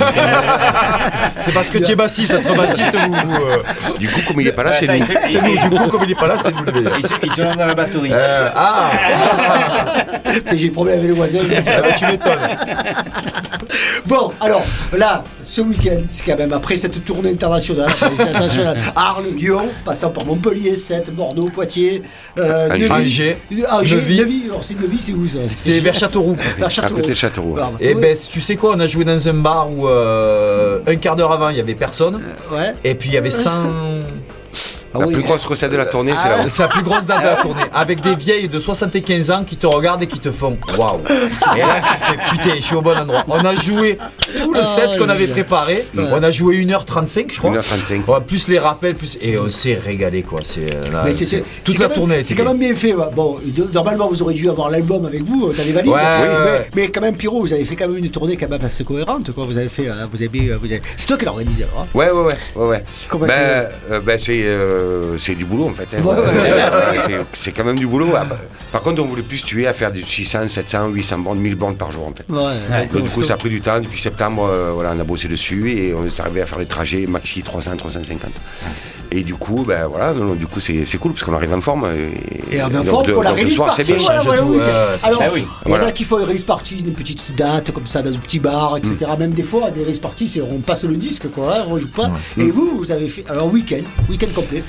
C'est 1.39 1.53
parce 1.53 1.69
que 1.69 1.77
tu 1.77 1.91
es 1.91 1.95
bassiste, 1.95 2.33
être 2.33 2.55
bassiste, 2.55 2.95
vous. 2.95 3.13
vous, 3.13 3.41
euh, 3.43 3.57
Du 3.99 4.07
coup, 4.09 4.19
comme 4.27 4.41
il 4.41 4.47
est 4.47 4.51
pas 4.51 4.63
là, 4.63 4.73
c'est 4.73 4.87
nous. 4.87 5.05
C'est 5.25 5.41
nous, 5.41 5.57
du 5.57 5.69
coup, 5.69 5.87
comme 5.89 6.03
il 6.03 6.11
est 6.11 6.15
pas 6.19 6.27
là, 6.27 6.35
c'est 6.43 6.53
nous 6.55 6.63
le 6.63 6.71
meilleur. 6.71 6.93
Il 7.23 7.31
se, 7.31 7.41
lance 7.41 7.57
dans 7.57 7.65
la 7.65 7.75
batterie. 7.75 8.09
Euh, 8.11 8.49
ah, 8.55 8.91
J'ai 10.51 10.57
des 10.57 10.69
problèmes 10.71 10.99
avec 10.99 11.09
les 11.09 11.15
voisins. 11.15 11.39
ah 11.67 11.81
bah, 11.81 11.87
tu 11.97 12.05
m'étonnes. 12.05 12.39
Bon, 14.05 14.31
alors 14.41 14.63
là, 14.95 15.23
ce 15.43 15.61
week-end, 15.61 16.01
c'est 16.09 16.25
quand 16.25 16.37
même 16.37 16.53
après 16.53 16.75
cette 16.77 17.03
tournée 17.05 17.31
internationale 17.31 17.89
Arles, 18.95 19.25
Lyon, 19.35 19.67
passant 19.85 20.09
par 20.09 20.25
Montpellier, 20.25 20.77
Sète, 20.77 21.13
Bordeaux, 21.13 21.49
Poitiers, 21.53 22.01
euh, 22.37 22.69
Angers. 22.89 23.37
Neuvy. 23.51 24.43
Alors 24.49 24.63
c'est 24.63 24.75
c'est 25.03 25.11
où 25.13 25.25
ça 25.27 25.39
C'est 25.55 25.79
vers 25.79 25.95
Châteauroux. 25.95 26.37
Vers 26.57 26.67
À 26.83 26.89
côté 26.89 27.09
de 27.09 27.13
Châteauroux. 27.13 27.57
Ah, 27.59 27.71
Et 27.79 27.93
ouais. 27.93 28.01
ben, 28.01 28.17
tu 28.29 28.41
sais 28.41 28.55
quoi, 28.55 28.73
on 28.75 28.79
a 28.79 28.87
joué 28.87 29.03
dans 29.05 29.27
un 29.27 29.33
bar 29.33 29.69
où 29.71 29.87
euh, 29.87 30.79
un 30.87 30.95
quart 30.95 31.15
d'heure 31.15 31.31
avant, 31.31 31.49
il 31.49 31.57
y 31.57 31.61
avait 31.61 31.75
personne. 31.75 32.21
Ouais. 32.51 32.73
Et 32.83 32.95
puis 32.95 33.09
il 33.09 33.13
y 33.15 33.17
avait 33.17 33.29
100. 33.29 33.49
Ah 34.95 34.99
La 34.99 35.07
oui. 35.07 35.13
plus 35.15 35.23
grosse 35.23 35.43
recette 35.45 35.71
de 35.71 35.77
la 35.77 35.87
tournée, 35.87 36.11
c'est 36.11 36.19
Ah, 36.29 36.37
là-haut. 36.37 36.47
c'est 36.51 36.61
la 36.61 36.69
plus 36.69 36.83
grosse 36.83 37.07
date 37.07 37.21
de 37.23 37.27
la 37.27 37.35
tournée. 37.37 37.61
Avec 37.73 37.99
des 38.01 38.15
vieilles 38.15 38.47
de 38.47 38.59
75 38.59 39.31
ans 39.31 39.43
qui 39.43 39.57
te 39.57 39.65
regardent 39.65 40.03
et 40.03 40.07
qui 40.07 40.19
te 40.19 40.29
font 40.31 40.55
waouh. 40.77 40.99
Et 41.55 41.59
là, 41.61 41.81
tu 41.81 42.11
fais 42.11 42.17
putain, 42.29 42.55
je 42.57 42.61
suis 42.61 42.75
au 42.75 42.81
bon 42.83 42.95
endroit. 42.95 43.23
On 43.27 43.43
a 43.43 43.55
joué 43.55 43.97
tout 44.41 44.53
le 44.53 44.59
Ah, 44.61 44.75
set 44.75 44.97
qu'on 44.97 45.09
avait 45.09 45.27
préparé. 45.27 45.83
Ouais. 45.95 46.03
On 46.11 46.21
a 46.23 46.31
joué 46.31 46.57
1h35, 46.63 47.31
je 47.33 47.37
crois. 47.39 47.51
1h35. 47.51 48.05
Ouais, 48.07 48.19
plus 48.25 48.47
les 48.47 48.59
rappels, 48.59 48.95
plus. 48.95 49.17
Et 49.21 49.37
on 49.37 49.49
s'est 49.49 49.75
régalé, 49.75 50.23
quoi. 50.23 50.39
C'est, 50.43 50.61
euh, 50.73 50.91
là, 50.91 51.03
Mais 51.05 51.13
c'est- 51.13 51.25
c'était- 51.25 51.43
toute 51.63 51.75
c'est 51.75 51.81
la 51.81 51.85
quand 51.87 51.89
même- 51.91 51.97
tournée. 51.99 52.23
C'est 52.23 52.35
quand 52.35 52.43
bien. 52.43 52.53
même 52.53 52.59
bien 52.59 52.75
fait. 52.75 52.93
Bon, 53.15 53.37
de- 53.43 53.69
normalement, 53.73 54.07
vous 54.07 54.21
auriez 54.21 54.37
dû 54.37 54.49
avoir 54.49 54.69
l'album 54.69 55.05
avec 55.05 55.23
vous 55.23 55.47
euh, 55.49 55.53
dans 55.53 55.63
les 55.63 55.71
valises. 55.71 55.91
Ouais, 55.91 55.99
mais, 56.01 56.27
ouais, 56.27 56.43
ouais. 56.51 56.67
mais 56.75 56.87
quand 56.89 57.01
même, 57.01 57.15
Pierrot, 57.15 57.41
vous 57.41 57.53
avez 57.53 57.65
fait 57.65 57.75
quand 57.75 57.87
même 57.87 57.97
une 57.97 58.09
tournée 58.11 58.37
quand 58.37 58.49
même 58.49 58.63
assez 58.63 58.83
cohérente. 58.83 59.31
Quoi. 59.31 59.45
Vous 59.45 59.57
avez 59.57 59.69
fait, 59.69 59.87
euh, 59.89 60.05
vous 60.11 60.21
avez, 60.21 60.51
euh, 60.51 60.57
vous 60.61 60.65
avez- 60.71 60.81
C'est 60.97 61.07
toi 61.07 61.17
qui 61.17 61.25
l'as 61.25 61.31
organisé 61.31 61.63
alors. 61.63 61.81
hein 61.83 61.87
Ouais, 61.93 62.11
ouais, 62.11 62.21
ouais. 62.23 62.33
ouais, 62.55 62.67
ouais. 62.67 62.83
Comment 63.09 63.25
ben, 63.27 63.33
c'est 63.87 63.93
euh, 63.93 63.99
ben, 64.01 64.17
c'est 64.19 64.43
euh, 64.43 65.17
c'est 65.19 65.35
du 65.35 65.45
boulot 65.45 65.65
en 65.67 65.73
fait. 65.73 65.87
hein. 65.97 66.01
Ouais, 66.03 66.15
ouais, 66.15 66.21
ouais. 66.21 66.61
Euh, 66.61 66.81
c'est- 67.05 67.17
c'est 67.43 67.51
quand 67.51 67.63
même 67.63 67.77
du 67.79 67.87
boulot. 67.87 68.09
Ah, 68.15 68.25
bah, 68.25 68.37
par 68.71 68.81
contre, 68.81 69.01
on 69.01 69.05
voulait 69.05 69.21
plus 69.23 69.43
tuer 69.43 69.67
à 69.67 69.73
faire 69.73 69.91
du 69.91 70.03
600, 70.03 70.47
700, 70.47 70.87
800 70.89 71.19
bornes, 71.19 71.39
1000 71.39 71.55
bornes 71.55 71.75
par 71.75 71.91
jour 71.91 72.07
en 72.07 72.13
fait. 72.13 72.25
Ouais, 72.31 72.87
Donc, 72.91 73.03
du 73.03 73.09
coup, 73.09 73.23
ça 73.23 73.33
a 73.33 73.37
pris 73.37 73.49
du 73.49 73.61
temps. 73.61 73.79
Depuis 73.79 73.99
septembre, 74.01 74.22
euh, 74.31 74.71
voilà, 74.73 74.93
on 74.95 74.99
a 74.99 75.03
bossé 75.03 75.27
dessus 75.27 75.71
et 75.71 75.93
on 75.93 76.05
est 76.05 76.19
arrivé 76.19 76.41
à 76.41 76.45
faire 76.45 76.59
des 76.59 76.65
trajets 76.65 77.05
maxi 77.07 77.41
300, 77.43 77.77
350. 77.77 78.31
Et 79.11 79.21
du 79.21 79.35
coup, 79.35 79.63
ben 79.67 79.85
voilà, 79.87 80.11
non, 80.13 80.23
non, 80.23 80.33
du 80.35 80.47
coup, 80.47 80.59
c'est 80.59 80.85
c'est 80.85 80.97
cool 80.97 81.11
parce 81.13 81.23
qu'on 81.23 81.35
arrive 81.35 81.53
en 81.53 81.61
forme. 81.61 81.87
Et, 82.51 82.55
Et 82.55 82.61
en 82.63 82.67
donc, 82.69 82.85
forme 82.85 83.05
de- 83.05 83.13
pour 83.13 83.21
la 83.23 83.29
donc, 83.29 83.39
release 83.39 83.55
soir, 83.55 83.67
party. 83.67 83.83
c'est 83.85 83.93
bien. 83.95 84.03
voilà, 84.03 84.19
change 84.19 84.25
voilà, 84.27 84.41
tout, 84.41 84.47
oui. 84.49 84.57
ouais, 84.57 84.63
c'est 84.97 85.05
Alors. 85.07 85.21
Ah 85.23 85.29
oui. 85.33 85.45
il 85.67 85.71
y 85.71 85.75
en 85.75 85.85
a 85.85 85.91
qui 85.91 86.03
font 86.03 86.17
une 86.19 86.25
release 86.25 86.43
party, 86.43 86.79
une 86.79 86.93
petite 86.93 87.35
date 87.35 87.71
comme 87.71 87.85
ça, 87.85 88.01
dans 88.01 88.09
un 88.11 88.17
petit 88.17 88.39
bar, 88.39 88.77
etc. 88.77 89.11
Mm. 89.15 89.19
Même 89.19 89.31
des 89.33 89.43
fois, 89.43 89.69
des 89.69 89.81
release 89.83 89.99
parties, 89.99 90.27
c'est 90.27 90.41
on 90.41 90.61
passe 90.61 90.83
le 90.83 90.95
disque, 90.95 91.29
quoi, 91.29 91.57
hein, 91.59 91.65
on 91.69 91.77
joue 91.77 91.89
pas. 91.89 92.09
Et 92.39 92.49
vous, 92.49 92.77
vous 92.79 92.91
avez 92.91 93.07
fait, 93.07 93.23
alors 93.29 93.51
week-end, 93.53 93.83
week-end 94.09 94.29
complet. 94.33 94.63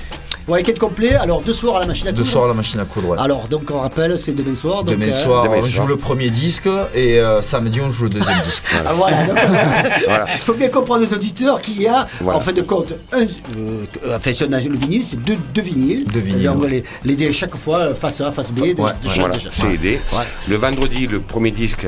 Ouais, 0.46 0.58
Week-end 0.62 0.78
complet, 0.78 1.14
alors 1.14 1.40
deux 1.40 1.54
soirs 1.54 1.76
à 1.76 1.80
la 1.80 1.86
machine 1.86 2.06
à 2.08 2.12
Deux 2.12 2.18
coudre. 2.18 2.30
soir 2.30 2.44
à 2.44 2.48
la 2.48 2.54
machine 2.54 2.78
à 2.78 2.84
coudre, 2.84 3.08
ouais. 3.10 3.18
Alors, 3.18 3.48
donc, 3.48 3.62
on 3.72 3.80
rappelle, 3.80 4.18
c'est 4.18 4.32
demain 4.32 4.54
soir. 4.54 4.84
Donc, 4.84 4.94
Demain 4.94 5.08
euh, 5.08 5.12
soir, 5.12 5.44
demain 5.44 5.54
on 5.58 5.60
soir. 5.64 5.70
joue 5.70 5.86
le 5.86 5.96
premier 5.96 6.28
disque 6.28 6.68
et 6.94 7.18
euh, 7.18 7.40
samedi, 7.40 7.80
on 7.80 7.90
joue 7.90 8.04
le 8.04 8.10
deuxième 8.10 8.38
disque. 8.44 8.62
Ah, 8.74 8.92
voilà, 8.92 9.24
donc, 9.24 9.38
Voilà. 10.06 10.26
il 10.28 10.38
faut 10.40 10.52
bien 10.52 10.68
comprendre 10.68 11.06
aux 11.10 11.14
auditeurs 11.14 11.62
qu'il 11.62 11.80
y 11.80 11.86
a, 11.86 12.06
Voilà. 12.20 12.38
en 12.38 12.42
fin 12.42 12.52
de 12.52 12.60
compte, 12.60 12.92
un, 13.12 13.22
euh, 13.58 13.84
enfin, 14.14 14.32
si 14.34 14.44
on 14.44 14.52
a 14.52 14.60
le 14.60 14.76
vinyle, 14.76 15.02
c'est 15.04 15.22
deux, 15.22 15.38
deux 15.54 15.62
vinyles. 15.62 16.04
Deux 16.12 16.20
vinyles, 16.20 16.44
Et 16.44 16.48
on 16.50 16.58
va 16.58 16.68
les, 16.68 16.84
les 17.04 17.32
chaque 17.32 17.56
fois, 17.56 17.78
euh, 17.78 17.94
face 17.94 18.20
A, 18.20 18.30
face 18.30 18.50
B, 18.52 18.60
de, 18.60 18.72
de 18.74 18.80
Ouais, 18.82 18.90
chaque- 19.08 19.18
Voilà, 19.20 19.36
de 19.36 19.40
chaque- 19.40 19.52
c'est 19.52 19.72
aidé. 19.72 19.98
Ouais. 20.12 20.24
Le 20.48 20.56
vendredi, 20.56 21.06
le 21.06 21.20
premier 21.20 21.52
disque 21.52 21.86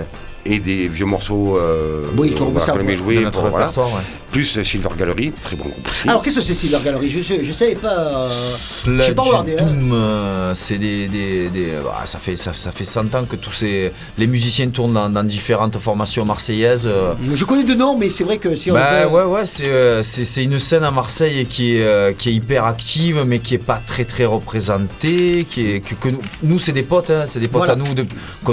et 0.49 0.61
des 0.61 0.89
vieux 0.89 1.05
morceaux 1.07 1.59
euh, 1.59 2.05
Oui, 2.17 2.31
qu'on 2.33 2.47
ouais. 2.47 2.97
jouer. 2.97 3.17
De 3.17 3.21
notre 3.25 3.41
pour- 3.41 3.51
voilà. 3.51 3.67
ouais. 3.69 4.01
Plus 4.37 4.59
euh, 4.59 4.63
Silver 4.65 4.91
Gallery, 4.99 5.33
très 5.43 5.57
bon 5.57 5.65
groupe 5.65 5.89
aussi. 5.91 6.07
Alors, 6.07 6.23
qu'est-ce 6.23 6.37
que 6.37 6.43
c'est 6.43 6.53
Silver 6.53 6.77
Gallery? 6.85 7.09
Je 7.09 7.23
sais, 7.23 7.43
je 7.43 7.53
savais 7.53 7.75
pas. 7.75 8.27
euh, 8.27 8.29
je 8.31 9.01
sais 9.01 9.15
pas 9.15 9.23
hein. 9.41 9.45
Doom, 9.59 9.93
euh, 9.95 10.53
c'est 10.55 10.77
des, 10.77 11.09
des, 11.09 11.49
des- 11.49 11.73
ah, 11.99 12.05
ça 12.05 12.19
fait 12.19 12.37
ça, 12.37 12.53
ça 12.53 12.71
fait 12.71 12.85
100 12.85 13.15
ans 13.15 13.25
que 13.25 13.37
tous 13.37 13.53
ces 13.53 13.93
les 14.19 14.27
musiciens 14.27 14.69
tournent 14.69 14.93
dans, 14.93 15.09
dans 15.09 15.25
différentes 15.25 15.79
formations 15.79 16.27
marseillaises. 16.27 16.87
euh. 16.87 17.15
Je 17.35 17.45
connais 17.47 17.65
de 17.65 17.73
nom, 17.73 17.97
mais 17.97 18.11
c'est 18.11 18.25
vrai 18.25 18.37
que 18.37 18.55
si 18.57 18.71
on. 18.71 18.75
Bah 18.75 19.07
veut- 19.07 19.11
ouais 19.13 19.23
ouais 19.25 19.47
c'est 19.47 19.71
euh, 19.71 20.03
c'est 20.03 20.25
c'est 20.27 20.45
une 20.45 20.59
scène 20.59 20.85
à 20.85 20.91
Marseille 20.91 21.47
qui 21.47 21.79
est 21.79 21.83
euh, 21.83 22.13
qui 22.13 22.29
est 22.29 22.35
hyper 22.35 22.67
active 22.67 23.25
mais 23.27 23.39
qui 23.39 23.55
est 23.55 23.65
pas 23.73 23.81
très 23.87 24.05
très 24.05 24.27
représentée 24.27 25.47
qui 25.51 25.71
est 25.71 25.81
que, 25.81 25.95
que 25.95 26.09
nous, 26.11 26.21
nous, 26.43 26.59
c'est 26.59 26.73
des 26.73 26.83
potes 26.83 27.09
hein, 27.09 27.23
c'est 27.25 27.41
des 27.41 27.49
potes 27.49 27.65
Voilà. 27.65 27.73
à 27.73 27.77
nous 27.77 27.95
de, 27.95 28.05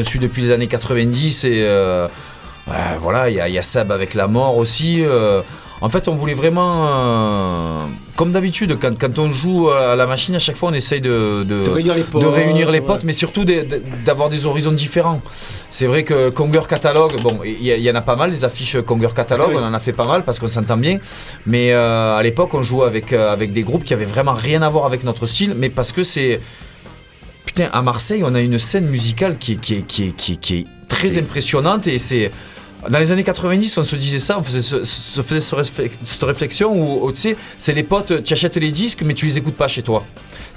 suit 0.03 0.19
depuis 0.19 0.43
les 0.43 0.51
années 0.51 0.67
90 0.67 1.43
et 1.43 1.61
euh, 1.63 2.07
ouais, 2.67 2.73
voilà 3.01 3.29
il 3.29 3.35
y 3.35 3.41
a, 3.41 3.49
il 3.49 3.53
y 3.53 3.59
a 3.59 3.63
Seb 3.63 3.91
avec 3.91 4.13
la 4.13 4.27
mort 4.27 4.55
aussi 4.55 5.03
euh, 5.03 5.41
en 5.81 5.89
fait 5.89 6.07
on 6.07 6.15
voulait 6.15 6.33
vraiment 6.33 6.87
euh, 6.87 7.85
comme 8.15 8.31
d'habitude 8.31 8.77
quand, 8.79 8.97
quand 8.97 9.19
on 9.19 9.31
joue 9.31 9.69
à 9.69 9.95
la 9.95 10.05
machine 10.07 10.35
à 10.35 10.39
chaque 10.39 10.55
fois 10.55 10.69
on 10.69 10.73
essaye 10.73 11.01
de, 11.01 11.43
De 11.43 11.69
réunir 11.69 11.95
les 11.95 12.03
potes. 12.03 12.21
de 12.21 12.27
réunir 12.27 12.71
les 12.71 12.79
ouais. 12.79 12.85
potes, 12.85 13.03
mais 13.03 13.13
surtout 13.13 13.43
d'avoir 14.05 14.29
des 14.29 14.45
horizons 14.45 14.71
différents. 14.71 15.21
C'est 15.69 15.87
vrai 15.87 16.03
que 16.03 16.29
Conger 16.29 16.61
Catalogue, 16.69 17.19
bon, 17.21 17.39
il 17.43 17.61
y, 17.61 17.71
y 17.71 17.91
en 17.91 17.95
a 17.95 18.01
pas 18.01 18.15
mal, 18.15 18.31
des 18.31 18.45
affiches 18.45 18.77
Conger 18.81 19.09
Catalogue, 19.15 19.49
Oui. 19.51 19.57
on 19.59 19.65
en 19.65 19.73
a 19.73 19.79
fait 19.79 19.93
pas 19.93 20.05
mal 20.05 20.23
parce 20.23 20.39
qu'on 20.39 20.47
s'entend 20.47 20.77
bien. 20.77 20.99
Mais 21.47 21.73
euh, 21.73 22.15
à 22.15 22.21
l'époque, 22.23 22.53
on 22.53 22.61
jouait 22.61 22.85
avec, 22.85 23.11
euh, 23.11 23.31
avec 23.33 23.51
des 23.51 23.63
groupes 23.63 23.83
qui 23.83 23.93
avaient 23.93 24.05
vraiment 24.05 24.33
rien 24.35 24.61
à 24.61 24.69
voir 24.69 24.85
avec 24.85 25.03
notre 25.03 25.25
style, 25.25 25.53
mais 25.57 25.69
parce 25.69 25.91
que 25.91 26.03
c'est. 26.03 26.39
Putain, 27.45 27.69
à 27.73 27.81
Marseille, 27.81 28.23
on 28.25 28.33
a 28.35 28.41
une 28.41 28.57
scène 28.59 28.87
musicale 28.87 29.37
qui 29.37 29.53
est, 29.53 29.55
qui 29.57 29.75
est, 29.75 29.81
qui 29.81 30.03
est, 30.07 30.11
qui 30.15 30.33
est- 30.33 30.35
qui 30.37 30.55
est 30.59 30.65
très 30.87 31.17
impressionnante 31.17 31.87
et 31.87 31.97
c'est. 31.97 32.31
Dans 32.89 32.99
les 32.99 33.11
années 33.11 33.23
90, 33.23 33.77
on 33.77 33.83
se 33.83 33.95
disait 33.95 34.19
ça, 34.19 34.37
on 34.37 34.43
faisait, 34.43 34.61
se 34.61 35.21
faisait 35.21 35.39
cette 35.39 36.23
réflexion 36.23 36.73
où, 36.73 37.05
où, 37.05 37.11
tu 37.11 37.19
sais, 37.19 37.37
c'est 37.57 37.73
les 37.73 37.83
potes, 37.83 38.23
tu 38.23 38.33
achètes 38.33 38.57
les 38.57 38.71
disques, 38.71 39.03
mais 39.05 39.13
tu 39.13 39.25
les 39.25 39.37
écoutes 39.37 39.55
pas 39.55 39.67
chez 39.67 39.83
toi. 39.83 40.03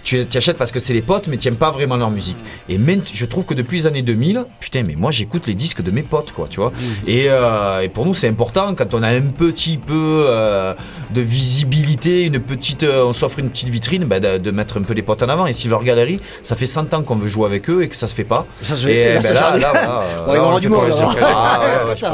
Tu 0.07 0.25
achètes 0.37 0.57
parce 0.57 0.71
que 0.71 0.79
c'est 0.79 0.93
les 0.95 1.03
potes, 1.03 1.27
mais 1.27 1.37
tu 1.37 1.49
n'aimes 1.49 1.57
pas 1.59 1.73
vraiment 1.73 1.97
leur 1.97 2.11
musique. 2.13 2.37
Et 2.69 2.79
même, 2.79 3.01
je 3.13 3.27
trouve 3.27 3.45
que 3.45 3.55
depuis 3.55 3.79
les 3.79 3.87
années 3.89 4.03
2000, 4.03 4.45
putain, 4.61 4.85
mais 4.87 4.95
moi 4.95 5.11
j'écoute 5.11 5.49
les 5.49 5.55
disques 5.55 5.83
de 5.83 5.91
mes 5.91 6.03
potes, 6.05 6.31
quoi, 6.31 6.47
tu 6.49 6.61
vois. 6.61 6.73
Et, 7.09 7.25
euh, 7.29 7.81
et 7.81 7.89
pour 7.89 8.07
nous, 8.07 8.15
c'est 8.15 8.29
important 8.29 8.73
quand 8.77 8.95
on 8.95 9.03
a 9.03 9.09
un 9.09 9.21
petit 9.21 9.79
peu 9.79 10.27
euh, 10.29 10.75
de 11.13 11.21
visibilité, 11.21 12.23
une 12.23 12.39
petite, 12.39 12.85
euh, 12.85 13.03
on 13.05 13.13
s'offre 13.13 13.41
une 13.41 13.51
petite 13.51 13.69
vitrine, 13.69 14.05
bah, 14.05 14.21
de, 14.21 14.39
de 14.39 14.51
mettre 14.53 14.79
un 14.79 14.83
peu 14.83 14.95
les 14.95 15.03
potes 15.03 15.25
en 15.25 15.29
avant. 15.29 15.47
Et 15.49 15.53
Silver 15.53 15.79
Gallery, 15.83 16.21
ça 16.43 16.55
fait 16.55 16.67
100 16.67 16.95
ans 16.95 17.03
qu'on 17.03 17.17
veut 17.17 17.27
jouer 17.27 17.47
avec 17.47 17.69
eux 17.69 17.83
et 17.83 17.89
que 17.89 17.97
ça 17.97 18.07
se 18.07 18.15
fait 18.15 18.23
pas. 18.23 18.47
Ça 18.63 18.77
se 18.77 18.87
fait. 18.87 18.95
et 18.95 19.15
là, 19.15 19.21
ben 19.21 19.35
là, 19.35 19.57
là, 19.59 19.73
voilà, 19.73 20.03
euh, 20.19 20.31
Ouais, 20.31 20.37
là, 20.37 20.45
on 20.47 20.55
le 20.55 20.61
du 20.61 20.69
monde. 20.69 20.85
Ah, 21.21 21.61
ouais, 21.85 21.93
ouais. 22.03 22.09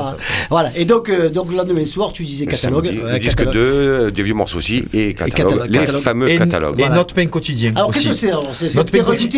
Voilà. 0.48 0.70
Et 0.76 0.86
donc, 0.86 1.10
euh, 1.10 1.28
donc 1.28 1.50
le 1.50 1.58
lendemain 1.58 1.84
soir, 1.84 2.12
tu 2.14 2.24
disais 2.24 2.46
catalogue. 2.46 2.86
samedi, 2.86 3.00
le 3.12 3.18
disque 3.18 3.36
catalogue. 3.36 3.54
2, 3.54 4.10
des 4.12 4.22
vieux 4.22 4.32
morceaux 4.34 4.56
aussi, 4.58 4.84
et 4.94 5.12
catalogue, 5.12 5.34
catalogue, 5.36 5.70
les 5.70 5.78
catalogue. 5.80 6.02
fameux 6.02 6.30
Et, 6.30 6.36
catalogues. 6.38 6.78
et 6.80 6.82
Voilà. 6.84 6.94
notre 6.96 7.14
pain 7.14 7.26
quotidien. 7.26 7.72
Alors, 7.82 7.92
qu'est-ce 7.92 8.08
que 8.08 8.12
c'est 8.14 8.30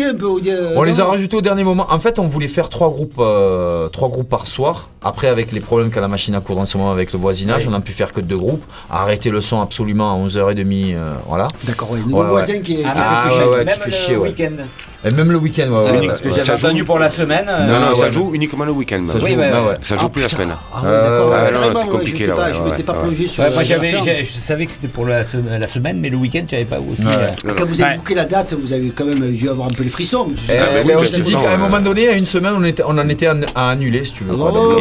un 0.03 0.13
peu. 0.15 0.25
au- 0.25 0.39
euh, 0.39 0.73
On 0.75 0.83
les 0.83 1.01
a 1.01 1.05
rajoutés 1.05 1.35
au 1.37 1.41
dernier 1.41 1.63
moment. 1.63 1.87
En 1.89 1.99
fait, 1.99 2.19
on 2.19 2.27
voulait 2.27 2.47
faire 2.47 2.69
trois 2.69 2.89
groupes, 2.89 3.15
euh, 3.19 3.89
trois 3.89 4.09
groupes 4.09 4.29
par 4.29 4.47
soir. 4.47 4.89
Après, 5.03 5.27
avec 5.27 5.51
les 5.51 5.59
problèmes 5.59 5.89
qu'a 5.91 6.01
la 6.01 6.07
machine 6.07 6.35
à 6.35 6.41
coudre 6.41 6.61
en 6.61 6.65
ce 6.65 6.77
moment 6.77 6.91
avec 6.91 7.11
le 7.13 7.19
voisinage, 7.19 7.63
Ouais. 7.63 7.67
on 7.69 7.71
n'a 7.71 7.79
pu 7.81 7.91
faire 7.91 8.13
que 8.13 8.21
deux 8.21 8.37
groupes. 8.37 8.63
Arrêter 8.89 9.29
le 9.29 9.41
son 9.41 9.61
absolument 9.61 10.11
à 10.11 10.15
11h30. 10.15 10.93
euh, 10.95 11.13
voilà. 11.27 11.47
D'accord, 11.65 11.91
ouais. 11.91 11.99
Nouveau 11.99 12.17
Ouais, 12.17 12.23
ouais. 12.23 12.29
voisin 12.29 12.59
qui 12.61 12.73
est. 12.73 12.75
qui 12.77 12.83
Ah, 12.85 13.25
fait 13.29 13.37
ouais, 13.45 13.55
ouais, 13.55 13.65
qui 13.73 13.79
fait 13.79 13.85
le 13.85 13.91
chier, 13.91 14.17
ouais. 14.17 14.29
week-end. 14.29 14.63
Et 15.05 15.11
même 15.11 15.31
le 15.31 15.37
week-end, 15.37 15.67
ouais, 15.69 15.75
Ah, 15.77 15.83
ouais, 15.83 15.91
oui, 15.91 15.97
ouais. 15.99 16.07
parce 16.07 16.19
que 16.21 16.31
ça 16.31 16.55
joue. 16.57 16.83
pour 16.85 16.97
la 16.99 17.09
semaine. 17.09 17.45
euh, 17.47 17.67
Non, 17.67 17.79
non, 17.79 17.87
Ah, 17.91 17.95
ça 17.95 18.01
ouais. 18.05 18.11
joue 18.11 18.31
uniquement 18.33 18.65
le 18.65 18.71
week-end. 18.71 19.03
Ça 19.05 19.19
joue, 19.19 19.25
bah 19.25 19.29
ouais. 19.29 19.35
ouais. 19.37 19.75
Ça 19.81 19.95
joue 19.97 20.05
Ah, 20.05 20.09
plus 20.09 20.21
la 20.23 20.29
semaine. 20.29 20.49
Ah 20.73 20.81
ouais, 20.81 20.91
d'accord. 20.91 21.33
Euh, 21.33 21.51
non, 21.51 21.59
moi, 21.71 21.81
c'est 21.83 21.87
compliqué, 21.89 22.25
là, 22.25 22.35
Je 22.53 22.61
m'étais 22.69 22.83
pas 22.83 22.93
plongé 22.93 23.27
sur. 23.27 23.43
Moi 23.43 23.51
euh, 23.51 24.23
je 24.23 24.39
savais 24.39 24.65
que 24.65 24.71
c'était 24.71 24.87
pour 24.87 25.05
la, 25.05 25.23
se- 25.23 25.37
la 25.59 25.67
semaine, 25.67 25.99
mais 25.99 26.09
le 26.09 26.17
week-end 26.17 26.43
j'avais 26.49 26.65
pas 26.65 26.77
aussi. 26.79 27.01
Euh, 27.07 27.27
Non, 27.43 27.49
non. 27.51 27.53
Quand 27.57 27.65
vous 27.65 27.81
avez 27.81 27.95
booké 27.97 28.15
la 28.15 28.25
date, 28.25 28.53
vous 28.53 28.73
avez 28.73 28.89
quand 28.95 29.05
même 29.05 29.31
dû 29.31 29.47
avoir 29.49 29.67
un 29.67 29.71
peu 29.73 29.83
les 29.83 29.89
frissons. 29.89 30.27
Eh, 30.49 30.57
Ah, 30.57 30.63
oui, 30.73 30.81
mais 30.85 30.95
on 30.95 31.03
s'est 31.03 31.21
dit 31.21 31.33
non, 31.33 31.41
qu'à 31.43 31.51
un 31.51 31.53
euh, 31.53 31.57
moment 31.57 31.79
donné, 31.79 32.07
à 32.09 32.13
une 32.13 32.25
semaine, 32.25 32.53
on, 32.55 32.97
en 32.97 33.09
était 33.09 33.27
à, 33.27 33.69
annuler, 33.69 34.05
si 34.05 34.13
tu 34.13 34.23
veux. 34.23 34.35
Oh. 34.37 34.77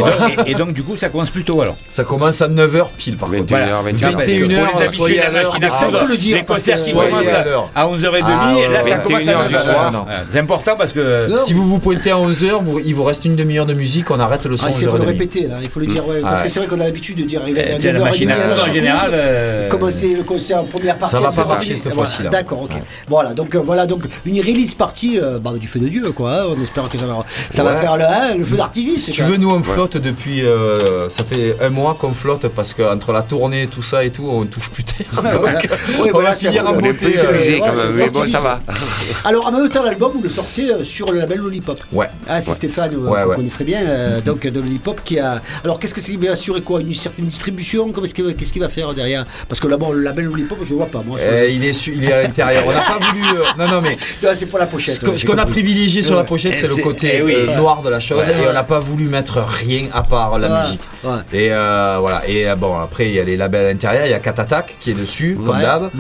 Et 0.47 0.55
euh, 0.55 0.59
donc, 0.59 0.73
du 0.73 0.83
coup, 0.83 0.97
ça 0.97 1.09
commence 1.11 1.31
plus 1.31 1.45
tôt 1.45 1.61
alors. 1.61 1.77
ça 1.91 2.05
commence 2.05 2.41
à 2.41 2.49
9h 2.49 2.87
pile 2.97 3.17
par 3.17 3.29
contre. 3.31 3.53
21h, 3.53 3.85
21h. 3.85 4.13
Parce 4.13 4.97
que 4.97 4.97
21h, 4.97 4.97
pour 4.97 5.09
les 5.09 6.43
concerts 6.45 6.83
qui 6.83 6.93
commencent 6.95 7.29
à 7.29 7.45
l'heure. 7.45 7.69
à 7.75 7.87
11h30, 7.87 8.23
Ah, 8.25 8.55
là 8.73 8.83
ça 8.83 8.97
commence 8.97 9.29
à 9.29 9.33
21h 9.33 9.49
du 9.49 9.55
9h. 9.55 10.14
C'est 10.31 10.39
important 10.39 10.77
parce 10.77 10.93
que. 10.93 11.29
Non. 11.29 11.37
Si 11.37 11.53
vous 11.53 11.65
vous 11.69 11.79
pointez 11.79 12.11
à 12.11 12.17
11h, 12.17 12.83
il 12.85 12.95
vous 12.95 13.05
reste 13.05 13.25
une 13.25 13.37
demi-heure 13.37 13.67
de 13.67 13.75
musique, 13.75 14.11
on 14.11 14.19
arrête 14.21 14.45
le 14.47 14.57
son 14.57 14.67
Ah, 14.67 14.69
à 14.69 14.73
il 14.73 14.89
faut 14.89 14.97
le 14.97 15.03
11h30. 15.05 15.07
répéter, 15.07 15.47
là. 15.47 15.57
il 15.63 15.69
faut 15.69 15.81
le 15.81 15.87
dire. 15.87 16.07
ouais, 16.07 16.21
Ah 16.23 16.29
parce 16.29 16.41
que 16.41 16.45
ouais. 16.45 16.51
c'est 16.51 16.61
vrai 16.61 16.69
qu'on 16.69 16.81
a 16.81 16.85
l'habitude 16.85 17.17
de 17.19 17.25
dire 17.25 17.41
Euh, 17.47 17.77
c'est 17.79 17.93
la 17.93 17.99
9h30 18.01 18.03
machine 18.05 18.31
à 18.31 18.35
à 18.35 18.39
la 18.39 18.47
laver, 18.49 18.61
en 18.71 18.75
général, 18.75 19.11
euh, 19.15 19.69
Commencer 19.69 20.15
le 20.17 20.23
concert 20.23 20.61
en 20.61 20.65
première 20.65 20.97
partie. 20.97 21.15
Ça 21.17 21.21
va 21.21 21.31
pas 21.33 21.43
11h30. 21.43 21.49
marcher 21.49 21.75
cette 21.77 21.83
Voilà, 21.93 22.09
fois-ci, 22.09 22.23
là. 22.23 22.31
D'accord, 22.31 22.63
ok. 22.63 22.73
Voilà, 23.09 23.35
donc 23.35 23.55
euh, 23.55 23.61
voilà, 23.65 23.87
donc 23.87 24.03
une 24.27 24.41
release 24.41 24.75
partie 24.75 25.19
euh, 25.21 25.39
bah, 25.39 25.53
du 25.59 25.67
feu 25.69 25.79
de 25.81 25.89
Dieu, 25.89 26.13
quoi. 26.13 26.43
hein. 26.43 26.45
On 26.57 26.63
espère 26.63 26.89
que 26.89 26.99
ça 26.99 27.07
va, 27.07 27.25
ça 27.51 27.65
va 27.65 27.77
faire 27.77 27.97
le, 27.97 28.05
hein, 28.05 28.35
le 28.37 28.45
feu 28.45 28.57
d'artifice. 28.57 29.05
Si 29.07 29.13
tu 29.13 29.23
veux, 29.23 29.37
nous 29.37 29.51
on 29.51 29.63
flotte 29.63 29.97
depuis. 29.97 30.45
euh, 30.45 31.09
ça 31.09 31.25
fait 31.25 31.57
un 31.61 31.71
mois 31.71 31.97
qu'on 31.99 32.13
flotte 32.13 32.49
parce 32.49 32.73
qu'entre 32.75 33.13
la 33.13 33.23
tournée, 33.23 33.67
tout 33.67 33.83
ça 33.83 34.05
et 34.05 34.11
tout, 34.11 34.29
on 34.31 34.45
touche 34.45 34.71
plus 34.71 34.85
terre. 34.85 35.07
Ouais, 35.25 35.31
Donc, 35.33 35.41
voilà. 35.41 35.61
on 35.99 36.05
va 36.05 36.11
voilà, 36.13 36.35
c'est 36.35 36.47
finir 36.49 36.69
en 36.69 36.73
beauté. 36.75 36.93
plus 36.93 37.19
euh, 37.25 37.31
épuisé 37.31 37.53
ouais, 37.55 37.59
quand 37.61 37.67
c'est 37.77 37.83
même, 37.87 37.93
mais 37.97 38.11
bon, 38.11 38.27
ça 38.29 38.41
va. 38.41 38.61
Alors 39.25 39.47
en 39.47 39.53
même 39.53 39.69
temps, 39.69 39.83
l'album, 39.83 40.04
vous 40.09 40.23
le 40.23 40.29
sortez 40.29 40.71
euh, 40.71 40.85
sur 40.85 41.11
le 41.13 41.19
label 41.19 41.39
Lollipop. 41.39 41.81
Ouais. 41.93 42.09
Ah, 42.29 42.41
c'est 42.41 42.51
Ouais. 42.51 42.57
Stéphane, 42.57 42.95
euh, 42.95 42.99
Ouais, 43.09 43.23
qu'on 43.23 43.29
ouais. 43.31 43.37
connaît 43.37 43.49
très 43.49 43.65
bien, 43.65 43.81
euh, 43.83 44.21
donc 44.21 44.47
de 44.47 44.61
Lollipop 44.61 45.01
qui 45.05 45.19
a. 45.19 45.43
Alors 45.65 45.79
qu'est-ce 45.79 45.95
que 45.95 46.01
c'est 46.01 46.13
qu'il 46.13 46.25
va 46.25 46.33
assurer 46.33 46.61
quoi? 46.61 46.81
Une 46.81 46.95
certaine 46.95 47.27
distribution? 47.27 47.93
Qu'il 47.93 48.25
va- 48.25 48.33
Qu'est-ce 48.35 48.53
qu'il 48.53 48.63
va 48.63 48.69
faire 48.69 48.93
derrière? 48.95 49.25
Parce 49.49 49.61
que 49.61 49.67
là-bas, 49.69 49.87
le 49.93 50.01
label 50.03 50.27
Lollipop, 50.27 50.59
je 50.65 50.75
vois 50.75 50.87
pas 50.87 51.03
moi. 51.05 51.19
Euh, 51.21 51.43
le- 51.45 51.51
il, 51.51 51.65
est 51.65 51.73
su- 51.73 51.95
il 51.97 52.05
est 52.05 52.13
à 52.13 52.23
l'intérieur. 52.23 52.65
On 52.67 52.73
n'a 52.73 52.81
pas 52.81 52.99
voulu. 53.07 53.23
euh, 53.25 53.43
non, 53.59 53.69
non, 53.69 53.81
mais 53.81 53.97
c'est 54.35 54.47
pour 54.47 54.59
la 54.59 54.67
pochette. 54.67 54.95
ce 55.17 55.25
qu'on 55.27 55.39
a 55.39 55.47
privilégié 55.47 56.03
sur 56.03 56.17
la 56.17 56.25
pochette, 56.25 56.55
c'est 56.59 56.69
le 56.69 56.75
c'est- 56.75 56.83
côté 56.83 57.13
eh 57.17 57.23
oui. 57.23 57.35
euh, 57.37 57.57
noir 57.57 57.83
de 57.83 57.89
la 57.91 58.01
chose 58.01 58.19
Ouais. 58.27 58.43
et 58.45 58.49
on 58.49 58.53
n'a 58.53 58.65
pas 58.65 58.79
voulu 58.81 59.05
mettre 59.09 59.39
rien 59.41 59.89
à 59.93 60.03
part 60.03 60.39
la 60.39 60.49
Ouais. 60.53 60.61
musique. 60.63 60.81
Ouais. 61.03 61.11
Et 61.33 61.49
euh, 61.53 61.97
voilà. 62.01 62.23
Et 62.29 62.47
bon, 62.57 62.79
après, 62.79 63.09
il 63.09 63.15
y 63.15 63.21
a 63.21 63.25
les 63.25 63.37
labels 63.37 63.67
à 63.67 63.69
l'intérieur. 63.71 64.07
Il 64.07 64.11
y 64.11 64.15
a 64.15 64.19
Cat 64.21 64.35
Attack 64.39 64.77
qui 64.81 64.91
est 64.91 64.95
dessus, 64.95 65.39
comme 65.45 65.59
d'hab. 65.59 65.91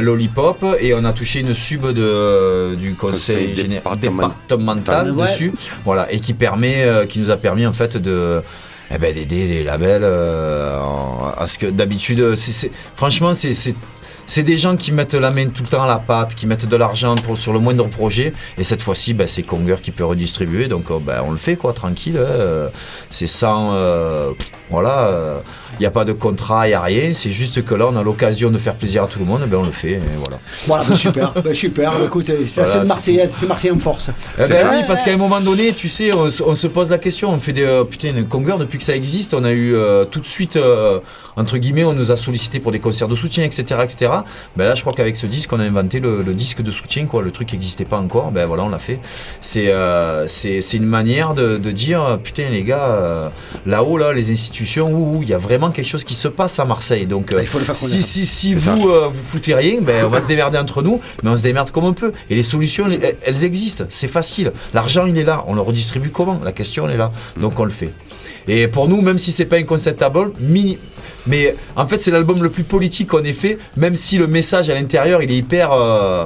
Lollipop. 0.00 0.64
Et 0.80 0.94
on 0.94 1.04
a 1.04 1.12
touché 1.12 1.40
une 1.40 1.54
sub 1.54 1.86
de, 1.92 2.74
du 2.74 2.94
conseil, 2.94 3.33
Conseil 3.34 3.54
général 3.56 3.98
départemental. 3.98 5.10
Ouais. 5.12 5.26
dessus. 5.26 5.52
Voilà. 5.84 6.10
Et 6.12 6.20
qui 6.20 6.34
permet, 6.34 6.82
euh, 6.84 7.06
qui 7.06 7.18
nous 7.18 7.30
a 7.30 7.36
permis 7.36 7.66
en 7.66 7.72
fait 7.72 7.96
de. 7.96 8.42
eh 8.90 8.98
ben, 8.98 9.14
d'aider 9.14 9.46
les 9.46 9.64
labels 9.64 10.02
euh, 10.04 10.78
ce 11.46 11.58
que 11.58 11.66
d'habitude 11.66 12.34
c'est- 12.34 12.70
franchement 12.96 13.32
c'est 13.34 13.74
c'est- 14.26 14.42
des 14.42 14.56
gens 14.58 14.76
qui 14.76 14.92
mettent 14.92 15.14
la 15.14 15.30
main 15.30 15.48
tout 15.48 15.62
le 15.62 15.68
temps 15.68 15.82
à 15.84 15.88
la 15.88 15.98
pâte, 15.98 16.34
qui 16.34 16.46
mettent 16.46 16.66
de 16.68 16.76
l'argent 16.76 17.14
pour, 17.16 17.36
sur 17.38 17.52
le 17.52 17.58
moindre 17.58 17.86
projet. 17.88 18.32
Et 18.58 18.64
cette 18.64 18.82
fois-ci, 18.82 19.14
ben, 19.14 19.26
c'est 19.26 19.42
Conger 19.42 19.76
qui 19.82 19.90
peut 19.90 20.04
redistribuer. 20.04 20.68
Donc 20.68 20.90
euh, 20.90 20.98
ben, 21.00 21.22
on 21.26 21.30
le 21.30 21.38
fait, 21.38 21.56
quoi, 21.56 21.72
tranquille. 21.72 22.16
hein. 22.18 22.24
Euh, 22.26 22.68
C'est 23.10 23.26
sans. 23.26 23.72
euh, 23.74 24.30
voilà. 24.70 25.40
Il 25.76 25.80
n'y 25.80 25.86
a 25.86 25.90
pas 25.90 26.04
de 26.04 26.12
contrat, 26.12 26.66
il 26.66 26.70
n'y 26.70 26.74
a 26.74 26.80
rien. 26.80 27.12
C'est 27.14 27.30
juste 27.30 27.64
que 27.64 27.74
là, 27.74 27.86
on 27.90 27.96
a 27.96 28.02
l'occasion 28.04 28.48
de 28.52 28.58
faire 28.58 28.74
plaisir 28.76 29.02
à 29.04 29.06
tout 29.08 29.18
le 29.18 29.24
monde. 29.24 29.42
Ben, 29.48 29.56
on 29.58 29.64
le 29.64 29.72
fait. 29.72 29.92
Et 29.94 30.00
voilà. 30.22 30.38
Voilà, 30.66 30.84
bah, 30.84 30.96
super, 30.96 31.32
bah, 31.32 31.52
super. 31.54 31.92
Écoute, 32.04 32.30
Voilà, 32.30 32.70
c'est 32.70 32.86
Marseillais, 32.86 33.26
c'est 33.26 33.46
Marseillais 33.46 33.74
en 33.74 33.78
force. 33.80 34.10
Eh 34.38 34.46
ben 34.46 34.66
oui, 34.70 34.78
parce 34.86 35.02
qu'à 35.02 35.12
un 35.12 35.16
moment 35.16 35.40
donné, 35.40 35.72
tu 35.72 35.88
sais, 35.88 36.14
on, 36.14 36.30
se- 36.30 36.42
on 36.44 36.54
se 36.54 36.68
pose 36.68 36.90
la 36.90 36.98
question, 36.98 37.30
on 37.30 37.38
fait 37.40 37.52
des 37.52 37.82
putain 37.90 38.12
Conger 38.28 38.54
depuis 38.58 38.78
que 38.78 38.84
ça 38.84 38.94
existe, 38.94 39.34
on 39.34 39.42
a 39.44 39.50
eu 39.50 39.74
euh, 39.74 40.04
tout 40.04 40.20
de 40.20 40.26
suite 40.26 40.56
entre 41.36 41.58
guillemets, 41.58 41.84
on 41.84 41.92
nous 41.92 42.12
a 42.12 42.16
sollicité 42.16 42.60
pour 42.60 42.72
des 42.72 42.80
concerts 42.80 43.08
de 43.08 43.16
soutien, 43.16 43.44
etc., 43.44 43.80
etc. 43.82 44.12
Ben 44.56 44.66
là, 44.66 44.74
je 44.74 44.80
crois 44.82 44.92
qu'avec 44.92 45.16
ce 45.16 45.26
disque, 45.26 45.52
on 45.52 45.60
a 45.60 45.64
inventé 45.64 46.00
le, 46.00 46.22
le 46.22 46.34
disque 46.34 46.62
de 46.62 46.70
soutien, 46.70 47.06
quoi. 47.06 47.22
Le 47.22 47.30
truc 47.30 47.52
n'existait 47.52 47.84
pas 47.84 47.98
encore, 47.98 48.30
ben 48.30 48.46
voilà, 48.46 48.64
on 48.64 48.68
l'a 48.68 48.78
fait. 48.78 49.00
C'est 49.40 49.68
euh, 49.68 50.26
c'est 50.26 50.60
c'est 50.60 50.76
une 50.76 50.86
manière 50.86 51.34
de, 51.34 51.58
de 51.58 51.70
dire 51.70 52.18
putain 52.22 52.48
les 52.50 52.64
gars, 52.64 52.86
euh, 52.88 53.28
là-haut 53.66 53.98
là, 53.98 54.12
les 54.12 54.30
institutions, 54.30 54.92
ouh, 54.92 55.22
il 55.22 55.28
y 55.28 55.34
a 55.34 55.38
vraiment 55.38 55.70
quelque 55.70 55.88
chose 55.88 56.04
qui 56.04 56.14
se 56.14 56.28
passe 56.28 56.58
à 56.60 56.64
Marseille. 56.64 57.06
Donc 57.06 57.32
euh, 57.32 57.36
Ah, 57.38 57.42
il 57.42 57.48
faut 57.48 57.58
le 57.58 57.64
faire 57.64 57.74
si 57.76 58.02
si 58.02 58.26
si 58.26 58.54
vous 58.54 58.88
euh, 58.88 59.08
vous 59.08 59.22
foutez 59.24 59.54
rien, 59.54 59.80
ben 59.80 60.04
on 60.04 60.08
va 60.08 60.20
se 60.20 60.28
démerder 60.28 60.58
entre 60.58 60.82
nous, 60.82 61.00
mais 61.22 61.30
on 61.30 61.36
se 61.36 61.42
démerde 61.42 61.70
comme 61.70 61.84
on 61.84 61.94
peut. 61.94 62.12
Et 62.30 62.34
les 62.34 62.42
solutions, 62.42 62.86
elles, 62.90 63.16
elles 63.22 63.44
existent. 63.44 63.84
C'est 63.88 64.08
facile. 64.08 64.52
L'argent, 64.72 65.06
il 65.06 65.16
est 65.18 65.24
là. 65.24 65.44
On 65.46 65.54
le 65.54 65.60
redistribue 65.60 66.10
comment? 66.10 66.38
La 66.42 66.52
question, 66.52 66.86
elle 66.88 66.94
est 66.94 66.98
là. 66.98 67.12
Donc 67.40 67.58
on 67.58 67.64
le 67.64 67.70
fait. 67.70 67.92
Et 68.48 68.68
pour 68.68 68.88
nous, 68.88 69.00
même 69.00 69.18
si 69.18 69.32
c'est 69.32 69.46
pas 69.46 69.56
un 69.56 69.62
concept 69.64 70.02
album, 70.02 70.32
mini. 70.40 70.78
Mais 71.26 71.54
en 71.76 71.86
fait, 71.86 71.98
c'est 71.98 72.10
l'album 72.10 72.42
le 72.42 72.50
plus 72.50 72.64
politique 72.64 73.08
qu'on 73.08 73.24
ait 73.24 73.32
fait, 73.32 73.58
même 73.76 73.94
si 73.94 74.18
le 74.18 74.26
message 74.26 74.68
à 74.68 74.74
l'intérieur, 74.74 75.22
il 75.22 75.30
est 75.30 75.36
hyper. 75.36 75.72
euh, 75.72 76.24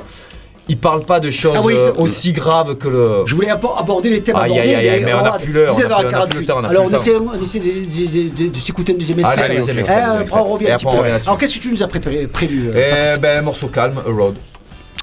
il 0.70 0.76
parle 0.76 1.02
pas 1.02 1.18
de 1.18 1.30
choses 1.30 1.56
Ah 1.56 1.62
oui, 1.64 1.72
euh, 1.74 1.92
aussi 1.96 2.32
graves 2.32 2.74
que 2.76 2.88
le. 2.88 3.22
Je 3.24 3.34
voulais 3.34 3.48
abo- 3.48 3.72
aborder 3.78 4.10
les 4.10 4.20
thèmes 4.22 4.36
Aïe, 4.36 4.52
abordés. 4.52 4.74
aïe, 4.74 4.88
aïe, 4.90 5.02
mais 5.02 5.14
on 5.14 5.24
a 5.24 5.38
plus 5.38 5.50
l'heure, 5.50 5.74
on 5.74 5.78
a 5.78 5.82
plus- 5.82 5.86
on 5.94 5.96
a 6.20 6.26
plus 6.26 6.40
le 6.40 6.44
19h48. 6.44 6.46
temps, 6.46 6.58
on 6.60 6.64
a 6.64 6.68
Alors 6.68 6.84
on 6.84 6.88
le 6.90 6.96
essaie, 6.96 7.14
on 7.16 7.42
essaie 7.42 7.58
de, 7.60 7.64
de- 7.64 8.44
de- 8.44 8.48
de 8.52 8.58
s'écouter 8.58 8.92
deuxième 8.92 9.18
extrait. 9.20 9.42
Allez, 9.44 9.56
deuxième 9.56 9.78
extrait, 9.78 9.96
après, 10.02 10.38
on 10.40 10.44
revient 10.44 10.66
un 10.70 10.74
Et 10.74 10.76
petit 10.76 10.84
peu. 10.84 10.90
Alors 11.24 11.38
qu'est-ce 11.38 11.54
que 11.54 11.60
tu 11.60 11.70
nous 11.70 11.82
as 11.82 11.88
préparé, 11.88 12.26
prévu 12.26 12.68
euh, 12.74 13.14
Eh 13.14 13.18
ben, 13.18 13.40
morceau 13.42 13.68
calme, 13.68 13.96
A 14.06 14.10
Road. 14.12 14.34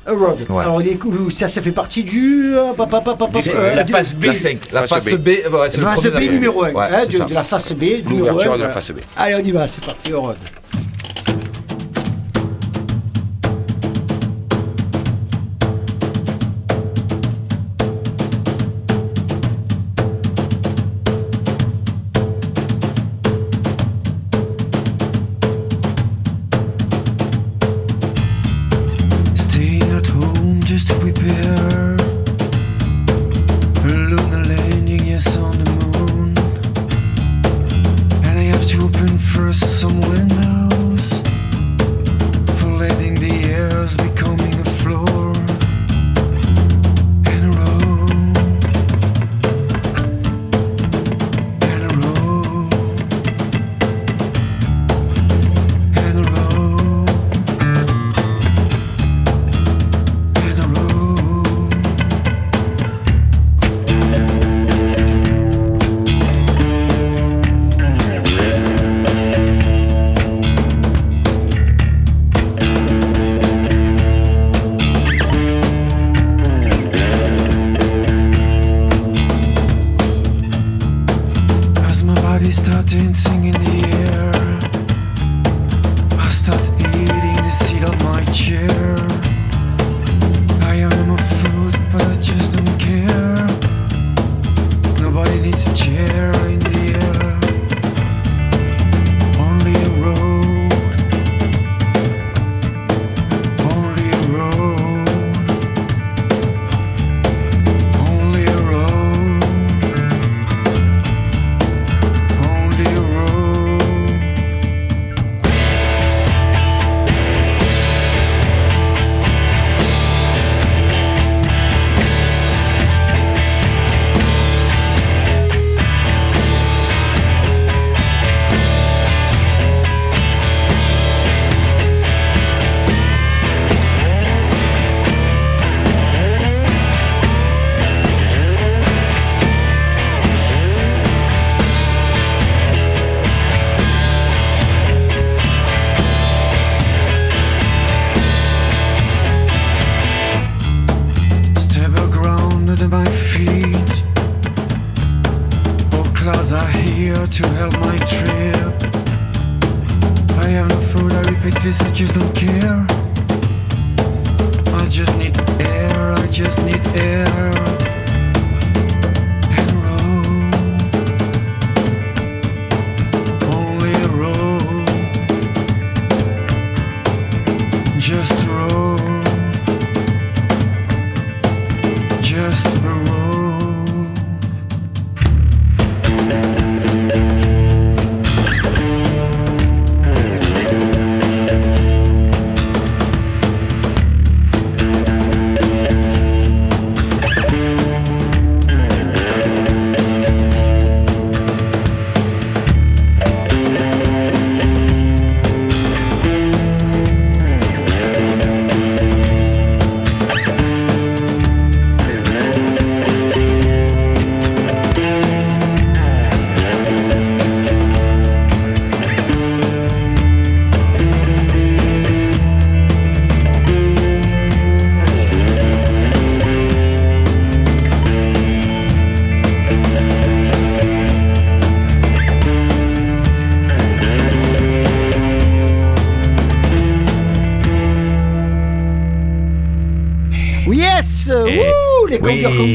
A 0.08 0.12
Road. 0.12 0.46
Ouais. 0.50 0.62
Alors 0.64 0.82
cool, 1.02 1.32
ça, 1.32 1.48
ça 1.48 1.62
fait 1.62 1.72
partie 1.72 2.04
du. 2.04 2.54
euh, 2.56 2.74
pa- 2.74 2.86
pa- 2.86 3.02
pa- 3.02 3.16
pa- 3.16 3.28
pa- 3.28 3.42
C'est 3.42 3.56
euh, 3.56 3.76
la 3.76 3.86
phase 3.86 4.14
B. 4.14 4.26
La. 4.26 4.82
La 4.82 4.88
Phase 4.88 5.16
B. 5.16 5.18
B, 5.18 5.28
ouais, 5.28 5.70
c'est 5.70 5.78
le 5.82 5.88
phase 5.88 6.06
la 6.06 6.20
B 6.20 6.24
phase 6.24 6.30
numéro 6.32 6.64
1. 6.64 6.72
Ouais, 6.74 6.88
c'est 7.10 7.26
de, 7.28 7.34
la 7.34 7.44
phase 7.44 7.72
B 7.74 7.82
numéro 7.82 8.10
1. 8.10 8.20
L'ouverture 8.20 8.58
de 8.58 8.64
la 8.64 8.70
phase 8.70 8.92
B. 8.92 8.98
Allez, 9.18 9.36
on 9.36 9.40
y 9.44 9.52
va, 9.52 9.68
c'est 9.68 9.84
parti, 9.84 10.14
A 10.14 10.18
Road. 10.18 10.36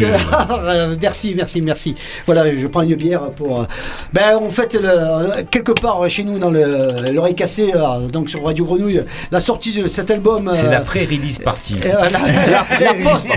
Euh, 0.03 0.97
Merci, 1.01 1.35
merci, 1.37 1.61
merci. 1.61 1.95
Voilà, 2.27 2.55
je 2.55 2.67
prends 2.67 2.83
une 2.83 2.95
bière 2.95 3.31
pour... 3.31 3.61
euh, 3.61 3.65
Ben, 4.13 4.39
on 4.41 4.51
fête 4.51 4.75
le- 4.75 5.43
quelque 5.51 5.73
part 5.73 6.09
chez 6.09 6.25
nous 6.25 6.39
dans 6.39 6.51
le- 6.51 7.11
l'oreille 7.13 7.35
cassée, 7.35 7.73
euh, 7.75 8.09
donc 8.09 8.31
sur 8.31 8.45
Radio 8.45 8.65
Grenouille, 8.65 9.01
la 9.31 9.41
sortie 9.41 9.73
de 9.81 9.87
cet 9.89 10.11
album... 10.11 10.51
C'est 10.55 10.67
euh, 10.67 10.71
la 10.71 10.81
pré-release 10.81 11.39
party. 11.39 11.77
euh, 11.87 11.93
la, 12.11 12.11
la, 12.11 12.67
la 12.81 13.11
poste 13.11 13.29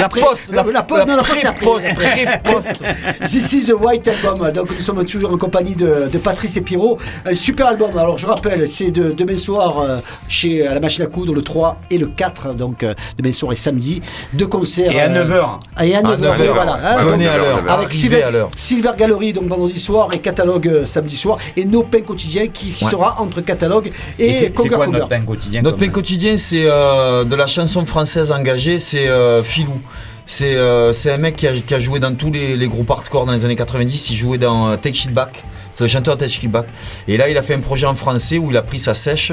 La 0.00 0.08
poste, 0.08 0.50
la, 0.52 0.62
la 0.64 0.82
poste, 0.82 1.06
non, 1.06 1.16
la 1.16 1.52
poste, 1.52 1.94
pré-poste. 1.94 2.82
This 3.26 3.52
is 3.52 3.66
the 3.68 3.74
White 3.80 4.08
Album. 4.08 4.50
Donc 4.52 4.70
nous 4.76 4.82
sommes 4.82 5.04
toujours 5.06 5.32
en 5.32 5.38
compagnie 5.38 5.74
de, 5.74 6.08
de 6.12 6.18
Patrice 6.18 6.56
et 6.56 6.60
Pierrot. 6.60 6.98
Un 7.26 7.34
super 7.34 7.66
album. 7.68 7.96
Alors 7.96 8.18
je 8.18 8.26
rappelle, 8.26 8.68
c'est 8.68 8.90
de, 8.90 9.12
demain 9.12 9.38
soir 9.38 9.80
euh, 9.80 9.98
chez 10.28 10.66
à 10.66 10.74
la 10.74 10.80
machine 10.80 11.04
à 11.04 11.06
coudre 11.06 11.34
le 11.34 11.42
3 11.42 11.78
et 11.90 11.98
le 11.98 12.06
4. 12.08 12.54
Donc 12.54 12.82
euh, 12.82 12.94
demain 13.18 13.32
soir 13.32 13.52
et 13.52 13.56
samedi. 13.56 14.02
Deux 14.32 14.46
concerts. 14.46 14.92
Et 14.92 15.00
à 15.00 15.08
euh, 15.10 15.24
9h. 15.24 15.84
Et 15.84 15.94
à 15.96 16.01
9h, 16.02 16.36
9h, 16.36 16.52
voilà. 16.52 16.72
hein, 16.82 17.04
venez 17.04 17.24
donc, 17.24 17.34
à 17.34 17.38
l'heure, 17.38 17.62
Avec 17.68 17.92
Silver, 17.94 18.22
à 18.22 18.30
l'heure. 18.30 18.50
Silver 18.56 18.90
Gallery, 18.98 19.32
donc 19.32 19.44
vendredi 19.48 19.78
soir, 19.80 20.08
et 20.12 20.18
catalogue 20.18 20.68
euh, 20.68 20.86
samedi 20.86 21.16
soir. 21.16 21.38
Et 21.56 21.64
nos 21.64 21.82
pains 21.82 22.00
quotidiens 22.02 22.46
qui 22.48 22.74
Ouais. 22.82 22.90
sera 22.90 23.20
entre 23.20 23.40
catalogue 23.40 23.90
Et 24.18 24.28
et, 24.30 24.32
c'est 24.34 24.50
quoi 24.50 24.86
notre 24.86 25.08
pain 25.08 25.20
quotidien 25.22 25.62
Notre 25.62 25.78
pain 25.78 25.88
quotidien, 25.88 26.36
c'est 26.36 26.64
euh, 26.66 27.24
de 27.24 27.34
la 27.36 27.46
chanson 27.46 27.84
française 27.86 28.32
engagée, 28.32 28.78
c'est 28.78 29.08
euh, 29.08 29.42
Filou. 29.42 29.80
C'est 30.24 30.54
euh, 30.54 30.92
c'est 30.92 31.10
un 31.10 31.18
mec 31.18 31.36
qui 31.36 31.46
a, 31.48 31.52
qui 31.52 31.74
a 31.74 31.80
joué 31.80 31.98
dans 31.98 32.14
tous 32.14 32.30
les, 32.30 32.56
les 32.56 32.68
groupes 32.68 32.90
hardcore 32.90 33.26
dans 33.26 33.32
les 33.32 33.44
années 33.44 33.56
90. 33.56 34.10
Il 34.10 34.16
jouait 34.16 34.38
dans 34.38 34.68
euh, 34.68 34.76
Take 34.76 34.94
Shit 34.94 35.12
Back. 35.12 35.42
C'est 35.72 35.84
le 35.84 35.88
chanteur 35.88 36.16
Take 36.16 36.30
Shit 36.30 36.50
Back. 36.50 36.66
Et 37.08 37.16
là, 37.16 37.28
il 37.28 37.36
a 37.36 37.42
fait 37.42 37.54
un 37.54 37.60
projet 37.60 37.86
en 37.86 37.94
français 37.94 38.38
où 38.38 38.50
il 38.50 38.56
a 38.56 38.62
pris 38.62 38.78
sa 38.78 38.94
sèche. 38.94 39.32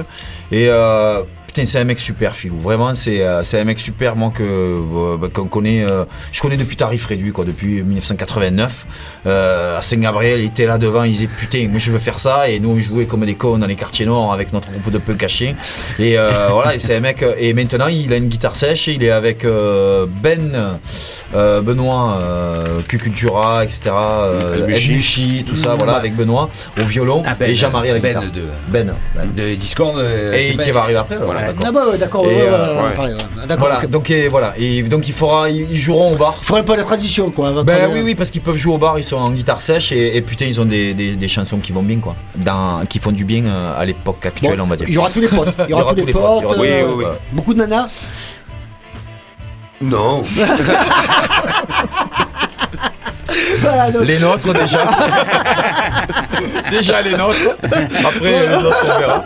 Et 0.51 0.67
euh, 0.69 1.21
putain, 1.49 1.65
c'est 1.65 1.79
un 1.79 1.83
mec 1.83 1.97
super, 1.99 2.35
Filou. 2.35 2.57
Vraiment, 2.61 2.93
c'est 2.93 3.21
euh, 3.21 3.41
c'est 3.41 3.59
un 3.59 3.63
mec 3.63 3.79
super, 3.79 4.15
moi, 4.15 4.31
que, 4.33 4.43
euh, 4.43 5.17
bah, 5.17 5.29
qu'on 5.33 5.47
connaît. 5.47 5.83
euh, 5.83 6.05
je 6.31 6.39
connais 6.41 6.57
depuis 6.57 6.75
tarif 6.75 7.07
réduit, 7.07 7.31
quoi, 7.31 7.43
depuis 7.43 7.81
1989. 7.81 8.85
Euh, 9.25 9.79
à 9.79 9.81
Saint-Gabriel, 9.81 10.41
il 10.41 10.45
était 10.45 10.67
là 10.67 10.77
devant, 10.77 11.03
il 11.03 11.11
disait 11.11 11.27
putain, 11.27 11.67
moi 11.67 11.79
je 11.79 11.89
veux 11.91 11.97
faire 11.97 12.19
ça. 12.19 12.49
Et 12.49 12.59
nous, 12.59 12.69
on 12.69 12.79
jouait 12.79 13.05
comme 13.05 13.25
des 13.25 13.33
cons 13.33 13.57
dans 13.57 13.65
les 13.65 13.75
quartiers 13.75 14.05
nord 14.05 14.31
avec 14.31 14.53
notre 14.53 14.69
groupe 14.71 14.91
de 14.93 14.99
punk 14.99 15.17
caché. 15.17 15.55
Et 15.97 16.15
voilà, 16.51 16.75
et 16.75 16.77
c'est 16.77 16.95
un 16.95 16.99
mec. 16.99 17.25
Et 17.39 17.53
maintenant, 17.55 17.87
il 17.87 18.13
a 18.13 18.17
une 18.17 18.27
guitare 18.29 18.55
sèche. 18.55 18.85
Il 18.87 19.03
est 19.03 19.09
avec 19.11 19.43
Ben, 19.43 20.77
Benoît, 21.33 22.19
Q-Cultura, 22.87 23.63
etc. 23.63 23.89
Mucci, 24.87 25.43
tout 25.47 25.55
ça, 25.55 25.75
voilà, 25.75 25.93
avec 25.93 26.15
Benoît 26.15 26.49
au 26.81 26.85
violon 26.85 27.23
Ah, 27.25 27.35
Ben, 27.39 27.49
et 27.49 27.55
Jean-Marie 27.55 27.89
à 27.89 27.93
la 27.93 27.99
Ben 27.99 28.09
guitare. 28.13 28.31
de- 28.31 28.43
Ben. 28.67 28.93
De 29.35 29.55
Discord. 29.55 29.99
Et 30.33 30.53
c'est 30.57 30.63
qui 30.63 30.71
va 30.71 30.81
arriver 30.81 30.99
après. 30.99 31.17
voilà, 31.17 31.38
d'accord. 31.47 31.63
Ah 31.65 31.71
bah 31.71 31.81
ouais, 31.91 31.97
d'accord. 31.97 32.23
Ouais, 32.23 32.41
euh, 32.41 32.51
ouais, 32.51 32.77
ouais, 32.81 32.87
ouais. 32.89 32.95
pareil, 32.95 33.13
ouais. 33.13 33.47
D'accord. 33.47 33.67
Voilà, 33.67 33.85
donc 33.87 34.09
et, 34.11 34.27
voilà, 34.27 34.53
et 34.57 34.81
donc 34.83 35.07
il 35.07 35.13
fera, 35.13 35.49
ils 35.49 35.75
joueront 35.77 36.13
au 36.13 36.15
bar. 36.15 36.35
Il 36.41 36.45
faudrait 36.45 36.65
pas 36.65 36.75
la 36.75 36.83
tradition, 36.83 37.31
quoi. 37.31 37.51
votre- 37.51 37.65
Ben 37.65 37.89
oui, 37.91 38.01
oui, 38.03 38.15
parce 38.15 38.29
qu'ils 38.31 38.41
peuvent 38.41 38.57
jouer 38.57 38.73
au 38.73 38.77
bar, 38.77 38.97
ils 38.99 39.03
sont 39.03 39.17
en 39.17 39.31
guitare 39.31 39.61
sèche 39.61 39.91
et, 39.91 40.17
et 40.17 40.21
putain, 40.21 40.45
ils 40.45 40.59
ont 40.59 40.65
des, 40.65 40.93
des- 40.93 41.15
des 41.15 41.27
chansons 41.27 41.57
qui 41.57 41.71
vont 41.71 41.83
bien, 41.83 41.99
quoi. 41.99 42.15
Dans, 42.35 42.85
qui 42.87 42.99
font 42.99 43.11
du 43.11 43.23
bien 43.25 43.45
euh, 43.45 43.79
à 43.79 43.85
l'époque 43.85 44.25
actuelle, 44.25 44.57
Bon, 44.57 44.63
on 44.63 44.67
va 44.67 44.75
dire. 44.75 44.87
Il 44.87 44.93
y 44.93 44.97
aura 44.97 45.09
tous 45.09 45.21
les 45.21 45.27
potes. 45.27 45.53
Il 45.67 45.71
y 45.71 45.73
aura, 45.73 45.93
tous 45.95 46.05
les 46.05 46.13
potes. 46.13 46.43
Oui, 46.57 46.67
euh, 46.69 46.87
oui, 46.95 47.05
Beaucoup 47.31 47.53
de 47.53 47.59
nanas. 47.59 47.87
Non. 49.81 50.23
Voilà, 53.61 53.91
donc- 53.91 54.05
Les 54.05 54.19
nôtres 54.19 54.53
déjà. 54.53 54.89
déjà 56.71 57.01
les 57.01 57.11
nôtres. 57.15 57.55
Après 57.63 58.47
les 58.47 58.55
autres 58.55 58.85
on 58.95 58.99
verra. 58.99 59.23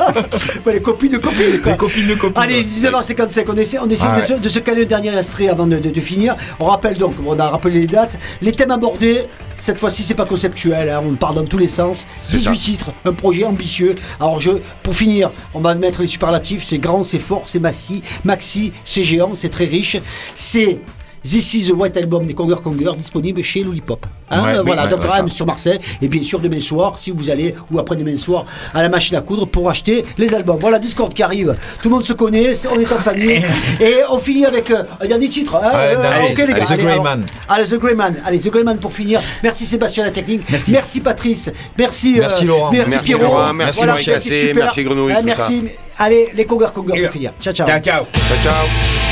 Les 0.74 0.82
copines 0.82 1.12
de 1.12 1.18
copines. 1.18 1.60
quoi. 1.62 1.72
Les 1.72 1.78
copines 1.78 2.08
de 2.08 2.16
copines. 2.16 2.42
Allez, 2.42 2.64
19h55, 2.64 3.46
on 3.50 3.56
essaie, 3.56 3.80
on 3.80 3.90
essaie 3.90 4.06
Ah 4.08 4.22
de, 4.22 4.26
se, 4.26 4.34
de 4.34 4.50
se 4.50 4.60
caler 4.60 4.82
le 4.82 4.86
dernier 4.86 5.18
extrait 5.18 5.50
avant 5.50 5.68
de, 5.68 5.78
de- 5.78 5.90
de 5.90 6.02
finir. 6.02 6.36
On 6.60 6.66
rappelle 6.66 6.98
donc, 6.98 7.16
on 7.26 7.38
a 7.40 7.50
rappelé 7.50 7.80
les 7.82 7.88
dates, 7.88 8.18
les 8.42 8.52
thèmes 8.52 8.72
abordés. 8.72 9.26
Cette 9.56 9.80
fois-ci, 9.80 10.02
c'est 10.02 10.16
pas 10.16 10.26
conceptuel, 10.26 10.90
hein, 10.90 11.02
on 11.06 11.14
part 11.14 11.36
dans 11.36 11.46
tous 11.46 11.60
les 11.60 11.68
sens. 11.68 12.08
18 12.32 12.58
titres, 12.58 12.92
un 13.06 13.14
projet 13.14 13.44
ambitieux. 13.44 13.94
Alors, 14.20 14.42
je, 14.42 14.50
pour 14.82 14.96
finir, 14.96 15.32
on 15.54 15.60
va 15.62 15.76
mettre 15.76 16.02
les 16.02 16.08
superlatifs 16.08 16.64
c'est 16.64 16.80
grand, 16.80 17.04
c'est 17.04 17.20
fort, 17.20 17.44
c'est 17.46 17.60
maxi, 17.60 18.02
maxi, 18.24 18.74
c'est 18.84 19.04
géant, 19.04 19.34
c'est 19.36 19.50
très 19.50 19.66
riche. 19.66 19.98
C'est. 20.36 20.80
This 21.24 21.54
is 21.54 21.68
the 21.70 21.74
White 21.74 21.96
Album 21.98 22.26
des 22.28 22.34
Conger 22.34 22.56
Conger 22.62 22.92
disponible 22.98 23.42
chez 23.44 23.64
Lollipop. 23.64 24.06
Hein, 24.30 24.44
Ouais, 24.44 24.50
euh, 24.50 24.58
oui, 24.60 24.64
voilà, 24.68 24.84
ouais, 24.84 24.90
donc 24.90 25.02
ouais, 25.02 25.30
sur 25.32 25.46
Marseille. 25.46 25.80
Et 26.02 26.08
bien 26.10 26.22
sûr, 26.22 26.40
demain 26.40 26.60
soir, 26.60 26.98
si 26.98 27.12
vous 27.12 27.30
allez, 27.30 27.56
ou 27.72 27.80
après-demain 27.80 28.18
soir, 28.18 28.46
à 28.74 28.82
la 28.82 28.90
machine 28.90 29.16
à 29.16 29.22
coudre 29.22 29.46
pour 29.48 29.70
acheter 29.70 30.04
les 30.18 30.34
albums. 30.34 30.58
Voilà, 30.60 30.80
Discord 30.80 31.14
qui 31.14 31.24
arrive. 31.24 31.56
Tout 31.82 31.88
le 31.90 31.96
monde 31.96 32.04
se 32.04 32.12
connaît, 32.14 32.54
on 32.70 32.80
est 32.80 32.92
en 32.92 32.98
famille. 32.98 33.42
Et 33.80 33.96
on 34.10 34.20
finit 34.20 34.46
avec 34.46 34.70
euh, 34.72 34.84
un 35.00 35.08
dernier 35.08 35.30
titre. 35.30 35.56
hein, 35.56 35.70
Ouais, 35.70 35.96
euh, 35.96 36.12
allez, 36.12 36.32
ok, 36.32 36.38
les 36.40 36.46
gars. 36.48 36.54
allez, 36.56 36.66
The 36.66 36.86
Grey 36.86 37.00
Man. 37.00 37.26
Allez, 37.48 37.66
The 37.68 37.76
Grey 37.80 37.96
Man. 37.96 38.16
Allez, 38.26 38.40
The 38.40 38.50
Grey 38.50 38.64
Man 38.64 38.78
pour 38.80 38.92
finir. 38.92 39.22
Merci 39.44 39.66
Sébastien 39.66 40.04
la 40.04 40.12
technique. 40.12 40.42
Merci, 40.70 41.00
Patrice. 41.00 41.50
Merci, 41.78 42.16
Merci, 42.20 42.44
Laurent. 42.46 42.72
Merci, 42.72 42.90
Merci, 42.90 43.06
Pierrot. 43.06 43.24
Laurent. 43.24 43.54
Merci, 43.54 43.78
Voilà, 43.78 43.94
Cassé. 44.02 44.48
super. 44.50 44.56
Merci, 44.66 44.84
Grenouille, 44.84 45.14
Ah, 45.16 45.20
tout 45.20 45.26
merci. 45.26 45.64
Allez, 45.98 46.28
les 46.36 46.44
Conger 46.46 46.68
Conger 46.74 47.02
pour 47.04 47.12
finir. 47.12 47.32
Ciao, 47.40 47.54
ciao. 47.54 47.66
Ciao, 47.68 47.80
ciao. 47.80 48.04
Ciao, 48.06 48.38
ciao. 48.44 49.03